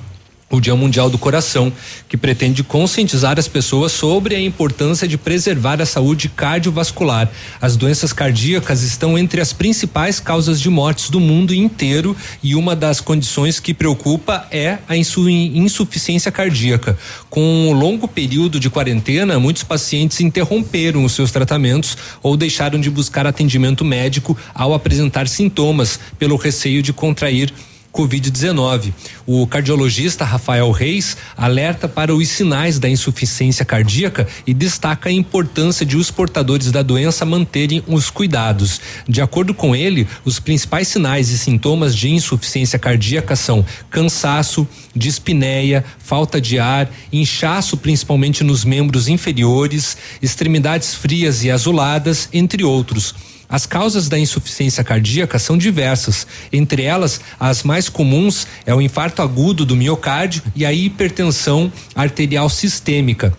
[0.50, 1.70] o Dia Mundial do Coração,
[2.08, 7.30] que pretende conscientizar as pessoas sobre a importância de preservar a saúde cardiovascular.
[7.60, 12.74] As doenças cardíacas estão entre as principais causas de mortes do mundo inteiro e uma
[12.74, 16.98] das condições que preocupa é a insu- insuficiência cardíaca.
[17.28, 22.88] Com o longo período de quarentena, muitos pacientes interromperam os seus tratamentos ou deixaram de
[22.88, 27.52] buscar atendimento médico ao apresentar sintomas pelo receio de contrair
[27.98, 28.92] Covid-19.
[29.26, 35.84] O cardiologista Rafael Reis alerta para os sinais da insuficiência cardíaca e destaca a importância
[35.84, 38.80] de os portadores da doença manterem os cuidados.
[39.08, 45.84] De acordo com ele, os principais sinais e sintomas de insuficiência cardíaca são cansaço, dispneia,
[45.98, 53.14] falta de ar, inchaço principalmente nos membros inferiores, extremidades frias e azuladas, entre outros.
[53.48, 56.26] As causas da insuficiência cardíaca são diversas.
[56.52, 62.50] Entre elas, as mais comuns é o infarto agudo do miocárdio e a hipertensão arterial
[62.50, 63.32] sistêmica.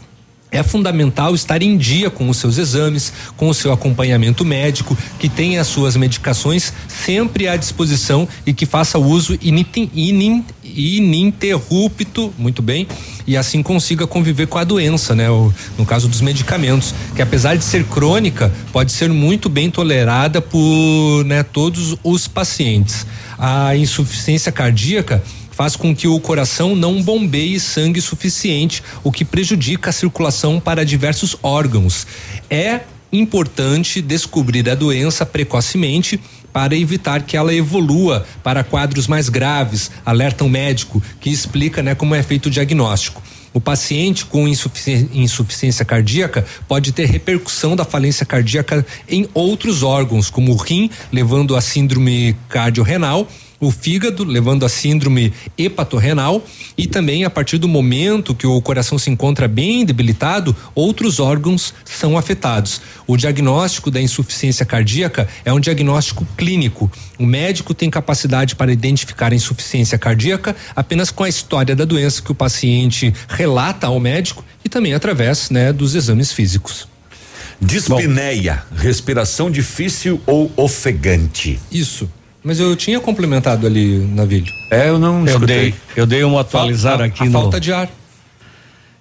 [0.52, 5.30] É fundamental estar em dia com os seus exames, com o seu acompanhamento médico, que
[5.30, 9.38] tenha as suas medicações sempre à disposição e que faça uso
[10.64, 12.88] ininterrupto, muito bem,
[13.28, 15.30] e assim consiga conviver com a doença, né?
[15.30, 20.42] O, no caso dos medicamentos, que apesar de ser crônica, pode ser muito bem tolerada
[20.42, 23.06] por né, todos os pacientes.
[23.38, 25.24] A insuficiência cardíaca
[25.60, 30.86] faz com que o coração não bombeie sangue suficiente, o que prejudica a circulação para
[30.86, 32.08] diversos órgãos.
[32.50, 32.80] É
[33.12, 36.18] importante descobrir a doença precocemente
[36.54, 41.94] para evitar que ela evolua para quadros mais graves, alerta o médico, que explica né,
[41.94, 43.22] como é feito o diagnóstico.
[43.54, 50.54] O paciente com insuficiência cardíaca pode ter repercussão da falência cardíaca em outros órgãos, como
[50.54, 53.28] o rim, levando a síndrome cardiorrenal
[53.60, 56.44] o fígado, levando a síndrome hepatorrenal
[56.78, 61.74] e também a partir do momento que o coração se encontra bem debilitado, outros órgãos
[61.84, 62.82] são afetados.
[63.06, 66.90] O diagnóstico da insuficiência cardíaca é um diagnóstico clínico.
[67.18, 72.22] O médico tem capacidade para identificar a insuficiência cardíaca apenas com a história da doença
[72.22, 76.88] que o paciente relata ao médico e também através, né, dos exames físicos.
[77.62, 81.60] Dispneia, respiração difícil ou ofegante.
[81.70, 82.10] Isso.
[82.50, 84.52] Mas eu tinha complementado ali, Navilho.
[84.72, 87.32] É, eu não eu dei, eu dei uma atualizar aqui a no.
[87.32, 87.88] falta de ar.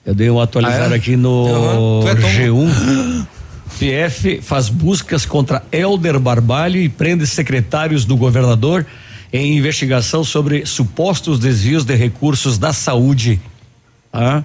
[0.04, 0.96] Eu dei uma atualizar Ah, é?
[0.98, 2.00] aqui no Uhum.
[2.02, 3.26] Tu é tão- G1.
[3.78, 8.84] PF faz buscas contra Elder Barbalho e prende secretários do governador
[9.32, 13.40] em investigação sobre supostos desvios de recursos da saúde.
[14.12, 14.44] Tá?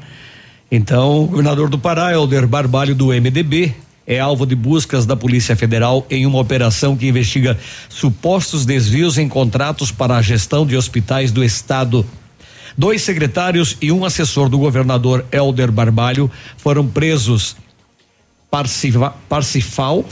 [0.72, 3.74] Então, o governador do Pará, Elder Barbalho do MDB,
[4.06, 7.58] é alvo de buscas da Polícia Federal em uma operação que investiga
[7.90, 12.06] supostos desvios em contratos para a gestão de hospitais do estado.
[12.78, 17.56] Dois secretários e um assessor do governador Elder Barbalho foram presos.
[18.50, 20.06] Parciva, Parcifal,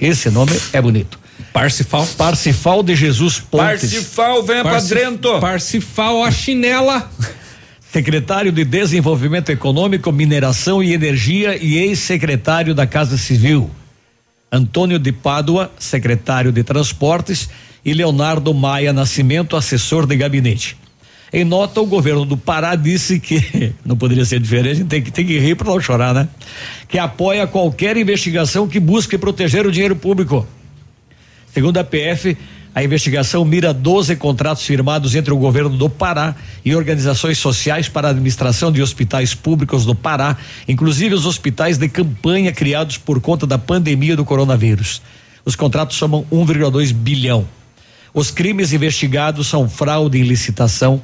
[0.00, 1.18] esse nome é bonito.
[1.52, 2.06] Parcifal?
[2.16, 3.90] Parcifal de Jesus Pontes.
[3.90, 5.40] Parcifal, venha pra Parci- dentro.
[5.40, 7.10] Parcifal, a chinela.
[7.90, 13.70] Secretário de Desenvolvimento Econômico, Mineração e Energia e ex-secretário da Casa Civil.
[14.52, 17.48] Antônio de Pádua, secretário de Transportes,
[17.82, 20.76] e Leonardo Maia Nascimento, assessor de gabinete.
[21.32, 25.26] Em nota, o governo do Pará disse que, não poderia ser diferente, tem que, tem
[25.26, 26.28] que rir para não chorar, né?
[26.88, 30.46] Que apoia qualquer investigação que busque proteger o dinheiro público.
[31.54, 32.36] Segundo a PF,
[32.74, 36.34] a investigação mira 12 contratos firmados entre o governo do Pará
[36.64, 40.36] e organizações sociais para a administração de hospitais públicos do Pará,
[40.68, 45.02] inclusive os hospitais de campanha criados por conta da pandemia do coronavírus.
[45.44, 47.46] Os contratos somam 1,2 bilhão.
[48.12, 51.02] Os crimes investigados são fraude em licitação,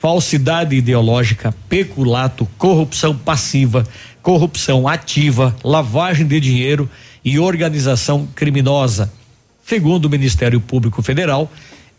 [0.00, 3.84] falsidade ideológica, peculato, corrupção passiva,
[4.22, 6.88] corrupção ativa, lavagem de dinheiro
[7.24, 9.12] e organização criminosa.
[9.66, 11.50] Segundo o Ministério Público Federal,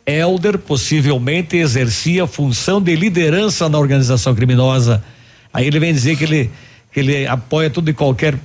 [0.06, 5.03] Elder possivelmente exercia função de liderança na organização criminosa.
[5.53, 6.49] Aí ele vem dizer que ele,
[6.94, 8.35] que ele apoia tudo e qualquer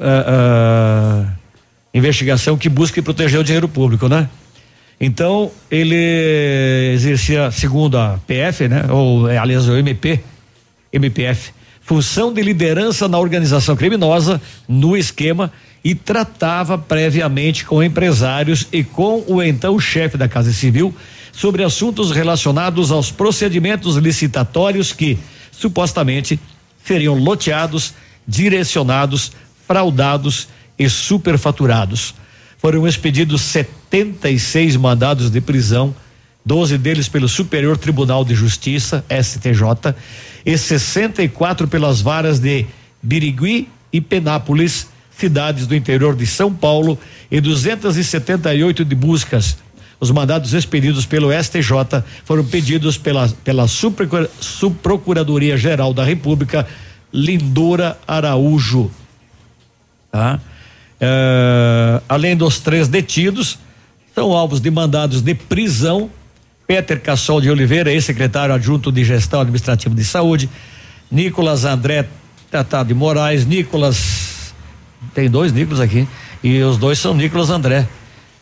[0.00, 1.32] ah, ah,
[1.94, 4.28] investigação que busque proteger o dinheiro público, né?
[5.00, 8.86] Então, ele exercia, segundo a PF, né?
[8.90, 10.18] Ou, eh, aliás, o MP,
[10.92, 15.52] MPF, função de liderança na organização criminosa, no esquema,
[15.84, 20.96] e tratava previamente com empresários e com o então chefe da Casa Civil
[21.30, 25.18] sobre assuntos relacionados aos procedimentos licitatórios que,
[25.52, 26.40] supostamente,
[26.82, 27.92] seriam loteados,
[28.26, 29.32] direcionados,
[29.66, 30.48] fraudados
[30.78, 32.14] e superfaturados.
[32.56, 35.94] Foram expedidos 76 mandados de prisão,
[36.46, 39.94] 12 deles pelo Superior Tribunal de Justiça, STJ,
[40.46, 42.64] e 64 pelas varas de
[43.02, 44.88] Birigui e Penápolis,
[45.18, 46.98] cidades do interior de São Paulo,
[47.30, 49.56] e 278 de buscas.
[50.00, 56.66] Os mandados expedidos pelo STJ foram pedidos pela, pela Subprocura- Subprocuradoria Geral da República,
[57.12, 58.90] Lindora Araújo.
[60.10, 60.40] Tá?
[61.00, 63.58] Eh, além dos três detidos,
[64.14, 66.10] são alvos de mandados de prisão.
[66.66, 70.48] Peter Cassol de Oliveira, ex-secretário adjunto de Gestão Administrativa de Saúde.
[71.10, 72.06] Nicolas André
[72.50, 73.44] Tratado de Moraes.
[73.44, 74.33] Nicolas.
[75.14, 76.06] Tem dois Nicolas aqui.
[76.42, 77.86] E os dois são Nicolas André.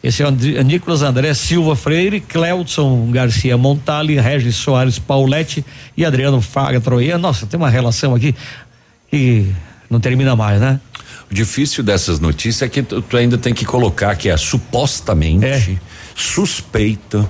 [0.03, 5.65] Esse é o Andri- Nicolas André Silva Freire, Cleudson Garcia Montali, Regis Soares Paulette
[5.97, 7.17] e Adriano Faga Troia.
[7.19, 8.35] Nossa, tem uma relação aqui
[9.09, 9.47] que
[9.89, 10.81] não termina mais, né?
[11.31, 15.79] O difícil dessas notícias é que tu, tu ainda tem que colocar que é supostamente
[16.17, 17.29] suspeita,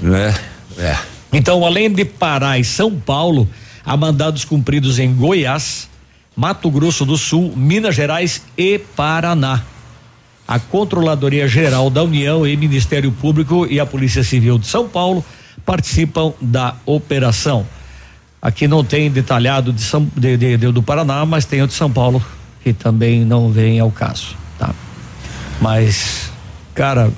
[0.00, 0.34] né?
[0.78, 0.96] É.
[1.32, 3.48] Então, além de Pará e São Paulo,
[3.84, 5.88] há mandados cumpridos em Goiás,
[6.36, 9.62] Mato Grosso do Sul, Minas Gerais e Paraná.
[10.46, 15.24] A Controladoria Geral da União e Ministério Público e a Polícia Civil de São Paulo
[15.64, 17.66] participam da operação.
[18.42, 21.72] Aqui não tem detalhado de São, de, de, de, do Paraná, mas tem o de
[21.72, 22.22] São Paulo
[22.62, 24.74] que também não vem ao caso, tá?
[25.60, 26.30] Mas,
[26.74, 27.10] cara,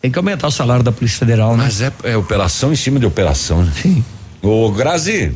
[0.00, 1.64] tem que aumentar o salário da Polícia Federal, né?
[1.64, 3.72] Mas é, é operação em cima de operação, né?
[3.74, 4.04] Sim.
[4.42, 5.34] Ô, Grazi.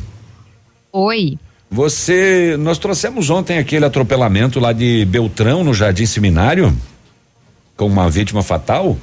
[0.91, 1.37] Oi.
[1.73, 6.71] Você, nós trouxemos ontem aquele atropelamento lá de Beltrão, no Jardim Seminário,
[7.75, 8.95] com uma vítima fatal?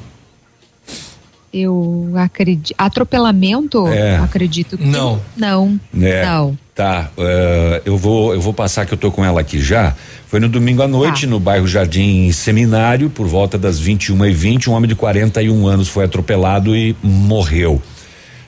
[1.53, 2.77] Eu acredito.
[2.79, 3.89] Atropelamento?
[3.89, 4.19] É.
[4.19, 4.85] Acredito que.
[4.85, 5.21] Não.
[5.37, 5.81] Não.
[6.01, 6.57] É, Não.
[6.73, 9.93] Tá, eh, eu vou eu vou passar que eu tô com ela aqui já.
[10.29, 11.31] Foi no domingo à noite, Tá.
[11.31, 15.89] no bairro Jardim Seminário, por volta das 21 e 20 um homem de 41 anos
[15.89, 17.83] foi atropelado e morreu.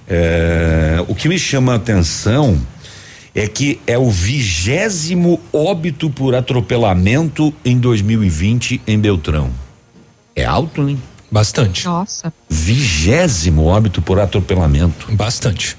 [0.08, 2.56] Eh, o que me chama a atenção
[3.34, 9.50] é que é o vigésimo óbito por atropelamento em 2020 em Beltrão.
[10.36, 10.96] É alto, né?
[11.30, 11.86] Bastante.
[11.86, 12.32] Nossa.
[12.48, 15.10] Vigésimo óbito por atropelamento.
[15.12, 15.76] Bastante.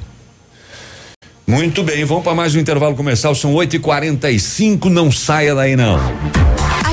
[1.46, 3.36] Muito bem, vamos para mais um intervalo comercial.
[3.36, 6.00] São 8 e 45 Não saia daí, não.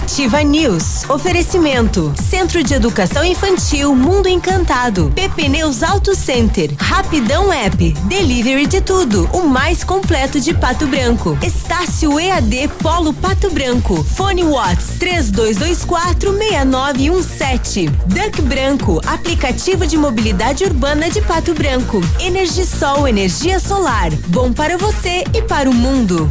[0.01, 1.05] Ativa News.
[1.11, 2.15] Oferecimento.
[2.31, 5.13] Centro de Educação Infantil Mundo Encantado.
[5.15, 6.71] PP Neus Auto Center.
[6.79, 7.93] Rapidão App.
[8.05, 9.29] Delivery de tudo.
[9.31, 11.37] O mais completo de Pato Branco.
[11.43, 14.03] Estácio EAD Polo Pato Branco.
[14.03, 17.87] Fone Watts 3224 6917.
[18.07, 19.03] Duck Branco.
[19.07, 22.01] Aplicativo de mobilidade urbana de Pato Branco.
[22.19, 24.11] Energisol energia solar.
[24.29, 26.31] Bom para você e para o mundo.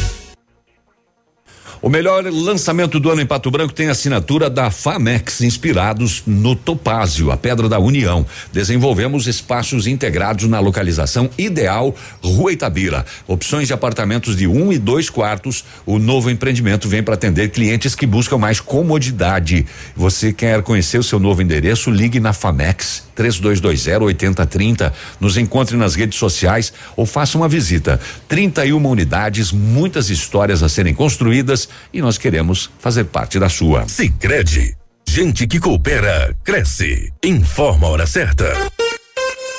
[1.83, 7.31] O melhor lançamento do ano em Pato Branco tem assinatura da Famex, inspirados no Topázio,
[7.31, 8.23] a Pedra da União.
[8.53, 13.03] Desenvolvemos espaços integrados na localização ideal, Rua Itabira.
[13.27, 15.65] Opções de apartamentos de um e dois quartos.
[15.83, 19.65] O novo empreendimento vem para atender clientes que buscam mais comodidade.
[19.95, 21.89] Você quer conhecer o seu novo endereço?
[21.89, 24.93] Ligue na Famex 3220 8030.
[25.19, 27.99] Nos encontre nas redes sociais ou faça uma visita.
[28.27, 33.87] 31 unidades, muitas histórias a serem construídas e nós queremos fazer parte da sua.
[33.87, 34.75] Sicredi,
[35.07, 37.11] gente que coopera cresce.
[37.23, 38.53] Informa a hora certa.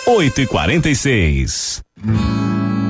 [0.07, 1.83] 8 e 46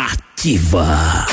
[0.00, 1.26] Ativa.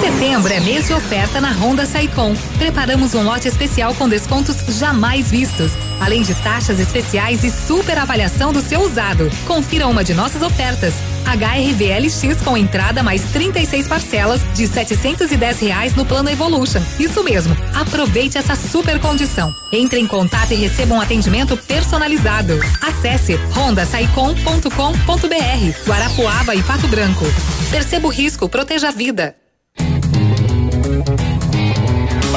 [0.00, 2.34] Setembro é mês de oferta na Honda Saicom.
[2.58, 8.52] Preparamos um lote especial com descontos jamais vistos, além de taxas especiais e super avaliação
[8.52, 9.28] do seu usado.
[9.46, 10.94] Confira uma de nossas ofertas.
[11.24, 16.82] HRV LX com entrada mais 36 parcelas de 710 reais no plano Evolution.
[16.98, 17.56] Isso mesmo.
[17.74, 19.52] Aproveite essa super condição.
[19.72, 22.58] Entre em contato e receba um atendimento personalizado.
[22.80, 25.86] Acesse hondasaicom.com.br.
[25.86, 27.24] Guarapuava e Pato Branco.
[27.70, 29.41] Perceba o risco, proteja a vida.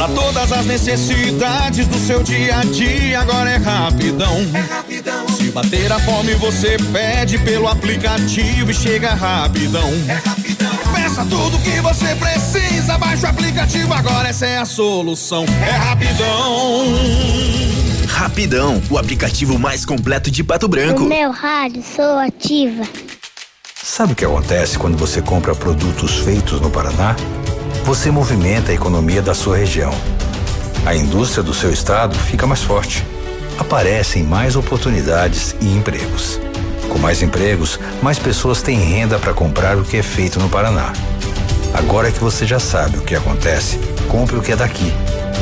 [0.05, 4.37] Pra todas as necessidades do seu dia a dia, agora é rapidão.
[4.53, 5.27] É rapidão.
[5.29, 9.89] Se bater a fome, você pede pelo aplicativo e chega rapidão.
[10.07, 10.77] É rapidão.
[10.93, 15.43] Peça tudo que você precisa, baixa o aplicativo, agora essa é a solução.
[15.67, 16.85] É rapidão.
[18.07, 20.99] Rapidão, o aplicativo mais completo de Pato Branco.
[20.99, 22.83] No meu rádio sou ativa.
[23.73, 27.15] Sabe o que acontece quando você compra produtos feitos no Paraná?
[27.85, 29.93] Você movimenta a economia da sua região.
[30.87, 33.05] A indústria do seu estado fica mais forte.
[33.59, 36.39] Aparecem mais oportunidades e empregos.
[36.89, 40.93] Com mais empregos, mais pessoas têm renda para comprar o que é feito no Paraná.
[41.75, 43.79] Agora que você já sabe o que acontece,
[44.09, 44.91] compre o que é daqui.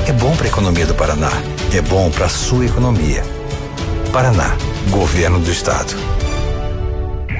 [0.05, 1.31] É bom para a economia do Paraná.
[1.73, 3.23] É bom para a sua economia.
[4.11, 4.53] Paraná,
[4.89, 5.95] Governo do Estado.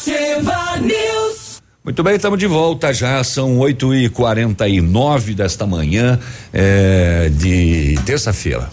[0.00, 1.60] Ativa News.
[1.84, 6.18] Muito bem, estamos de volta já, são 8 e 49 desta manhã
[6.54, 8.70] é, de terça-feira.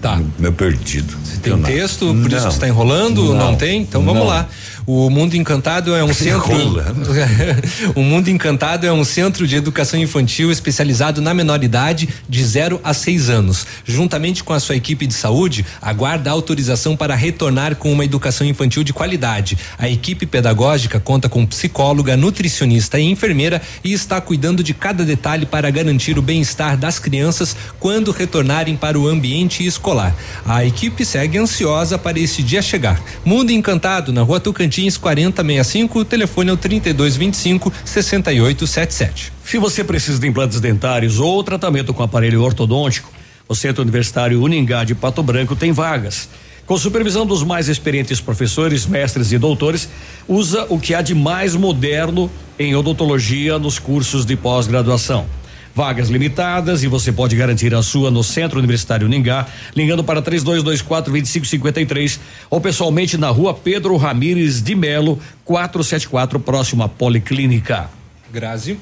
[0.00, 0.20] Tá.
[0.38, 1.12] Meu perdido.
[1.24, 3.34] Você tem texto, por isso que está enrolando?
[3.34, 3.82] Não, tem?
[3.82, 4.28] Então vamos Não.
[4.28, 4.48] lá.
[4.86, 6.50] O Mundo Encantado é um centro.
[7.94, 12.92] O Mundo Encantado é um centro de educação infantil especializado na menoridade de 0 a
[12.92, 13.66] 6 anos.
[13.84, 18.82] Juntamente com a sua equipe de saúde, aguarda autorização para retornar com uma educação infantil
[18.82, 19.58] de qualidade.
[19.78, 25.46] A equipe pedagógica conta com psicóloga, nutricionista e enfermeira e está cuidando de cada detalhe
[25.46, 30.14] para garantir o bem-estar das crianças quando retornarem para o ambiente escolar.
[30.44, 33.00] A equipe segue ansiosa para esse dia chegar.
[33.24, 39.32] Mundo Encantado, na rua Tocantins 4065, o telefone é o 3225 6877.
[39.44, 43.12] Se você precisa de implantes dentários ou tratamento com aparelho ortodôntico,
[43.48, 46.28] o Centro Universitário Uningá de Pato Branco tem vagas.
[46.64, 49.88] Com supervisão dos mais experientes professores, mestres e doutores,
[50.28, 55.26] usa o que há de mais moderno em odontologia nos cursos de pós-graduação.
[55.74, 61.12] Vagas limitadas e você pode garantir a sua no Centro Universitário Ningá, ligando para 3224
[61.12, 67.88] 2553 ou pessoalmente na rua Pedro Ramires de Melo, 474, próximo à Policlínica.
[68.32, 68.78] Grazi.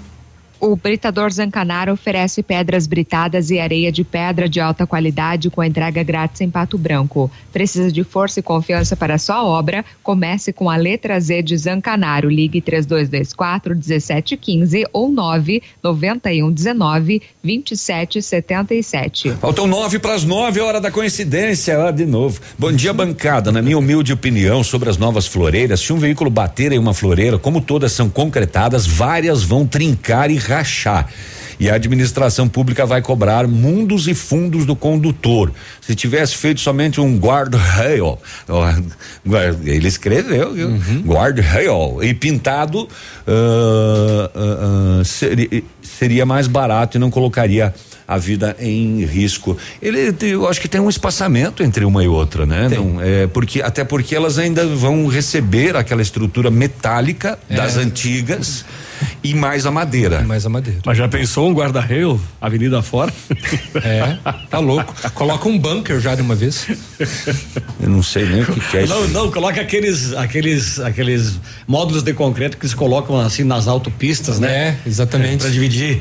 [0.60, 6.02] O Britador Zancanaro oferece pedras britadas e areia de pedra de alta qualidade com entrega
[6.02, 7.30] grátis em Pato Branco.
[7.52, 9.84] Precisa de força e confiança para sua obra?
[10.02, 12.28] Comece com a letra Z de Zancanaro.
[12.28, 19.30] Ligue 3224 1715 ou 991 19 2777.
[19.40, 22.40] Faltam nove para as nove, hora da coincidência, ó, de novo.
[22.58, 23.52] Bom dia, bancada.
[23.52, 27.38] Na minha humilde opinião sobre as novas floreiras, se um veículo bater em uma floreira,
[27.38, 31.08] como todas são concretadas, várias vão trincar e rachar.
[31.60, 35.52] E a administração pública vai cobrar mundos e fundos do condutor.
[35.80, 37.18] Se tivesse feito somente um
[39.26, 40.68] guarda- ele escreveu, viu?
[41.04, 42.88] Guarda-rail e pintado,
[43.28, 47.74] ah, ah, ah, seria, seria mais barato e não colocaria
[48.06, 49.54] a vida em risco.
[49.82, 52.66] Ele, tem- eu acho que tem um espaçamento entre uma e outra, né?
[52.70, 58.64] Não, é porque até porque elas ainda vão receber aquela estrutura metálica das antigas
[59.22, 60.22] e mais a madeira.
[60.22, 60.80] Mais a madeira.
[60.86, 63.12] Mas já pensou um guarda-reio, avenida fora?
[63.84, 64.16] É,
[64.48, 64.94] tá louco.
[65.12, 66.66] Coloca um bunker já de uma vez.
[67.78, 68.94] Eu não sei nem o que, que é isso.
[68.94, 74.38] Não, não, coloca aqueles, aqueles, aqueles módulos de concreto que eles colocam assim nas autopistas,
[74.38, 74.48] né?
[74.48, 75.40] É, exatamente.
[75.42, 76.00] Pra dividir.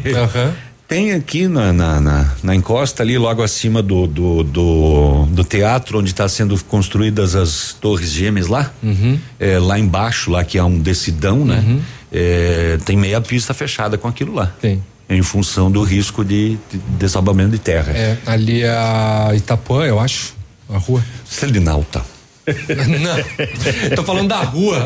[0.88, 5.99] Tem aqui na, na, na, na encosta ali, logo acima do, do, do, do teatro,
[5.99, 9.19] onde está sendo construídas as torres gêmeas lá, Uhum.
[9.38, 11.81] é, lá embaixo, lá que há um decidão, né?
[12.10, 14.53] É, tem meia pista fechada com aquilo lá.
[14.61, 14.81] Tem.
[15.10, 17.91] Em função do risco de, de desabamento de terra.
[17.91, 20.34] É, ali é a Itapuã, eu acho.
[20.69, 21.03] A rua.
[21.30, 22.02] Selinalta.
[22.47, 23.95] Não.
[23.95, 24.79] Tô falando da rua.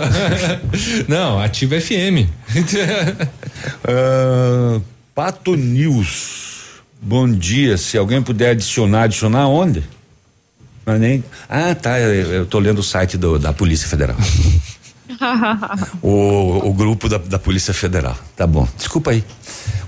[1.07, 2.27] Não, ativa FM.
[3.87, 4.79] Ah,
[5.13, 6.81] Pato News.
[7.01, 7.77] Bom dia.
[7.77, 9.83] Se alguém puder adicionar, adicionar onde?
[10.85, 11.23] Mas nem.
[11.49, 11.99] Ah, tá.
[11.99, 14.17] Eu, eu tô lendo o site do- da Polícia Federal.
[16.01, 18.17] O, o grupo da, da Polícia Federal.
[18.35, 18.67] Tá bom.
[18.77, 19.23] Desculpa aí.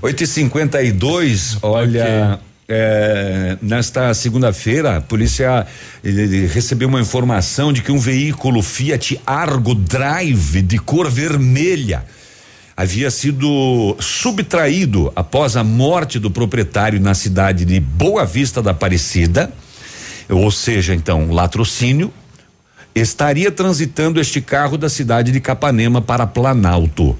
[0.03, 2.39] 8h52, olha.
[2.67, 5.67] É, nesta segunda-feira, a polícia
[6.03, 12.05] eh, recebeu uma informação de que um veículo Fiat Argo Drive de cor vermelha
[12.75, 19.51] havia sido subtraído após a morte do proprietário na cidade de Boa Vista da Aparecida,
[20.29, 22.11] ou seja, então, latrocínio,
[22.95, 27.17] estaria transitando este carro da cidade de Capanema para Planalto.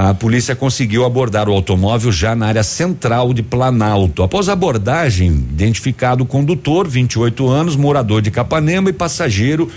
[0.00, 4.22] A polícia conseguiu abordar o automóvel já na área central de Planalto.
[4.22, 9.68] Após a abordagem, identificado o condutor, 28 anos, morador de Capanema e passageiro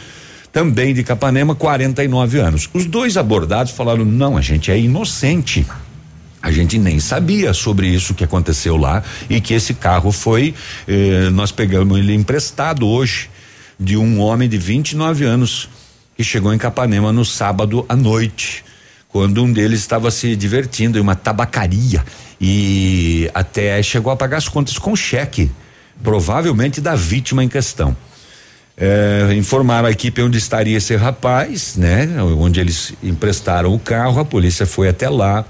[0.53, 2.69] também de Capanema, 49 anos.
[2.72, 5.65] Os dois abordados falaram: "Não, a gente é inocente.
[6.39, 10.53] A gente nem sabia sobre isso que aconteceu lá e que esse carro foi,
[10.88, 13.27] eh, nós pegamos ele emprestado hoje
[13.80, 15.68] de um homem de 29 anos
[16.15, 18.64] que chegou em Capanema no sábado à noite,
[19.11, 22.03] quando um deles estava se divertindo em uma tabacaria
[22.39, 25.51] e até chegou a pagar as contas com cheque
[26.01, 27.95] provavelmente da vítima em questão.
[28.77, 32.09] É, informaram a equipe onde estaria esse rapaz, né?
[32.38, 35.45] Onde eles emprestaram o carro, a polícia foi até lá.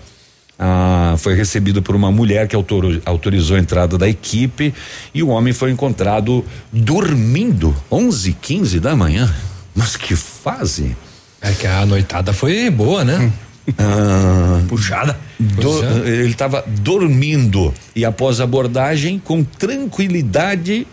[0.60, 4.74] Ah, foi recebido por uma mulher que autor, autorizou a entrada da equipe
[5.14, 9.34] e o homem foi encontrado dormindo 11 15 da manhã.
[9.74, 10.96] Mas que fase!
[11.42, 13.32] É que a noitada foi boa, né?
[13.78, 15.18] Ah, Puxada.
[15.40, 20.88] do- ele estava dormindo e após a abordagem, com tranquilidade,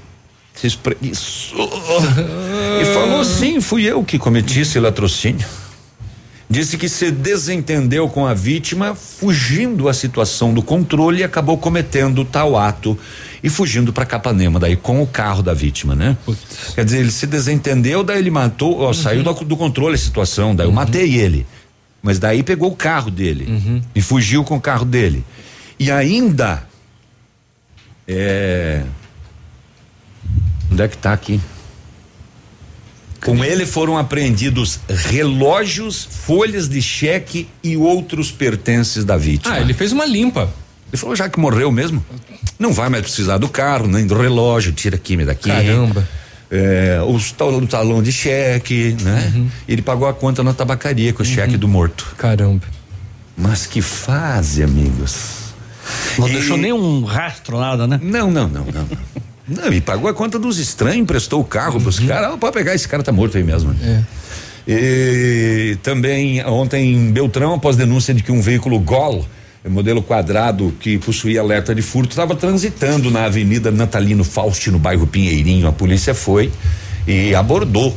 [0.55, 1.69] se espreguiçou
[2.81, 5.47] e falou: sim, fui eu que cometi esse latrocínio.
[6.51, 12.25] Disse que se desentendeu com a vítima, fugindo a situação do controle e acabou cometendo
[12.25, 12.99] tal ato
[13.45, 16.17] e fugindo para Capanema, daí com o carro da vítima, né?
[16.75, 20.57] Quer dizer, ele se desentendeu, daí ele matou, ó, saiu do, do controle a situação,
[20.57, 21.47] daí eu matei ele.
[22.03, 25.25] Mas daí pegou o carro dele e fugiu com o carro dele.
[25.79, 26.67] E ainda
[28.07, 28.83] é
[30.71, 31.41] Onde é que tá aqui?
[33.25, 39.57] Com ele foram apreendidos relógios, folhas de cheque e outros pertences da vítima.
[39.57, 40.49] Ah, ele fez uma limpa.
[40.89, 42.05] Ele falou, já que morreu mesmo,
[42.59, 45.49] não vai mais precisar do carro, nem do relógio, tira aqui, me daqui.
[45.49, 46.09] Caramba.
[46.51, 49.33] É, os tal, talão de cheque, né?
[49.69, 52.15] Ele pagou a conta na tabacaria com o cheque do morto.
[52.17, 52.65] Caramba.
[53.37, 55.17] Mas que fase, amigos.
[56.19, 58.01] Não E- deixou nenhum rastro, nada, né?
[58.03, 58.89] Não, não, não, não.
[59.47, 62.33] Não, e pagou a conta dos estranhos, emprestou o carro pros caras.
[62.35, 63.75] Ah, pode pegar, esse cara tá morto aí mesmo.
[64.67, 69.27] E também ontem em Beltrão, após denúncia de que um veículo Gol,
[69.67, 75.07] modelo quadrado que possuía alerta de furto, estava transitando na Avenida Natalino Fausti, no bairro
[75.07, 75.67] Pinheirinho.
[75.67, 76.51] A polícia foi
[77.07, 77.97] e abordou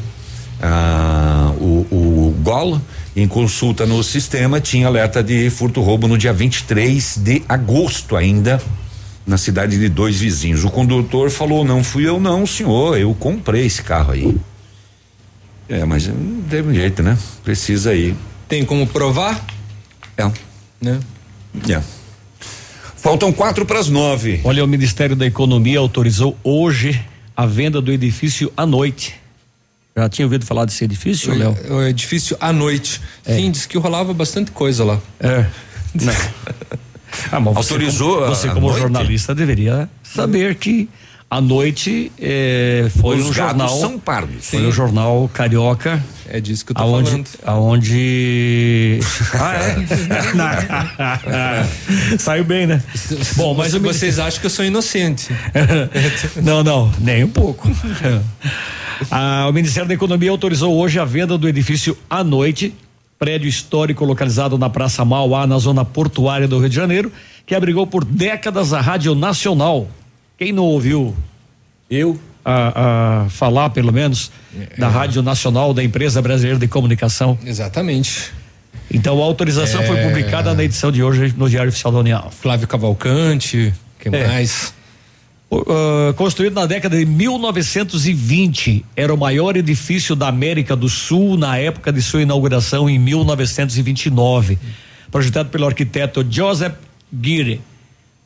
[0.62, 2.82] ah, o, o Gol.
[3.14, 8.62] Em consulta no sistema, tinha alerta de furto-roubo no dia 23 de agosto ainda
[9.28, 10.64] na cidade de dois vizinhos.
[10.64, 12.98] O condutor falou: Não fui eu, não, senhor.
[12.98, 14.38] Eu comprei esse carro aí.
[15.68, 17.18] É, mas não teve jeito, né?
[17.44, 18.16] Precisa aí.
[18.48, 19.46] Tem como provar?
[20.18, 20.30] É.
[20.82, 21.00] Né?
[21.70, 21.82] É.
[22.96, 24.40] Faltam quatro para as nove.
[24.44, 27.04] Olha, o Ministério da Economia autorizou hoje
[27.36, 29.16] a venda do edifício à noite.
[29.96, 31.58] Já tinha ouvido falar desse edifício, Léo?
[31.70, 33.02] O, o edifício à noite.
[33.26, 35.00] Sim, disse que rolava bastante coisa lá.
[35.20, 35.46] É.
[35.94, 36.14] Não.
[37.32, 40.88] Ah, mas você Autorizou como- Você, como jornalista, deveria saber que
[41.32, 43.70] à noite eh, foi Os um jornal.
[43.80, 44.50] são pardos.
[44.50, 46.04] Foi um jornal carioca.
[46.30, 47.28] É disso que eu tô aonde, falando.
[47.46, 49.00] Aonde.
[49.34, 49.76] Ah, é?
[52.20, 52.84] Saiu bem, né?
[53.38, 55.30] Bom, mas Você- o vocês acham que eu sou inocente.
[56.44, 57.70] não, não, nem um pouco.
[59.10, 62.74] Ah, o Ministério da Economia autorizou hoje a venda do edifício à noite,
[63.18, 67.10] prédio histórico localizado na Praça Mauá, na zona portuária do Rio de Janeiro,
[67.46, 69.88] que abrigou por décadas a Rádio Nacional.
[70.42, 71.16] Quem não ouviu
[71.88, 74.32] eu a, a falar, pelo menos,
[74.76, 77.38] da Rádio Nacional da Empresa Brasileira de Comunicação?
[77.46, 78.32] Exatamente.
[78.92, 80.08] Então a autorização foi É.
[80.08, 82.32] publicada na edição de hoje no Diário Oficial da União.
[82.32, 84.26] Flávio Cavalcante, quem É.
[84.30, 84.74] mais?
[85.52, 91.56] Ah, construído na década de 1920, era o maior edifício da América do Sul na
[91.60, 94.58] época de sua inauguração em 1929.
[95.12, 96.74] Projetado pelo arquiteto Joseph
[97.22, 97.62] Gire,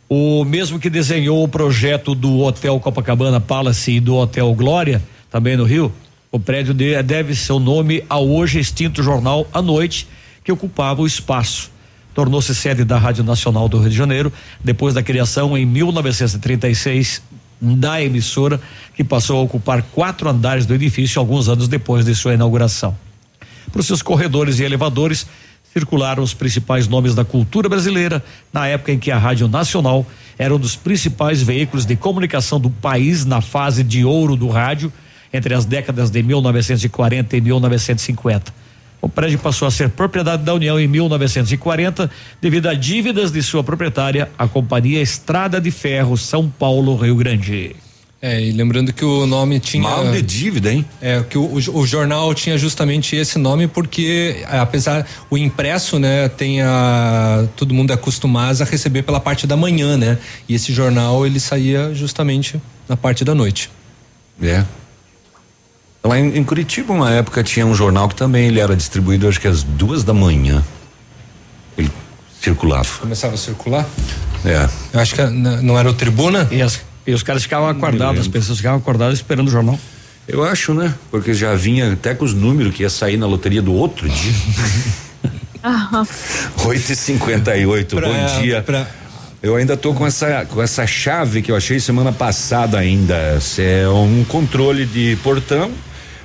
[0.10, 5.02] o mesmo que desenhou o projeto do Hotel Copacabana Palace e do Hotel Glória,
[5.32, 5.91] também no Rio.
[6.32, 10.07] O prédio de- deve seu nome ao hoje extinto jornal A Noite,
[10.44, 11.73] que ocupava o espaço
[12.14, 14.32] tornou-se sede da Rádio Nacional do Rio de Janeiro,
[14.64, 17.22] depois da criação em 1936
[17.60, 18.60] da emissora,
[18.95, 22.95] que passou a ocupar quatro andares do edifício alguns anos depois de sua inauguração.
[23.69, 25.27] Por seus corredores e elevadores
[25.77, 28.23] circularam os principais nomes da cultura brasileira
[28.53, 30.06] na época em que a Rádio Nacional
[30.38, 34.91] era um dos principais veículos de comunicação do país na fase de ouro do rádio
[35.34, 38.53] entre as décadas de 1940 e 1950.
[39.02, 42.10] O prédio passou a ser propriedade da União em 1940
[42.41, 47.76] devido a dívidas de sua proprietária, a Companhia Estrada de Ferro São Paulo Rio Grande.
[48.22, 49.84] É, e lembrando que o nome tinha.
[49.84, 50.84] Mal de dívida, hein?
[51.02, 56.00] É, que o, o, o jornal tinha justamente esse nome porque, eh, apesar, o impresso,
[56.00, 57.46] né, tem a.
[57.56, 60.18] Todo mundo é acostumado a receber pela parte da manhã, né?
[60.50, 62.60] E esse jornal ele saía justamente
[62.90, 63.70] na parte da noite.
[64.42, 64.64] É.
[66.04, 69.40] Lá em, em Curitiba, uma época, tinha um jornal que também ele era distribuído, acho
[69.42, 70.64] que às duas da manhã.
[71.78, 71.92] Ele
[72.42, 72.88] circulava.
[73.00, 73.86] Começava a circular?
[74.44, 74.68] É.
[74.94, 76.48] Eu acho que a- n- não era o Tribuna?
[76.52, 79.80] E, as- e os caras ficavam acordados, as pessoas ficavam acordadas esperando o jornal.
[80.27, 80.94] Eu acho, né?
[81.11, 84.34] Porque já vinha até com os números que ia sair na loteria do outro dia.
[86.65, 88.61] 8 e 58 Pra- bom dia.
[88.61, 88.88] pra-
[89.41, 93.40] Eu ainda tô com essa com essa chave que eu achei semana passada ainda.
[93.60, 95.72] É um controle de portão,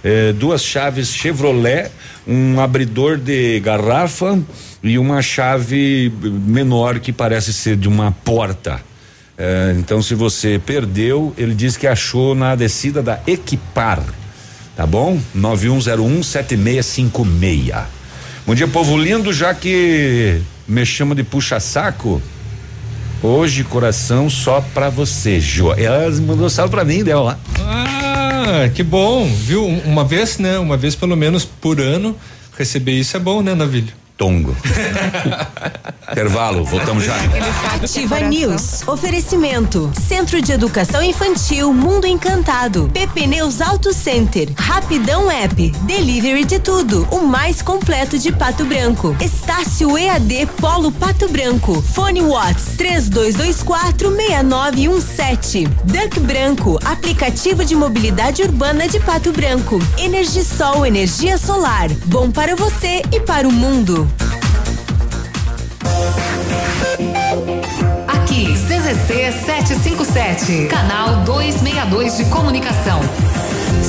[0.02, 1.90] é, duas chaves Chevrolet,
[2.26, 4.38] um abridor de garrafa
[4.82, 8.80] e uma chave menor que parece ser de uma porta.
[9.42, 14.04] É, então, se você perdeu, ele diz que achou na descida da Equipar.
[14.76, 15.18] Tá bom?
[15.34, 17.74] 9101 7656.
[18.46, 22.20] Bom dia, povo lindo, já que me chama de puxa-saco.
[23.22, 25.72] Hoje, coração só pra você, Jo.
[25.72, 27.38] Ela mandou salve pra mim, deu lá.
[27.60, 29.66] Ah, que bom, viu?
[29.66, 30.58] Uma vez, né?
[30.58, 32.14] Uma vez pelo menos por ano
[32.58, 33.99] receber isso é bom, né, Navilho?
[34.20, 34.54] Tongo.
[36.12, 37.14] Intervalo, voltamos já.
[37.72, 38.86] Ativa News.
[38.86, 39.90] Oferecimento.
[40.08, 42.90] Centro de Educação Infantil Mundo Encantado.
[42.92, 44.50] PP Neus Auto Center.
[44.58, 45.70] Rapidão App.
[45.84, 47.08] Delivery de tudo.
[47.10, 49.16] O mais completo de Pato Branco.
[49.20, 51.80] Estácio EAD Polo Pato Branco.
[51.80, 55.64] Fone Watts 3224 6917.
[55.84, 56.78] Duck Branco.
[56.84, 59.78] Aplicativo de mobilidade urbana de Pato Branco.
[59.96, 61.88] Energisol energia solar.
[62.06, 64.09] Bom para você e para o mundo.
[68.08, 73.00] Aqui, CZC 757, canal 262 de comunicação.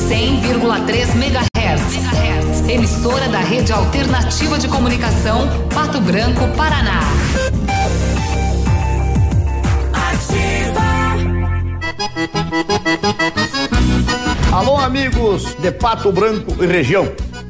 [0.10, 2.70] 100,3 MHz.
[2.70, 7.02] Emissora da Rede Alternativa de Comunicação, Pato Branco, Paraná.
[14.52, 17.12] Alô, amigos de Pato Branco e região.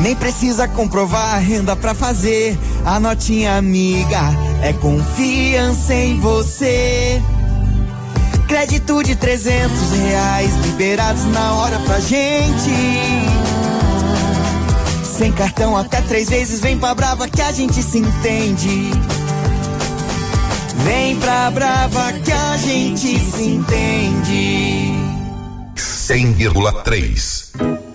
[0.00, 2.56] Nem precisa comprovar a renda pra fazer.
[2.84, 4.20] A notinha amiga
[4.62, 7.20] é confiança em você.
[8.46, 13.38] Crédito de trezentos reais liberados na hora pra gente.
[15.18, 18.92] Sem cartão até três vezes, vem pra Brava que a gente se entende.
[20.84, 24.92] Vem pra Brava que a gente se entende.
[25.76, 27.87] 100,3.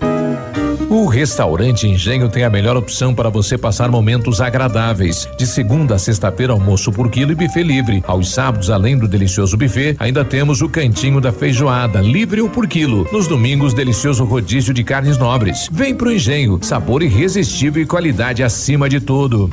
[0.90, 5.26] O restaurante Engenho tem a melhor opção para você passar momentos agradáveis.
[5.36, 8.02] De segunda a sexta-feira, almoço por quilo e buffet livre.
[8.06, 12.66] Aos sábados, além do delicioso buffet, ainda temos o cantinho da feijoada, livre ou por
[12.68, 13.08] quilo.
[13.10, 15.68] Nos domingos, delicioso rodízio de carnes nobres.
[15.72, 19.48] Vem pro Engenho, sabor irresistível e qualidade acima de tudo.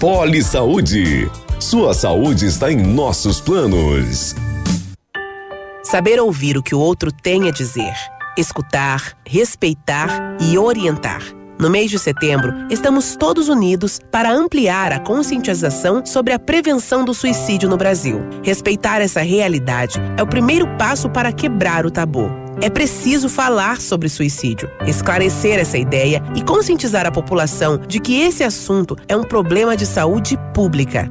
[0.00, 1.30] Poli Saúde.
[1.60, 4.34] Sua saúde está em nossos planos.
[5.82, 7.94] Saber ouvir o que o outro tem a dizer
[8.36, 11.22] escutar, respeitar e orientar.
[11.58, 17.14] No mês de setembro, estamos todos unidos para ampliar a conscientização sobre a prevenção do
[17.14, 18.20] suicídio no Brasil.
[18.42, 22.30] Respeitar essa realidade é o primeiro passo para quebrar o tabu.
[22.60, 28.44] É preciso falar sobre suicídio, esclarecer essa ideia e conscientizar a população de que esse
[28.44, 31.10] assunto é um problema de saúde pública.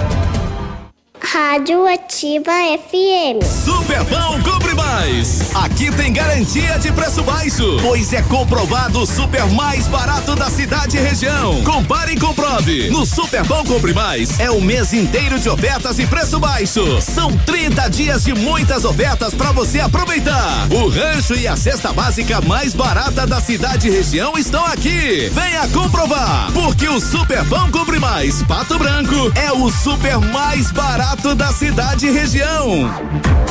[1.33, 3.43] ha Rádio Ativa FM.
[3.65, 5.53] Superpão Compre Mais.
[5.53, 10.95] Aqui tem garantia de preço baixo, pois é comprovado o super mais barato da cidade
[10.95, 11.61] e região.
[11.63, 12.89] Compare e comprove.
[12.89, 17.01] No Superpão Compre Mais é o mês inteiro de ofertas e preço baixo.
[17.01, 20.69] São 30 dias de muitas ofertas para você aproveitar.
[20.71, 25.29] O rancho e a cesta básica mais barata da cidade e região estão aqui.
[25.33, 31.40] Venha comprovar, porque o Superpão Compre Mais Pato Branco é o super mais barato da
[31.47, 33.50] cidade e região.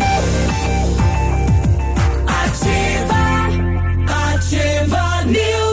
[4.53, 5.00] Ativa, ativa news.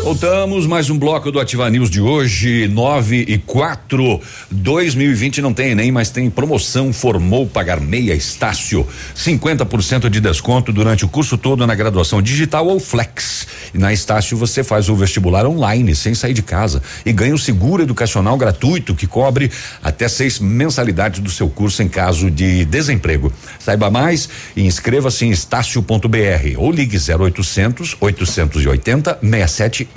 [0.09, 4.19] Voltamos, mais um bloco do Ativa News de hoje, 9 e 4.
[4.51, 8.87] 2020 não tem nem, mas tem promoção Formou Pagar Meia Estácio.
[9.15, 13.47] 50% de desconto durante o curso todo na graduação digital ou flex.
[13.75, 16.83] E na Estácio você faz o vestibular online, sem sair de casa.
[17.05, 19.51] E ganha o seguro educacional gratuito que cobre
[19.83, 23.31] até seis mensalidades do seu curso em caso de desemprego.
[23.59, 24.27] Saiba mais
[24.57, 29.19] e inscreva-se em estácio.br ou ligue 0800 880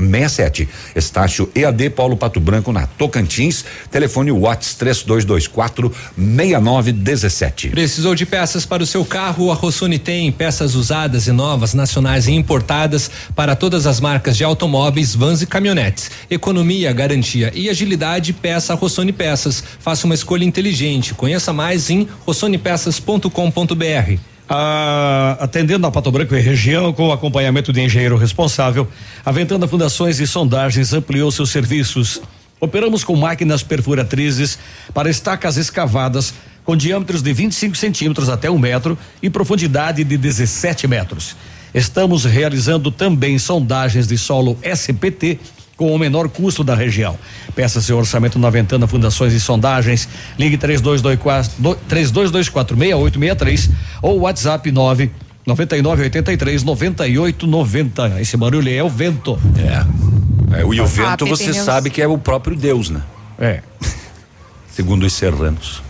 [0.01, 0.69] 6767.
[0.95, 3.63] Estácio EAD Paulo Pato Branco na Tocantins.
[3.89, 7.69] Telefone Whats 3224 6917.
[7.69, 9.51] Precisou de peças para o seu carro?
[9.51, 14.43] A Rossoni tem peças usadas e novas, nacionais e importadas para todas as marcas de
[14.43, 16.11] automóveis, vans e caminhonetes.
[16.29, 19.63] Economia, garantia e agilidade, peça a Rossoni Peças.
[19.79, 21.13] Faça uma escolha inteligente.
[21.13, 24.30] Conheça mais em rossonipeças.com.br.
[24.53, 28.85] Ah, atendendo a Pato Branco e região, com o acompanhamento de engenheiro responsável,
[29.25, 32.21] a Ventana Fundações e Sondagens ampliou seus serviços.
[32.59, 34.59] Operamos com máquinas perfuratrizes
[34.93, 36.33] para estacas escavadas
[36.65, 41.33] com diâmetros de 25 centímetros até um metro e profundidade de 17 metros.
[41.73, 45.39] Estamos realizando também sondagens de solo SPT
[45.81, 47.17] com o menor custo da região.
[47.55, 50.07] Peça seu orçamento na Ventana Fundações e Sondagens.
[50.37, 55.09] Ligue 3224 3224 6863 ou WhatsApp 9
[55.43, 58.21] 9983 9890.
[58.21, 59.39] Esse barulho é o vento.
[59.57, 60.59] É.
[60.59, 63.01] é e o vento você sabe que é o próprio Deus, né?
[63.39, 63.61] É.
[64.71, 65.81] Segundo os serranos,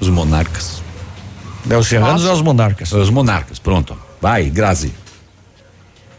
[0.00, 0.82] os monarcas.
[1.70, 2.90] É os serranos ou os monarcas?
[2.90, 3.96] Os monarcas, pronto.
[4.20, 4.92] Vai, Grazi.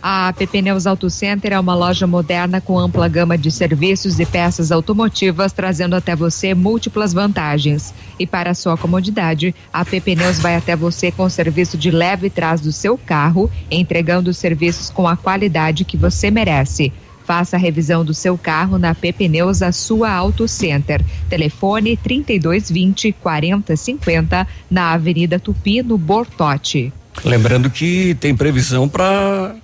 [0.02, 4.26] A PP Neus Auto Center é uma loja moderna com ampla gama de serviços e
[4.26, 7.94] peças automotivas, trazendo até você múltiplas vantagens.
[8.18, 12.30] E para sua comodidade, a PP Neus vai até você com o serviço de leve
[12.30, 16.94] trás do seu carro, entregando os serviços com a qualidade que você merece.
[17.26, 21.04] Faça a revisão do seu carro na PP Neus, a sua Auto Center.
[21.30, 26.92] Telefone 3220 4050 na Avenida Tupi, no Bortote.
[27.24, 29.56] Lembrando que tem previsão para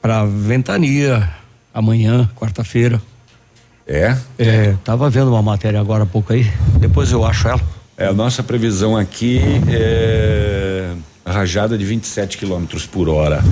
[0.00, 1.28] para ventania
[1.72, 3.00] amanhã, quarta-feira.
[3.86, 4.16] É?
[4.38, 7.60] É, tava vendo uma matéria agora há pouco aí, depois eu acho ela.
[7.96, 10.94] É, a nossa previsão aqui é
[11.26, 13.42] rajada de 27 quilômetros por hora,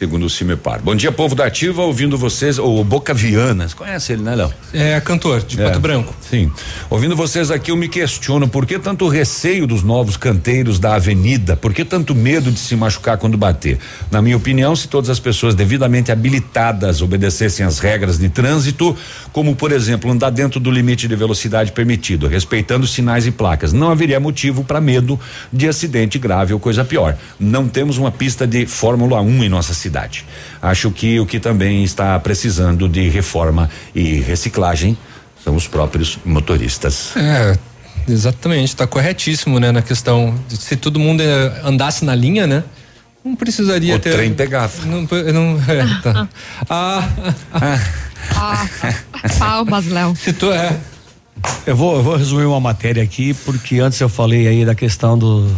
[0.00, 0.80] segundo o Cimepar.
[0.82, 4.50] Bom dia, povo da Ativa, ouvindo vocês, o Boca Vianas, conhece ele, né, Léo?
[4.72, 6.14] É cantor de É, Pato Branco.
[6.22, 6.50] Sim.
[6.88, 11.54] Ouvindo vocês aqui, eu me questiono por que tanto receio dos novos canteiros da avenida?
[11.54, 13.78] Por que tanto medo de se machucar quando bater?
[14.10, 18.96] Na minha opinião, se todas as pessoas devidamente habilitadas obedecessem às regras de trânsito,
[19.34, 23.90] como por exemplo, andar dentro do limite de velocidade permitido, respeitando sinais e placas, não
[23.90, 25.20] haveria motivo para medo
[25.52, 27.18] de acidente grave ou coisa pior.
[27.38, 29.89] Não temos uma pista de Fórmula 1 em nossa cidade.
[30.62, 34.96] Acho que o que também está precisando de reforma e reciclagem
[35.44, 37.16] são os próprios motoristas.
[37.16, 37.58] É,
[38.08, 40.34] exatamente, está corretíssimo, né, na questão.
[40.48, 42.62] de Se todo mundo eh, andasse na linha, né?
[43.24, 44.12] Não precisaria O ter.
[44.14, 44.72] trem pegava.
[44.86, 45.02] Não,
[45.32, 46.28] não, é, tá.
[46.70, 47.08] ah,
[48.34, 48.66] Ah,
[49.38, 50.14] palmas, Léo.
[50.16, 50.76] se tu é.
[51.66, 55.16] Eu vou, eu vou resumir uma matéria aqui, porque antes eu falei aí da questão
[55.18, 55.50] do,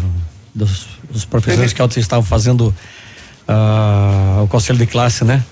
[0.54, 2.74] dos, dos professores que ontem estavam fazendo
[3.52, 5.44] ah, o conselho de classe, né?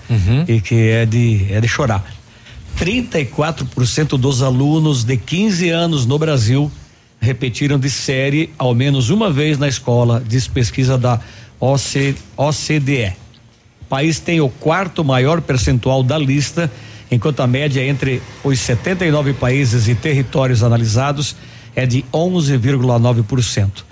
[0.47, 2.03] E que é de, é de chorar.
[2.79, 6.71] 34% dos alunos de 15 anos no Brasil
[7.19, 11.19] repetiram de série ao menos uma vez na escola, diz pesquisa da
[11.59, 13.13] OC, OCDE.
[13.81, 16.71] O país tem o quarto maior percentual da lista,
[17.11, 21.35] enquanto a média entre os 79 países e territórios analisados
[21.75, 23.83] é de 11,9%.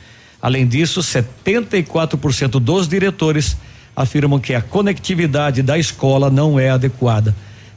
[0.42, 3.58] Além disso, 74% dos diretores
[4.00, 7.36] afirmam que a conectividade da escola não é adequada.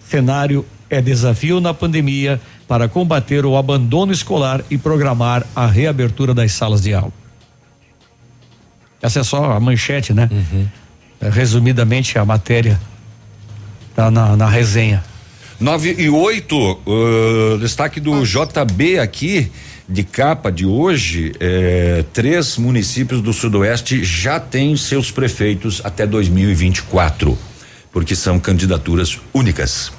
[0.09, 6.53] Cenário é desafio na pandemia para combater o abandono escolar e programar a reabertura das
[6.53, 7.12] salas de aula.
[9.03, 10.28] Essa é só a manchete, né?
[11.20, 12.81] É, resumidamente a matéria
[13.97, 15.03] tá na, na resenha.
[15.59, 19.51] 9 e 8, uh, destaque do JB aqui.
[19.89, 27.37] De capa de hoje, eh, três municípios do Sudoeste já têm seus prefeitos até 2024
[27.93, 29.93] porque são candidaturas únicas.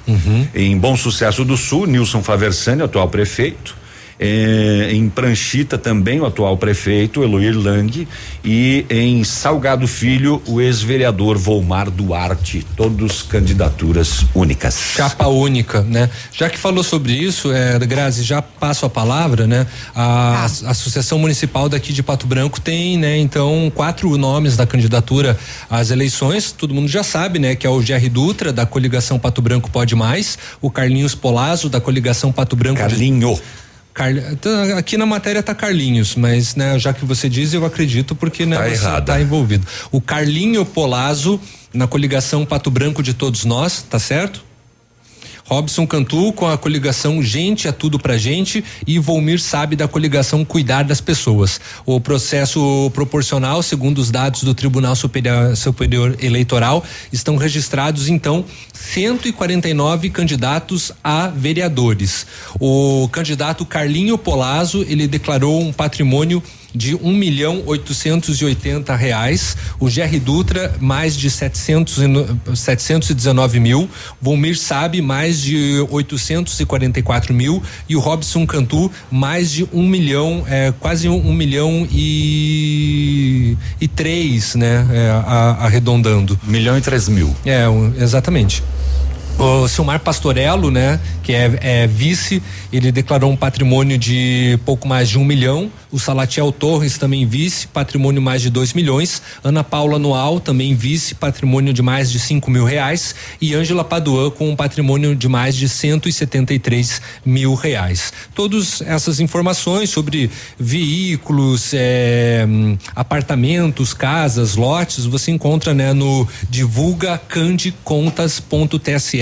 [0.54, 3.76] Em Bom Sucesso do Sul, Nilson Faversani, atual prefeito.
[4.26, 8.08] Eh, em Pranchita também o atual prefeito Eloir Lang
[8.42, 14.78] e em Salgado Filho o ex-vereador Volmar Duarte, todos candidaturas únicas.
[14.96, 16.08] Chapa única, né?
[16.32, 19.66] Já que falou sobre isso, é, Grazi, já passo a palavra, né?
[19.94, 23.18] A, a Associação Municipal daqui de Pato Branco tem, né?
[23.18, 25.38] Então, quatro nomes da candidatura
[25.68, 27.54] às eleições, todo mundo já sabe, né?
[27.54, 31.78] Que é o Jerry Dutra, da coligação Pato Branco Pode Mais, o Carlinhos Polazzo, da
[31.78, 32.78] coligação Pato Branco.
[32.78, 33.28] Carlinho.
[33.36, 33.63] Carli-
[34.40, 38.44] tá- aqui na matéria tá Carlinhos, mas né, já que você diz, eu acredito porque
[38.44, 39.06] né, Tá você errada.
[39.12, 39.66] tá envolvido.
[39.92, 41.40] O Carlinho Polazzo
[41.72, 44.44] na coligação Pato Branco de todos nós, tá certo?
[45.46, 50.44] Robson Cantu com a coligação Gente é Tudo Pra Gente e Volmir Sabe da coligação
[50.44, 51.60] Cuidar das Pessoas.
[51.84, 60.08] O processo proporcional, segundo os dados do Tribunal Superior, Superior Eleitoral, estão registrados então 149
[60.10, 62.26] candidatos a vereadores.
[62.58, 66.42] O candidato Carlinho Polazzo, ele declarou um patrimônio
[66.74, 72.56] de um milhão oitocentos e oitenta reais, o Jerry Dutra mais de 700 e no-
[72.56, 73.88] 719 mil,
[74.20, 80.72] Volmir Sabe mais de 844 mil e o Robson Cantu mais de um milhão, é,
[80.80, 86.38] quase um, um milhão e, e três, né, é, a- arredondando.
[86.42, 87.34] milhão e três mil.
[87.44, 88.62] É, um- exatamente.
[89.36, 92.42] O Silmar Pastorello, né, que é, é vice,
[92.72, 95.70] ele declarou um patrimônio de pouco mais de um milhão.
[95.90, 99.20] O Salatiel Torres também vice, patrimônio mais de dois milhões.
[99.42, 103.14] Ana Paula Noal também vice, patrimônio de mais de cinco mil reais.
[103.40, 108.12] E Ângela Paduan com um patrimônio de mais de 173 mil reais.
[108.34, 111.72] Todas essas informações sobre veículos,
[112.48, 116.26] hum, apartamentos, casas, lotes, você encontra né, no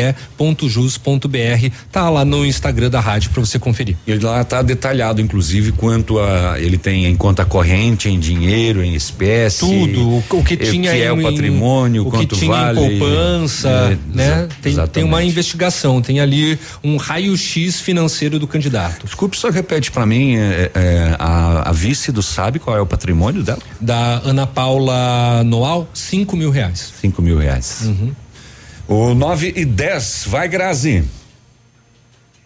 [0.03, 1.75] divulgacandecontas.tse.jus.br.
[1.91, 3.97] Tá lá no Instagram da rádio para você conferir.
[4.07, 8.95] Ele lá tá detalhado, inclusive, quanto a ele tem em conta corrente, em dinheiro, em
[8.95, 9.61] espécie.
[9.61, 12.51] Tudo, o, o que eh, tinha que é em- o patrimônio, o quanto que tinha
[12.51, 12.81] vale.
[12.81, 14.49] em poupança, É, né?
[14.61, 19.05] Tem, tem uma investigação, tem ali um raio-x financeiro do candidato.
[19.07, 22.87] Desculpe, só repete para mim, é, é, a, a vice do sabe qual é o
[22.87, 23.59] patrimônio dela?
[23.81, 26.93] Da Ana Paula Noal, cinco mil reais.
[27.01, 27.83] Cinco mil reais.
[28.95, 31.03] O 9 e 10, vai Grazi.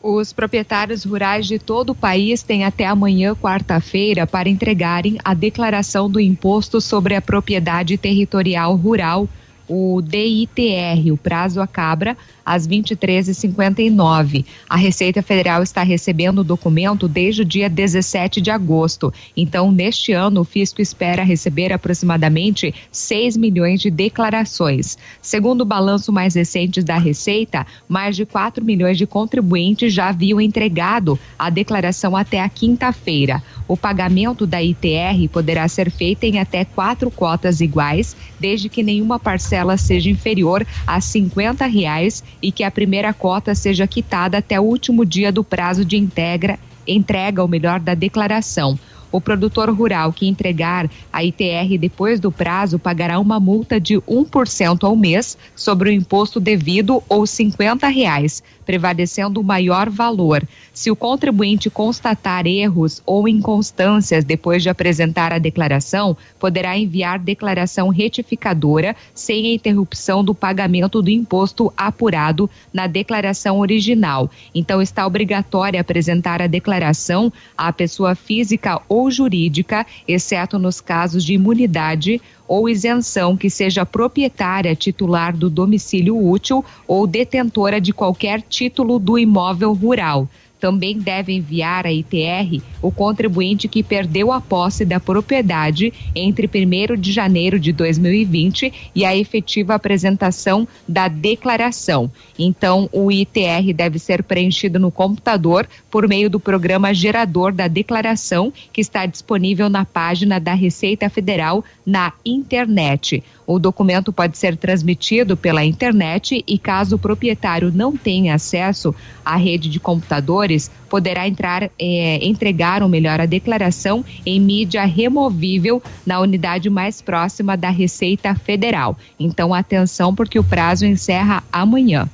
[0.00, 6.08] Os proprietários rurais de todo o país têm até amanhã, quarta-feira, para entregarem a declaração
[6.08, 9.28] do Imposto sobre a Propriedade Territorial Rural,
[9.66, 11.12] o DITR.
[11.12, 12.16] O prazo acaba
[12.46, 14.44] às 23h59.
[14.68, 19.12] A Receita Federal está recebendo o documento desde o dia 17 de agosto.
[19.36, 24.96] Então, neste ano, o fisco espera receber aproximadamente 6 milhões de declarações.
[25.20, 30.40] Segundo o balanço mais recente da Receita, mais de 4 milhões de contribuintes já haviam
[30.40, 33.42] entregado a declaração até a quinta-feira.
[33.66, 39.18] O pagamento da ITR poderá ser feito em até quatro cotas iguais, desde que nenhuma
[39.18, 44.64] parcela seja inferior a 50 reais e que a primeira cota seja quitada até o
[44.64, 48.78] último dia do prazo de integra, entrega, ou melhor, da declaração.
[49.16, 54.84] O produtor rural que entregar a ITR depois do prazo pagará uma multa de 1%
[54.84, 60.46] ao mês sobre o imposto devido ou 50 reais, prevalecendo o maior valor.
[60.74, 67.88] Se o contribuinte constatar erros ou inconstâncias depois de apresentar a declaração, poderá enviar declaração
[67.88, 74.30] retificadora sem a interrupção do pagamento do imposto apurado na declaração original.
[74.54, 81.34] Então está obrigatório apresentar a declaração à pessoa física ou jurídica, exceto nos casos de
[81.34, 88.98] imunidade ou isenção que seja proprietária titular do domicílio útil ou detentora de qualquer título
[88.98, 90.28] do imóvel rural.
[90.60, 96.96] Também deve enviar a ITR o contribuinte que perdeu a posse da propriedade entre 1
[97.00, 102.10] de janeiro de 2020 e a efetiva apresentação da declaração.
[102.38, 108.52] Então, o ITR deve ser preenchido no computador por meio do programa gerador da declaração,
[108.72, 113.22] que está disponível na página da Receita Federal na internet.
[113.46, 118.94] O documento pode ser transmitido pela internet e, caso o proprietário não tenha acesso
[119.24, 125.82] à rede de computadores, poderá entrar, eh, entregar, ou melhor, a declaração em mídia removível
[126.04, 128.96] na unidade mais próxima da Receita Federal.
[129.18, 132.08] Então, atenção, porque o prazo encerra amanhã.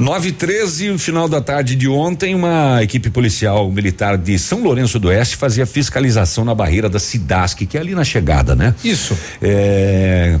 [0.00, 4.62] 9 e 13, no final da tarde de ontem, uma equipe policial militar de São
[4.62, 8.74] Lourenço do Oeste fazia fiscalização na barreira da Cidasc, que é ali na chegada, né?
[8.82, 9.14] Isso.
[9.42, 10.40] É,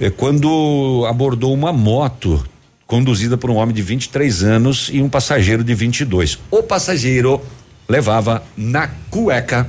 [0.00, 2.40] é, quando abordou uma moto
[2.86, 6.38] conduzida por um homem de 23 anos e um passageiro de 22.
[6.48, 7.42] O passageiro
[7.88, 9.66] levava na cueca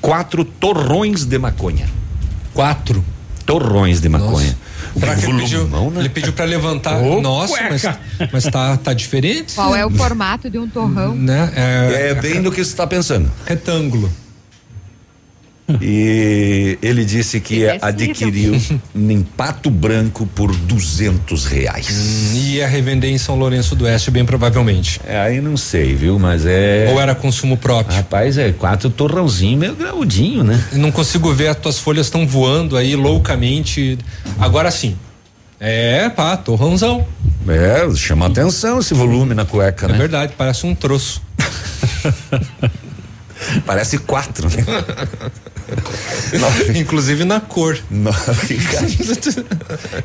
[0.00, 1.88] quatro torrões de maconha.
[2.52, 3.04] Quatro?
[3.46, 4.48] Torrões de maconha.
[4.48, 6.00] Será que ele pediu, né?
[6.00, 6.96] ele pediu pra levantar.
[6.96, 8.00] Ô, Nossa, mas, cueca.
[8.32, 9.54] mas tá, tá diferente.
[9.54, 11.14] Qual é o formato de um torrão?
[11.14, 11.52] Né?
[11.54, 13.30] É bem do que você está pensando.
[13.46, 14.10] Retângulo.
[15.80, 17.78] E ele disse que Impossível.
[17.88, 18.62] adquiriu
[18.94, 21.88] em Pato Branco por duzentos reais.
[21.90, 25.00] Hum, e ia revender em São Lourenço do Oeste, bem provavelmente.
[25.06, 26.18] É, aí não sei, viu?
[26.18, 26.88] Mas é.
[26.92, 27.96] Ou era consumo próprio?
[27.96, 30.62] Rapaz, é quatro torrãozinho meio graudinho, né?
[30.72, 33.98] Não consigo ver, as tuas folhas estão voando aí loucamente.
[34.38, 34.96] Agora sim.
[35.58, 37.06] É, pá, torrãozão.
[37.46, 39.98] É, chama atenção esse volume na cueca, É né?
[39.98, 41.20] verdade, parece um troço.
[43.66, 44.64] Parece quatro, né?
[46.74, 47.78] Inclusive na cor.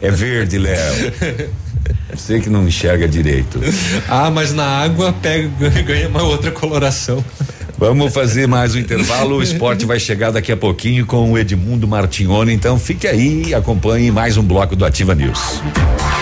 [0.01, 1.13] é verde, Léo.
[2.13, 3.59] Você que não enxerga direito.
[4.07, 5.49] Ah, mas na água pega
[5.81, 7.23] ganha uma outra coloração.
[7.77, 9.37] Vamos fazer mais um intervalo.
[9.37, 12.53] O esporte vai chegar daqui a pouquinho com o Edmundo Martignoni.
[12.53, 15.61] Então fique aí e acompanhe mais um bloco do Ativa News.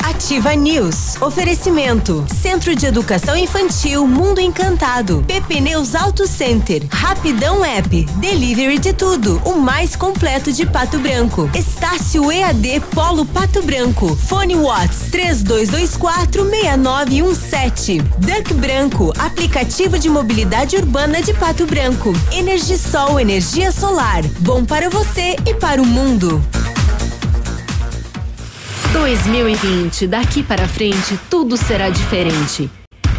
[0.04, 1.22] Ativa News.
[1.22, 2.26] Oferecimento.
[2.42, 5.24] Centro de Educação Infantil Mundo Encantado.
[5.28, 6.84] PP Neus Auto Center.
[6.90, 8.06] Rapidão App.
[8.16, 9.42] Delivery de tudo.
[9.46, 11.50] O mais completo de Pato Branco.
[11.54, 14.16] Estácio EAD Polo Pato Branco.
[14.16, 17.98] Fone Watts 3224 6917.
[18.20, 19.14] Duck Branco.
[19.20, 22.14] Aplicativo de mobilidade urbana de Pato Branco.
[22.32, 24.24] Energisol energia solar.
[24.40, 26.42] Bom para você e para o mundo.
[28.94, 32.72] 2020, daqui para frente, tudo será diferente.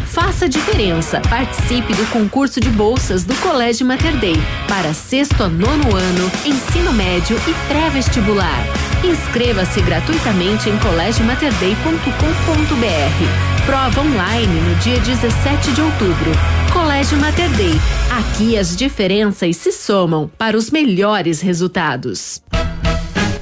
[0.07, 1.21] Faça diferença.
[1.29, 4.37] Participe do concurso de bolsas do Colégio Mater Dei
[4.67, 8.84] para sexto a nono ano, ensino médio e pré-vestibular.
[9.03, 13.65] Inscreva-se gratuitamente em colégiomaterdei.com.br.
[13.65, 16.31] Prova online no dia 17 de outubro.
[16.71, 17.73] Colégio Mater Dei.
[18.11, 22.41] Aqui as diferenças se somam para os melhores resultados.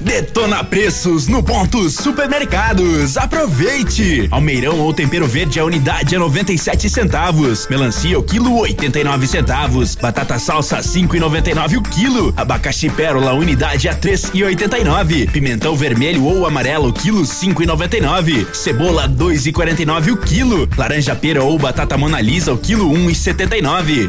[0.04, 3.16] Detona preços no ponto supermercados.
[3.16, 4.28] Aproveite!
[4.30, 7.66] Almeirão ou tempero verde a unidade a 97 centavos.
[7.68, 9.94] Melancia o quilo 89 centavos.
[9.94, 12.34] Batata salsa 5,99 o quilo.
[12.36, 15.30] Abacaxi pérola unidade a 3,89.
[15.30, 18.46] Pimentão vermelho ou amarelo quilo 5,99.
[18.52, 20.68] Cebola 2,49 o quilo.
[20.76, 24.08] Laranja pera ou batata Mona Lisa o quilo 1,79.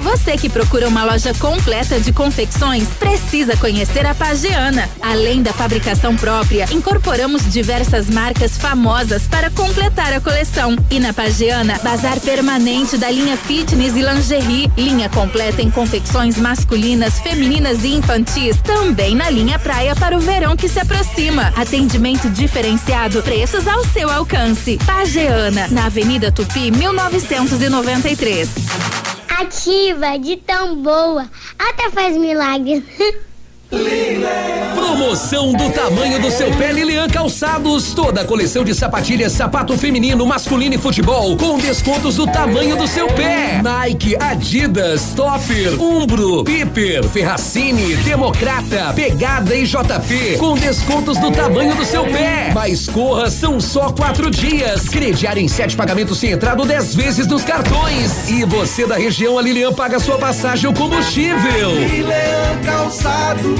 [0.00, 4.88] Você que procura uma loja completa de confecções, precisa conhecer a Pagiana.
[5.00, 10.76] Além da fabricação própria, incorporamos diversas marcas famosas para completar a coleção.
[10.90, 17.20] E na Pagiana, bazar permanente da linha fitness e lingerie, linha completa em confecções masculinas,
[17.20, 21.52] femininas e infantis, também na linha praia para o verão que se aproxima.
[21.56, 24.78] Atendimento diferenciado, preços ao seu alcance.
[24.86, 28.99] Pagiana, na Avenida Tupi, 1993.
[29.40, 31.26] Ativa de tão boa,
[31.58, 32.84] até faz milagres.
[33.70, 37.94] Promoção do tamanho do seu pé Lilian Calçados.
[37.94, 42.88] Toda a coleção de sapatilhas, sapato feminino, masculino e futebol com descontos do tamanho do
[42.88, 43.60] seu pé.
[43.62, 51.84] Nike, Adidas, Topper, Umbro, Piper, Ferracini, Democrata, Pegada e JP com descontos do tamanho do
[51.84, 52.50] seu pé.
[52.52, 54.88] Mas corra, são só quatro dias.
[54.88, 58.28] Crediar em sete pagamentos sem entrada dez vezes nos cartões.
[58.28, 61.70] E você da região, a Lilian paga sua passagem ou combustível.
[61.70, 63.59] Lilian Calçados.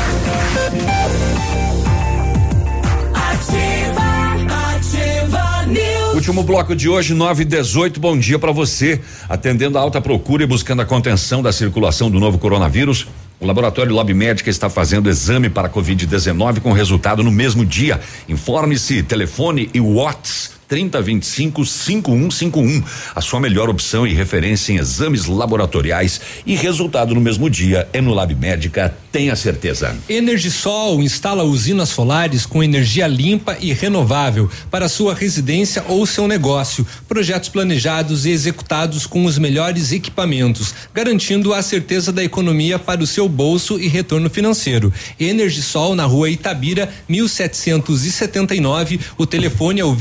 [6.13, 7.99] Último bloco de hoje, 9 e 18.
[7.99, 9.01] Bom dia para você.
[9.27, 13.07] Atendendo a alta procura e buscando a contenção da circulação do novo coronavírus.
[13.39, 17.99] O laboratório Lab Médica está fazendo exame para Covid-19 com resultado no mesmo dia.
[18.29, 22.81] Informe-se, telefone e WhatsApp 3025 5151.
[23.13, 27.99] A sua melhor opção e referência em exames laboratoriais e resultado no mesmo dia é
[27.99, 29.93] no Lab Médica, tenha certeza.
[30.07, 36.87] Energisol instala usinas solares com energia limpa e renovável para sua residência ou seu negócio.
[37.05, 43.07] Projetos planejados e executados com os melhores equipamentos, garantindo a certeza da economia para o
[43.07, 44.93] seu bolso e retorno financeiro.
[45.19, 49.01] Energisol na rua Itabira, 1779.
[49.17, 49.93] O telefone é o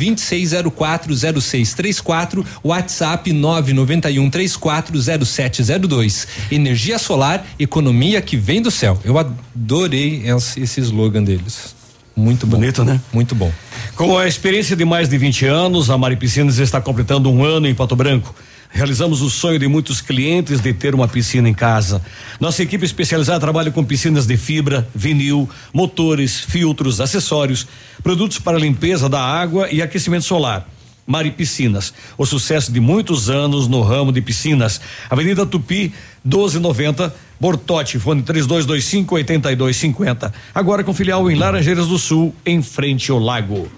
[0.65, 6.27] 26040634, WhatsApp 991340702.
[6.51, 9.01] Energia solar, economia que vem do céu.
[9.05, 11.75] Eu adorei esse, esse slogan deles.
[12.17, 12.59] Muito bom.
[12.59, 13.01] Bonito, né?
[13.13, 13.53] Muito bom.
[13.97, 17.67] Com a experiência de mais de 20 anos, a Mari Piscinas está completando um ano
[17.67, 18.35] em Pato Branco.
[18.73, 22.01] Realizamos o sonho de muitos clientes de ter uma piscina em casa.
[22.39, 27.67] Nossa equipe especializada trabalha com piscinas de fibra, vinil, motores, filtros, acessórios,
[28.03, 30.69] produtos para limpeza da água e aquecimento solar.
[31.11, 34.81] Mari Piscinas, o sucesso de muitos anos no ramo de piscinas.
[35.11, 35.93] Avenida Tupi,
[36.25, 40.33] 1290, Bortote, fone 3225 8250.
[40.55, 43.69] Agora com filial em Laranjeiras do Sul, em frente ao lago.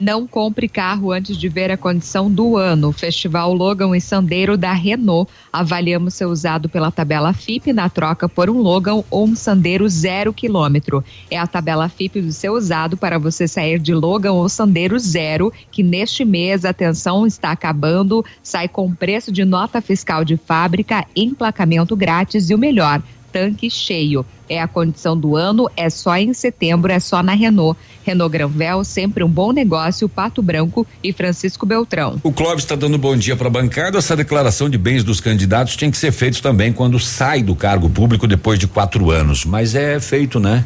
[0.00, 2.90] Não compre carro antes de ver a condição do ano.
[2.90, 5.30] Festival Logan e Sandeiro da Renault.
[5.52, 10.32] Avaliamos ser usado pela tabela FIP na troca por um Logan ou um Sandeiro zero
[10.32, 11.04] quilômetro.
[11.30, 15.52] É a tabela FIP do seu usado para você sair de Logan ou Sandeiro zero,
[15.70, 18.24] que neste mês, atenção, está acabando.
[18.42, 24.24] Sai com preço de nota fiscal de fábrica, emplacamento grátis e o melhor tanque cheio.
[24.48, 27.78] É a condição do ano, é só em setembro, é só na Renault.
[28.04, 32.18] Renault Granvel, sempre um bom negócio, Pato Branco e Francisco Beltrão.
[32.22, 33.98] O Clóvis está dando bom dia para a bancada.
[33.98, 37.88] Essa declaração de bens dos candidatos tem que ser feita também quando sai do cargo
[37.90, 39.44] público depois de quatro anos.
[39.44, 40.64] Mas é feito, né,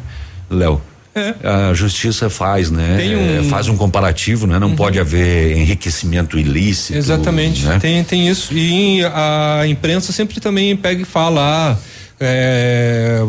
[0.49, 0.81] Léo?
[1.17, 1.33] É.
[1.47, 2.97] A justiça faz, né?
[2.97, 4.59] Tem um- É, faz um comparativo, né?
[4.59, 6.97] Não pode haver enriquecimento ilícito.
[6.97, 7.79] Exatamente, né?
[7.79, 8.53] tem, tem isso.
[8.53, 11.77] E a imprensa sempre também pega e fala, ah,
[12.19, 13.19] é,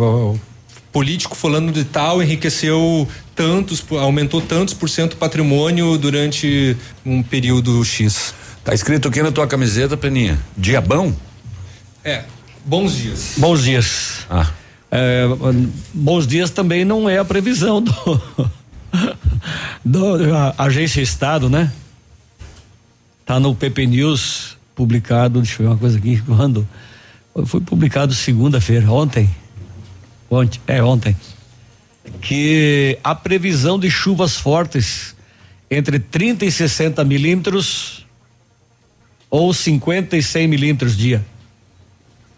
[0.96, 7.84] político falando de tal enriqueceu tantos, aumentou tantos por cento o patrimônio durante um período
[7.84, 8.32] X.
[8.64, 10.38] Tá escrito aqui na tua camiseta, Peninha?
[10.56, 11.14] Diabão?
[12.02, 12.24] É,
[12.64, 13.34] bons dias.
[13.36, 14.20] Bons dias.
[14.30, 14.50] Ah.
[14.90, 15.26] É,
[15.92, 17.92] bons dias também não é a previsão do,
[19.84, 21.70] do a agência Estado, né?
[23.26, 26.66] Tá no PP News publicado, deixa eu ver uma coisa aqui, quando
[27.44, 29.28] foi publicado segunda-feira, ontem.
[30.30, 31.16] Ontem, é ontem.
[32.20, 35.14] Que a previsão de chuvas fortes
[35.70, 38.06] entre 30 e 60 milímetros
[39.30, 41.24] ou 50 e 100 milímetros dia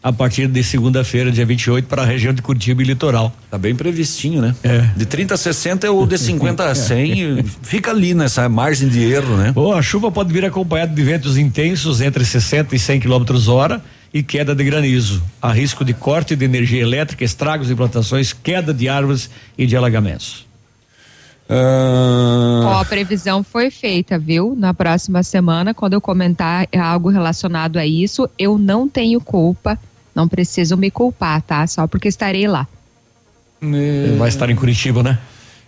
[0.02, 3.34] a partir de segunda-feira, dia 28, para a região de Curitiba e litoral.
[3.50, 4.54] Tá bem previstinho, né?
[4.62, 4.88] É.
[4.96, 9.36] De 30 a 60 ou de 50 a 100, fica ali nessa margem de erro,
[9.36, 9.52] né?
[9.52, 13.82] Bom, a chuva pode vir acompanhada de ventos intensos entre 60 e 100 km hora
[14.12, 15.22] e queda de granizo.
[15.40, 19.76] Há risco de corte de energia elétrica, estragos de plantações, queda de árvores e de
[19.76, 20.46] alagamentos.
[21.50, 24.54] Ó, a previsão foi feita, viu?
[24.56, 29.78] Na próxima semana, quando eu comentar algo relacionado a isso, eu não tenho culpa,
[30.14, 31.66] não preciso me culpar, tá?
[31.66, 32.66] Só porque estarei lá.
[34.18, 35.18] Vai estar em Curitiba, né?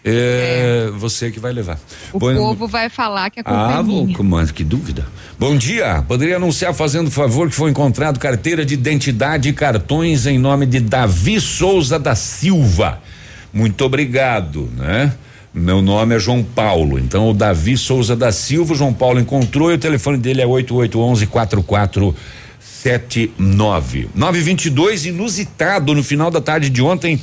[0.02, 1.78] É, você que vai levar.
[2.12, 4.16] O Bom- povo vai falar que a culpa Ah, é minha.
[4.22, 5.06] mas que dúvida.
[5.38, 6.02] Bom dia.
[6.08, 10.80] Poderia anunciar fazendo favor que foi encontrado carteira de identidade e cartões em nome de
[10.80, 12.98] Davi Souza da Silva.
[13.52, 15.12] Muito obrigado, né?
[15.52, 16.98] Meu nome é João Paulo.
[16.98, 20.46] Então o Davi Souza da Silva, o João Paulo encontrou e o telefone dele é
[20.46, 24.08] 8811 4479.
[24.14, 27.20] 922 inusitado no final da tarde de ontem.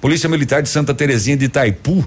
[0.00, 2.04] Polícia Militar de Santa Terezinha de Itaipu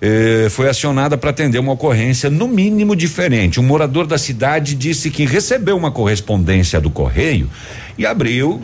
[0.00, 3.60] eh, foi acionada para atender uma ocorrência no mínimo diferente.
[3.60, 7.48] Um morador da cidade disse que recebeu uma correspondência do correio
[7.96, 8.60] e abriu,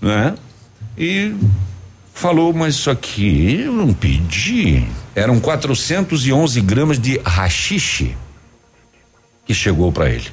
[0.00, 0.34] né?
[0.96, 1.34] E
[2.14, 4.84] falou, mas isso aqui eu não pedi.
[5.14, 8.16] Eram 411 gramas de rachixe
[9.46, 10.28] que chegou para ele.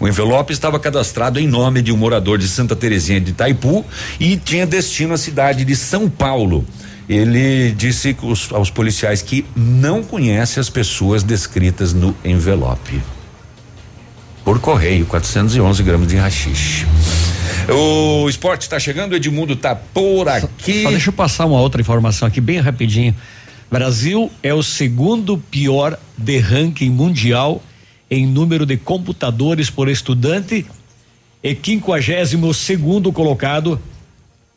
[0.00, 3.84] O envelope estava cadastrado em nome de um morador de Santa Terezinha de Itaipu
[4.18, 6.64] e tinha destino à cidade de São Paulo.
[7.08, 13.00] Ele disse os, aos policiais que não conhece as pessoas descritas no envelope.
[14.44, 16.86] Por correio, 411 gramas de rachixe.
[17.68, 20.82] O esporte está chegando, o Edmundo está por aqui.
[20.82, 23.14] Só deixa eu passar uma outra informação aqui bem rapidinho.
[23.70, 27.60] Brasil é o segundo pior de ranking mundial
[28.08, 30.64] em número de computadores por estudante
[31.42, 33.80] e 52 segundo colocado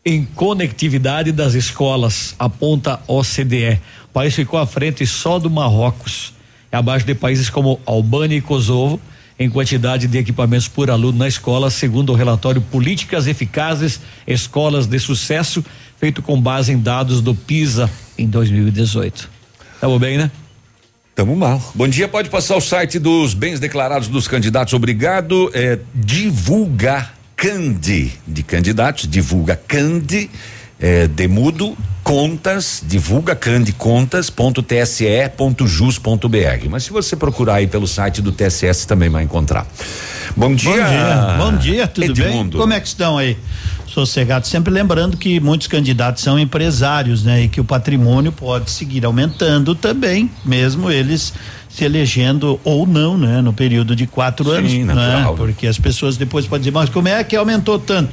[0.09, 3.79] em conectividade das escolas, aponta OCDE.
[4.05, 6.33] O país ficou à frente só do Marrocos,
[6.71, 8.99] abaixo de países como Albânia e Kosovo,
[9.37, 14.99] em quantidade de equipamentos por aluno na escola, segundo o relatório Políticas Eficazes, Escolas de
[14.99, 15.63] Sucesso,
[15.97, 19.29] feito com base em dados do PISA em 2018.
[19.79, 20.31] Tamo bem, né?
[21.13, 21.61] Tamo mal.
[21.75, 24.73] Bom dia, pode passar o site dos bens declarados dos candidatos.
[24.73, 25.51] Obrigado.
[25.53, 30.29] É, divulga Cande de candidatos, divulga Cande
[30.77, 36.69] é, Demudo contas, divulga Cande contas.tse.jus.br.
[36.69, 39.65] Mas se você procurar aí pelo site do TSS também vai encontrar.
[40.35, 40.71] Bom dia.
[40.71, 42.57] Bom dia, Bom dia tudo Edmundo.
[42.57, 42.59] bem?
[42.59, 43.37] Como é que estão aí?
[43.93, 47.43] Sossegado, sempre lembrando que muitos candidatos são empresários, né?
[47.43, 51.33] E que o patrimônio pode seguir aumentando também, mesmo eles
[51.67, 53.41] se elegendo ou não, né?
[53.41, 55.31] No período de quatro Sim, anos, natural.
[55.31, 55.37] né?
[55.37, 58.11] Porque as pessoas depois podem dizer, mas como é que aumentou tanto?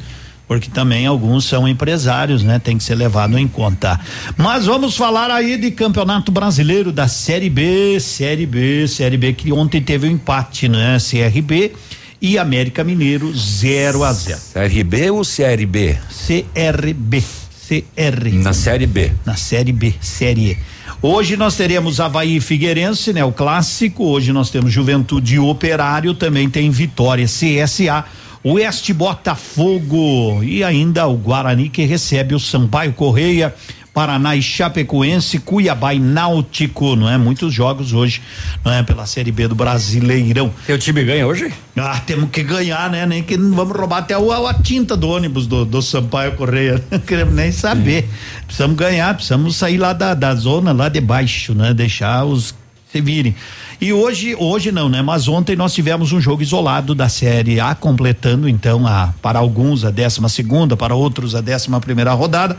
[0.49, 2.59] Porque também alguns são empresários, né?
[2.59, 3.99] Tem que ser levado em conta.
[4.37, 9.53] Mas vamos falar aí de Campeonato Brasileiro da Série B, Série B, Série B que
[9.53, 10.99] ontem teve um empate, né?
[10.99, 11.73] CRB
[12.21, 14.39] e América Mineiro 0 a 0.
[14.53, 15.99] CRB ou CRB?
[16.27, 17.25] CRB.
[17.67, 18.33] CR.
[18.33, 19.11] Na Série B.
[19.25, 20.59] Na Série B, Série E.
[21.03, 23.25] Hoje nós teremos Havaí Figueirense, né?
[23.25, 24.05] O clássico.
[24.05, 28.05] Hoje nós temos Juventude Operário, também tem Vitória CSA.
[28.45, 33.53] Oeste Botafogo e ainda o Guarani que recebe o Sampaio Correia,
[33.97, 37.17] Paraná e Chapecoense, Cuiabá e Náutico, não é?
[37.17, 38.21] Muitos jogos hoje,
[38.63, 38.83] não é?
[38.83, 40.53] Pela Série B do Brasileirão.
[40.67, 41.51] Teu time ganha hoje?
[41.75, 43.07] Ah, temos que ganhar, né?
[43.07, 46.85] Nem que vamos roubar até o, a tinta do ônibus do, do Sampaio Correia.
[46.93, 48.07] Não queremos nem saber.
[48.45, 51.73] Precisamos ganhar, precisamos sair lá da, da zona lá de baixo, né?
[51.73, 52.55] Deixar os
[52.93, 53.35] se virem.
[53.81, 55.01] E hoje, hoje não, né?
[55.01, 59.87] Mas ontem nós tivemos um jogo isolado da Série A, completando então a, para alguns
[59.87, 62.59] a décima segunda, para outros a décima primeira rodada.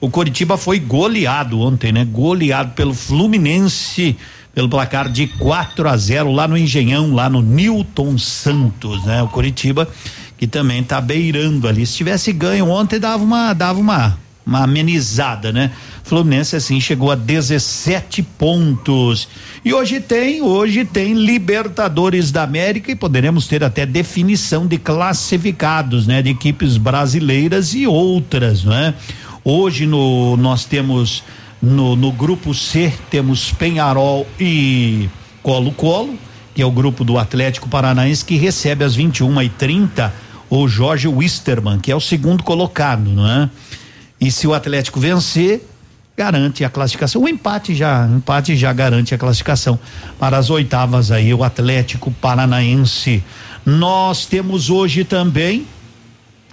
[0.00, 2.04] O Coritiba foi goleado ontem, né?
[2.04, 4.16] Goleado pelo Fluminense
[4.54, 9.22] pelo placar de 4 a 0 lá no Engenhão, lá no Newton Santos, né?
[9.22, 9.86] O Coritiba
[10.38, 11.86] que também tá beirando ali.
[11.86, 15.72] Se tivesse ganho ontem dava uma dava uma uma amenizada, né?
[16.04, 19.28] Fluminense assim chegou a 17 pontos.
[19.64, 26.06] E hoje tem, hoje tem Libertadores da América e poderemos ter até definição de classificados,
[26.06, 26.22] né?
[26.22, 28.94] De equipes brasileiras e outras, não é?
[29.48, 31.22] Hoje no nós temos
[31.62, 35.08] no, no grupo C temos Penharol e
[35.40, 36.18] Colo-Colo,
[36.52, 40.12] que é o grupo do Atlético Paranaense que recebe às 21 e 30
[40.50, 43.48] o Jorge Wisterman, que é o segundo colocado, não é?
[44.20, 45.64] E se o Atlético vencer,
[46.16, 47.22] garante a classificação.
[47.22, 49.78] O empate já, empate já garante a classificação
[50.18, 53.22] para as oitavas aí o Atlético Paranaense.
[53.64, 55.68] Nós temos hoje também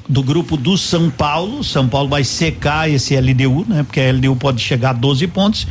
[0.08, 1.64] do grupo do São Paulo.
[1.64, 3.84] São Paulo vai secar esse LDU, né?
[3.84, 5.68] Porque a LDU pode chegar a 12 pontos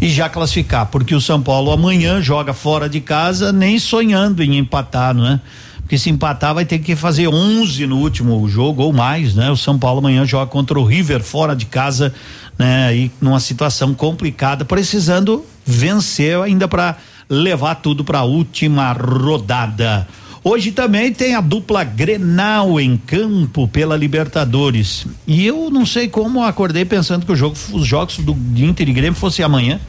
[0.00, 4.58] e já classificar, porque o São Paulo amanhã joga fora de casa, nem sonhando em
[4.58, 5.40] empatar, não é?
[5.80, 9.50] Porque se empatar vai ter que fazer 11 no último jogo ou mais, né?
[9.50, 12.14] O São Paulo amanhã joga contra o River fora de casa,
[12.58, 12.96] né?
[12.96, 16.96] E numa situação complicada, precisando vencer ainda para
[17.28, 20.08] levar tudo para a última rodada.
[20.46, 25.06] Hoje também tem a dupla Grenal em campo pela Libertadores.
[25.26, 29.18] E eu não sei como acordei pensando que jogo, os jogos do Inter e Grêmio
[29.18, 29.80] fossem amanhã.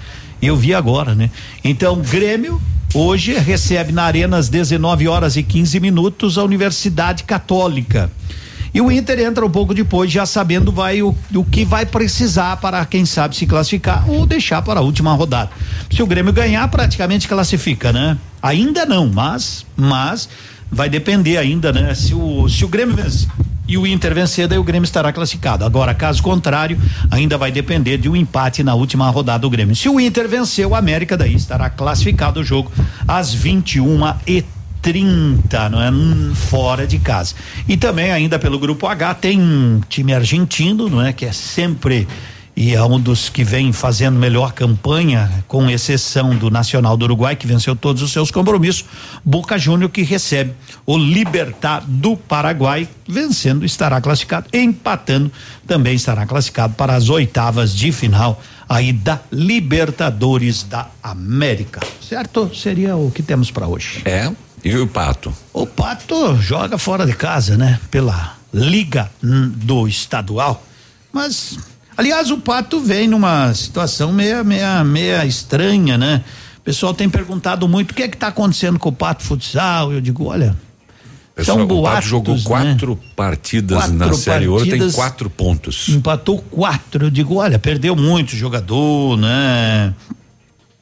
[0.42, 1.30] Eu vi agora, né?
[1.62, 2.62] Então, Grêmio
[2.94, 8.10] hoje recebe na Arena às 19 horas e 15 minutos a Universidade Católica.
[8.74, 12.58] E o Inter entra um pouco depois, já sabendo vai o, o que vai precisar
[12.58, 15.50] para, quem sabe, se classificar ou deixar para a última rodada.
[15.90, 18.18] Se o Grêmio ganhar, praticamente classifica, né?
[18.46, 20.30] Ainda não, mas, mas
[20.72, 21.96] vai depender ainda, né?
[21.96, 23.28] Se o, se o Grêmio vencer
[23.68, 25.66] e o Inter vencer, daí o Grêmio estará classificado.
[25.66, 29.76] Agora, caso contrário, ainda vai depender de um empate na última rodada do Grêmio.
[29.76, 32.72] Se o Inter vencer, o América daí estará classificado o jogo
[33.08, 34.46] às 21 e
[34.80, 35.90] 30, não é?
[35.90, 37.34] Hum, Fora de casa.
[37.68, 41.12] E também ainda pelo grupo H tem um time argentino, não é?
[41.12, 42.08] Que é sempre
[42.56, 47.36] e é um dos que vem fazendo melhor campanha, com exceção do Nacional do Uruguai,
[47.36, 48.86] que venceu todos os seus compromissos.
[49.26, 50.54] Boca Júnior que recebe
[50.86, 55.30] o Libertar do Paraguai, vencendo estará classificado, empatando
[55.68, 61.82] também estará classificado para as oitavas de final aí da Libertadores da América.
[62.02, 62.50] Certo?
[62.56, 64.02] Seria o que temos para hoje.
[64.06, 64.32] É.
[64.64, 65.32] E o Pato?
[65.54, 67.80] O Pato joga fora de casa, né?
[67.92, 70.64] Pela Liga do Estadual.
[71.14, 71.60] Mas,
[71.98, 76.24] aliás, o Pato vem numa situação meia, meia, meia estranha, né?
[76.58, 79.94] O pessoal tem perguntado muito o que é que tá acontecendo com o Pato Futsal.
[79.94, 80.56] Eu digo, olha,
[81.36, 82.42] Pessoal, são o Pato boatos, jogou né?
[82.44, 85.90] quatro partidas Quatro na Série Ouro, tem quatro pontos.
[85.90, 87.06] Empatou quatro.
[87.06, 89.94] Eu digo, olha, perdeu muito jogador, né?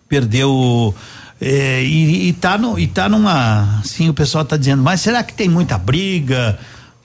[0.07, 0.93] Perdeu.
[1.41, 3.79] é, e, e, tá no, e tá numa.
[3.79, 6.59] Assim, o pessoal tá dizendo, mas será que tem muita briga?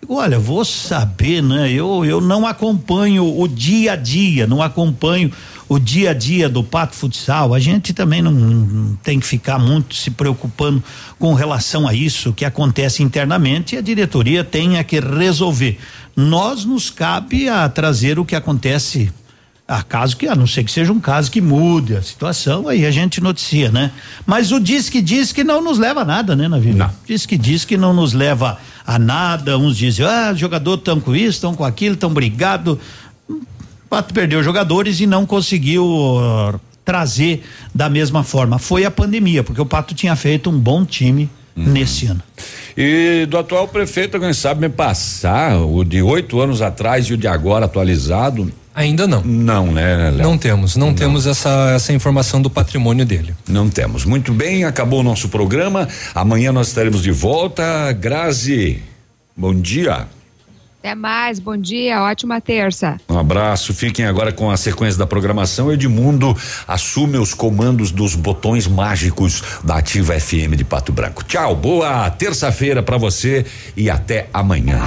[0.07, 1.71] Olha, vou saber, né?
[1.71, 5.31] Eu, eu não acompanho o dia a dia, não acompanho
[5.69, 7.53] o dia a dia do Pato Futsal.
[7.53, 10.83] A gente também não, não tem que ficar muito se preocupando
[11.19, 15.79] com relação a isso que acontece internamente e a diretoria tem é que resolver.
[16.17, 19.13] Nós nos cabe a trazer o que acontece
[19.69, 22.87] a caso que, a não ser que seja um caso que mude a situação, aí
[22.87, 23.93] a gente noticia, né?
[24.25, 26.91] Mas o diz que diz que não nos leva a nada, né, na vida?
[27.07, 28.57] Diz que diz que não nos leva
[28.87, 29.59] a nada.
[29.59, 32.81] Uns dizem, ah, jogador estão com isso, estão com aquilo, estão brigado.
[33.29, 33.43] O
[33.91, 38.59] Pato perdeu jogadores e não conseguiu uh, trazer da mesma forma.
[38.59, 42.23] Foi a pandemia, porque o Pato tinha feito um bom time nesse ano.
[42.77, 47.17] E do atual prefeito, quem sabe me passar o de oito anos atrás e o
[47.17, 48.51] de agora atualizado?
[48.79, 49.25] Ainda não.
[49.25, 50.23] Não, né, Léo?
[50.23, 53.35] Não temos, não, temos essa, essa informação do patrimônio dele.
[53.49, 54.05] Não temos.
[54.05, 55.89] Muito bem, acabou o nosso programa.
[56.15, 57.91] Amanhã nós estaremos de volta.
[57.91, 58.81] Grazi,
[59.37, 60.07] bom dia.
[60.81, 63.01] Até mais, bom dia, ótima terça.
[63.09, 63.75] Um abraço.
[63.75, 65.73] Fiquem agora com a sequência da programação.
[65.73, 66.37] Edmundo
[66.69, 71.25] assume os comandos dos botões mágicos da Ativa FM de Pato Branco.
[71.25, 73.45] Tchau, boa terça-feira para você
[73.77, 74.81] e até amanhã.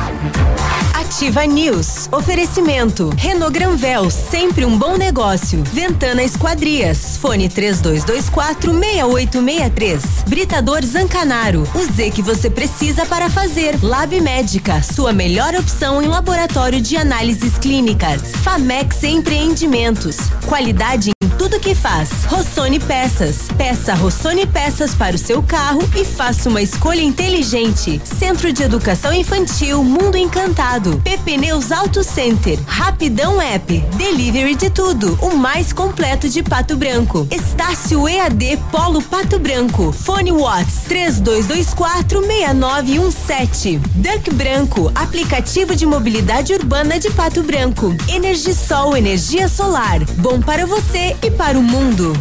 [0.93, 2.07] Ativa News.
[2.09, 3.09] Oferecimento.
[3.17, 5.61] Renault Granvel, sempre um bom negócio.
[5.61, 7.17] Ventana Esquadrias.
[7.17, 10.03] Fone 3224 6863.
[10.25, 11.67] Britador Zancanaro.
[11.75, 13.77] O Z que você precisa para fazer.
[13.83, 18.33] Lab Médica, sua melhor opção em laboratório de análises clínicas.
[18.43, 20.17] Famex Empreendimentos.
[20.47, 22.25] Qualidade tudo que faz.
[22.25, 23.47] Rossoni Peças.
[23.57, 27.99] Peça Rossoni Peças para o seu carro e faça uma escolha inteligente.
[28.05, 31.01] Centro de Educação Infantil Mundo Encantado.
[31.03, 32.59] PP Neus Auto Center.
[32.67, 33.75] Rapidão App.
[33.97, 35.17] Delivery de tudo.
[35.19, 37.27] O mais completo de Pato Branco.
[37.31, 39.91] Estácio EAD Polo Pato Branco.
[39.91, 43.77] Fone Watts 3224 6917.
[43.95, 44.91] Duck Branco.
[44.93, 47.95] Aplicativo de mobilidade urbana de Pato Branco.
[48.07, 50.01] Energisol energia solar.
[50.17, 52.13] Bom para você para o mundo.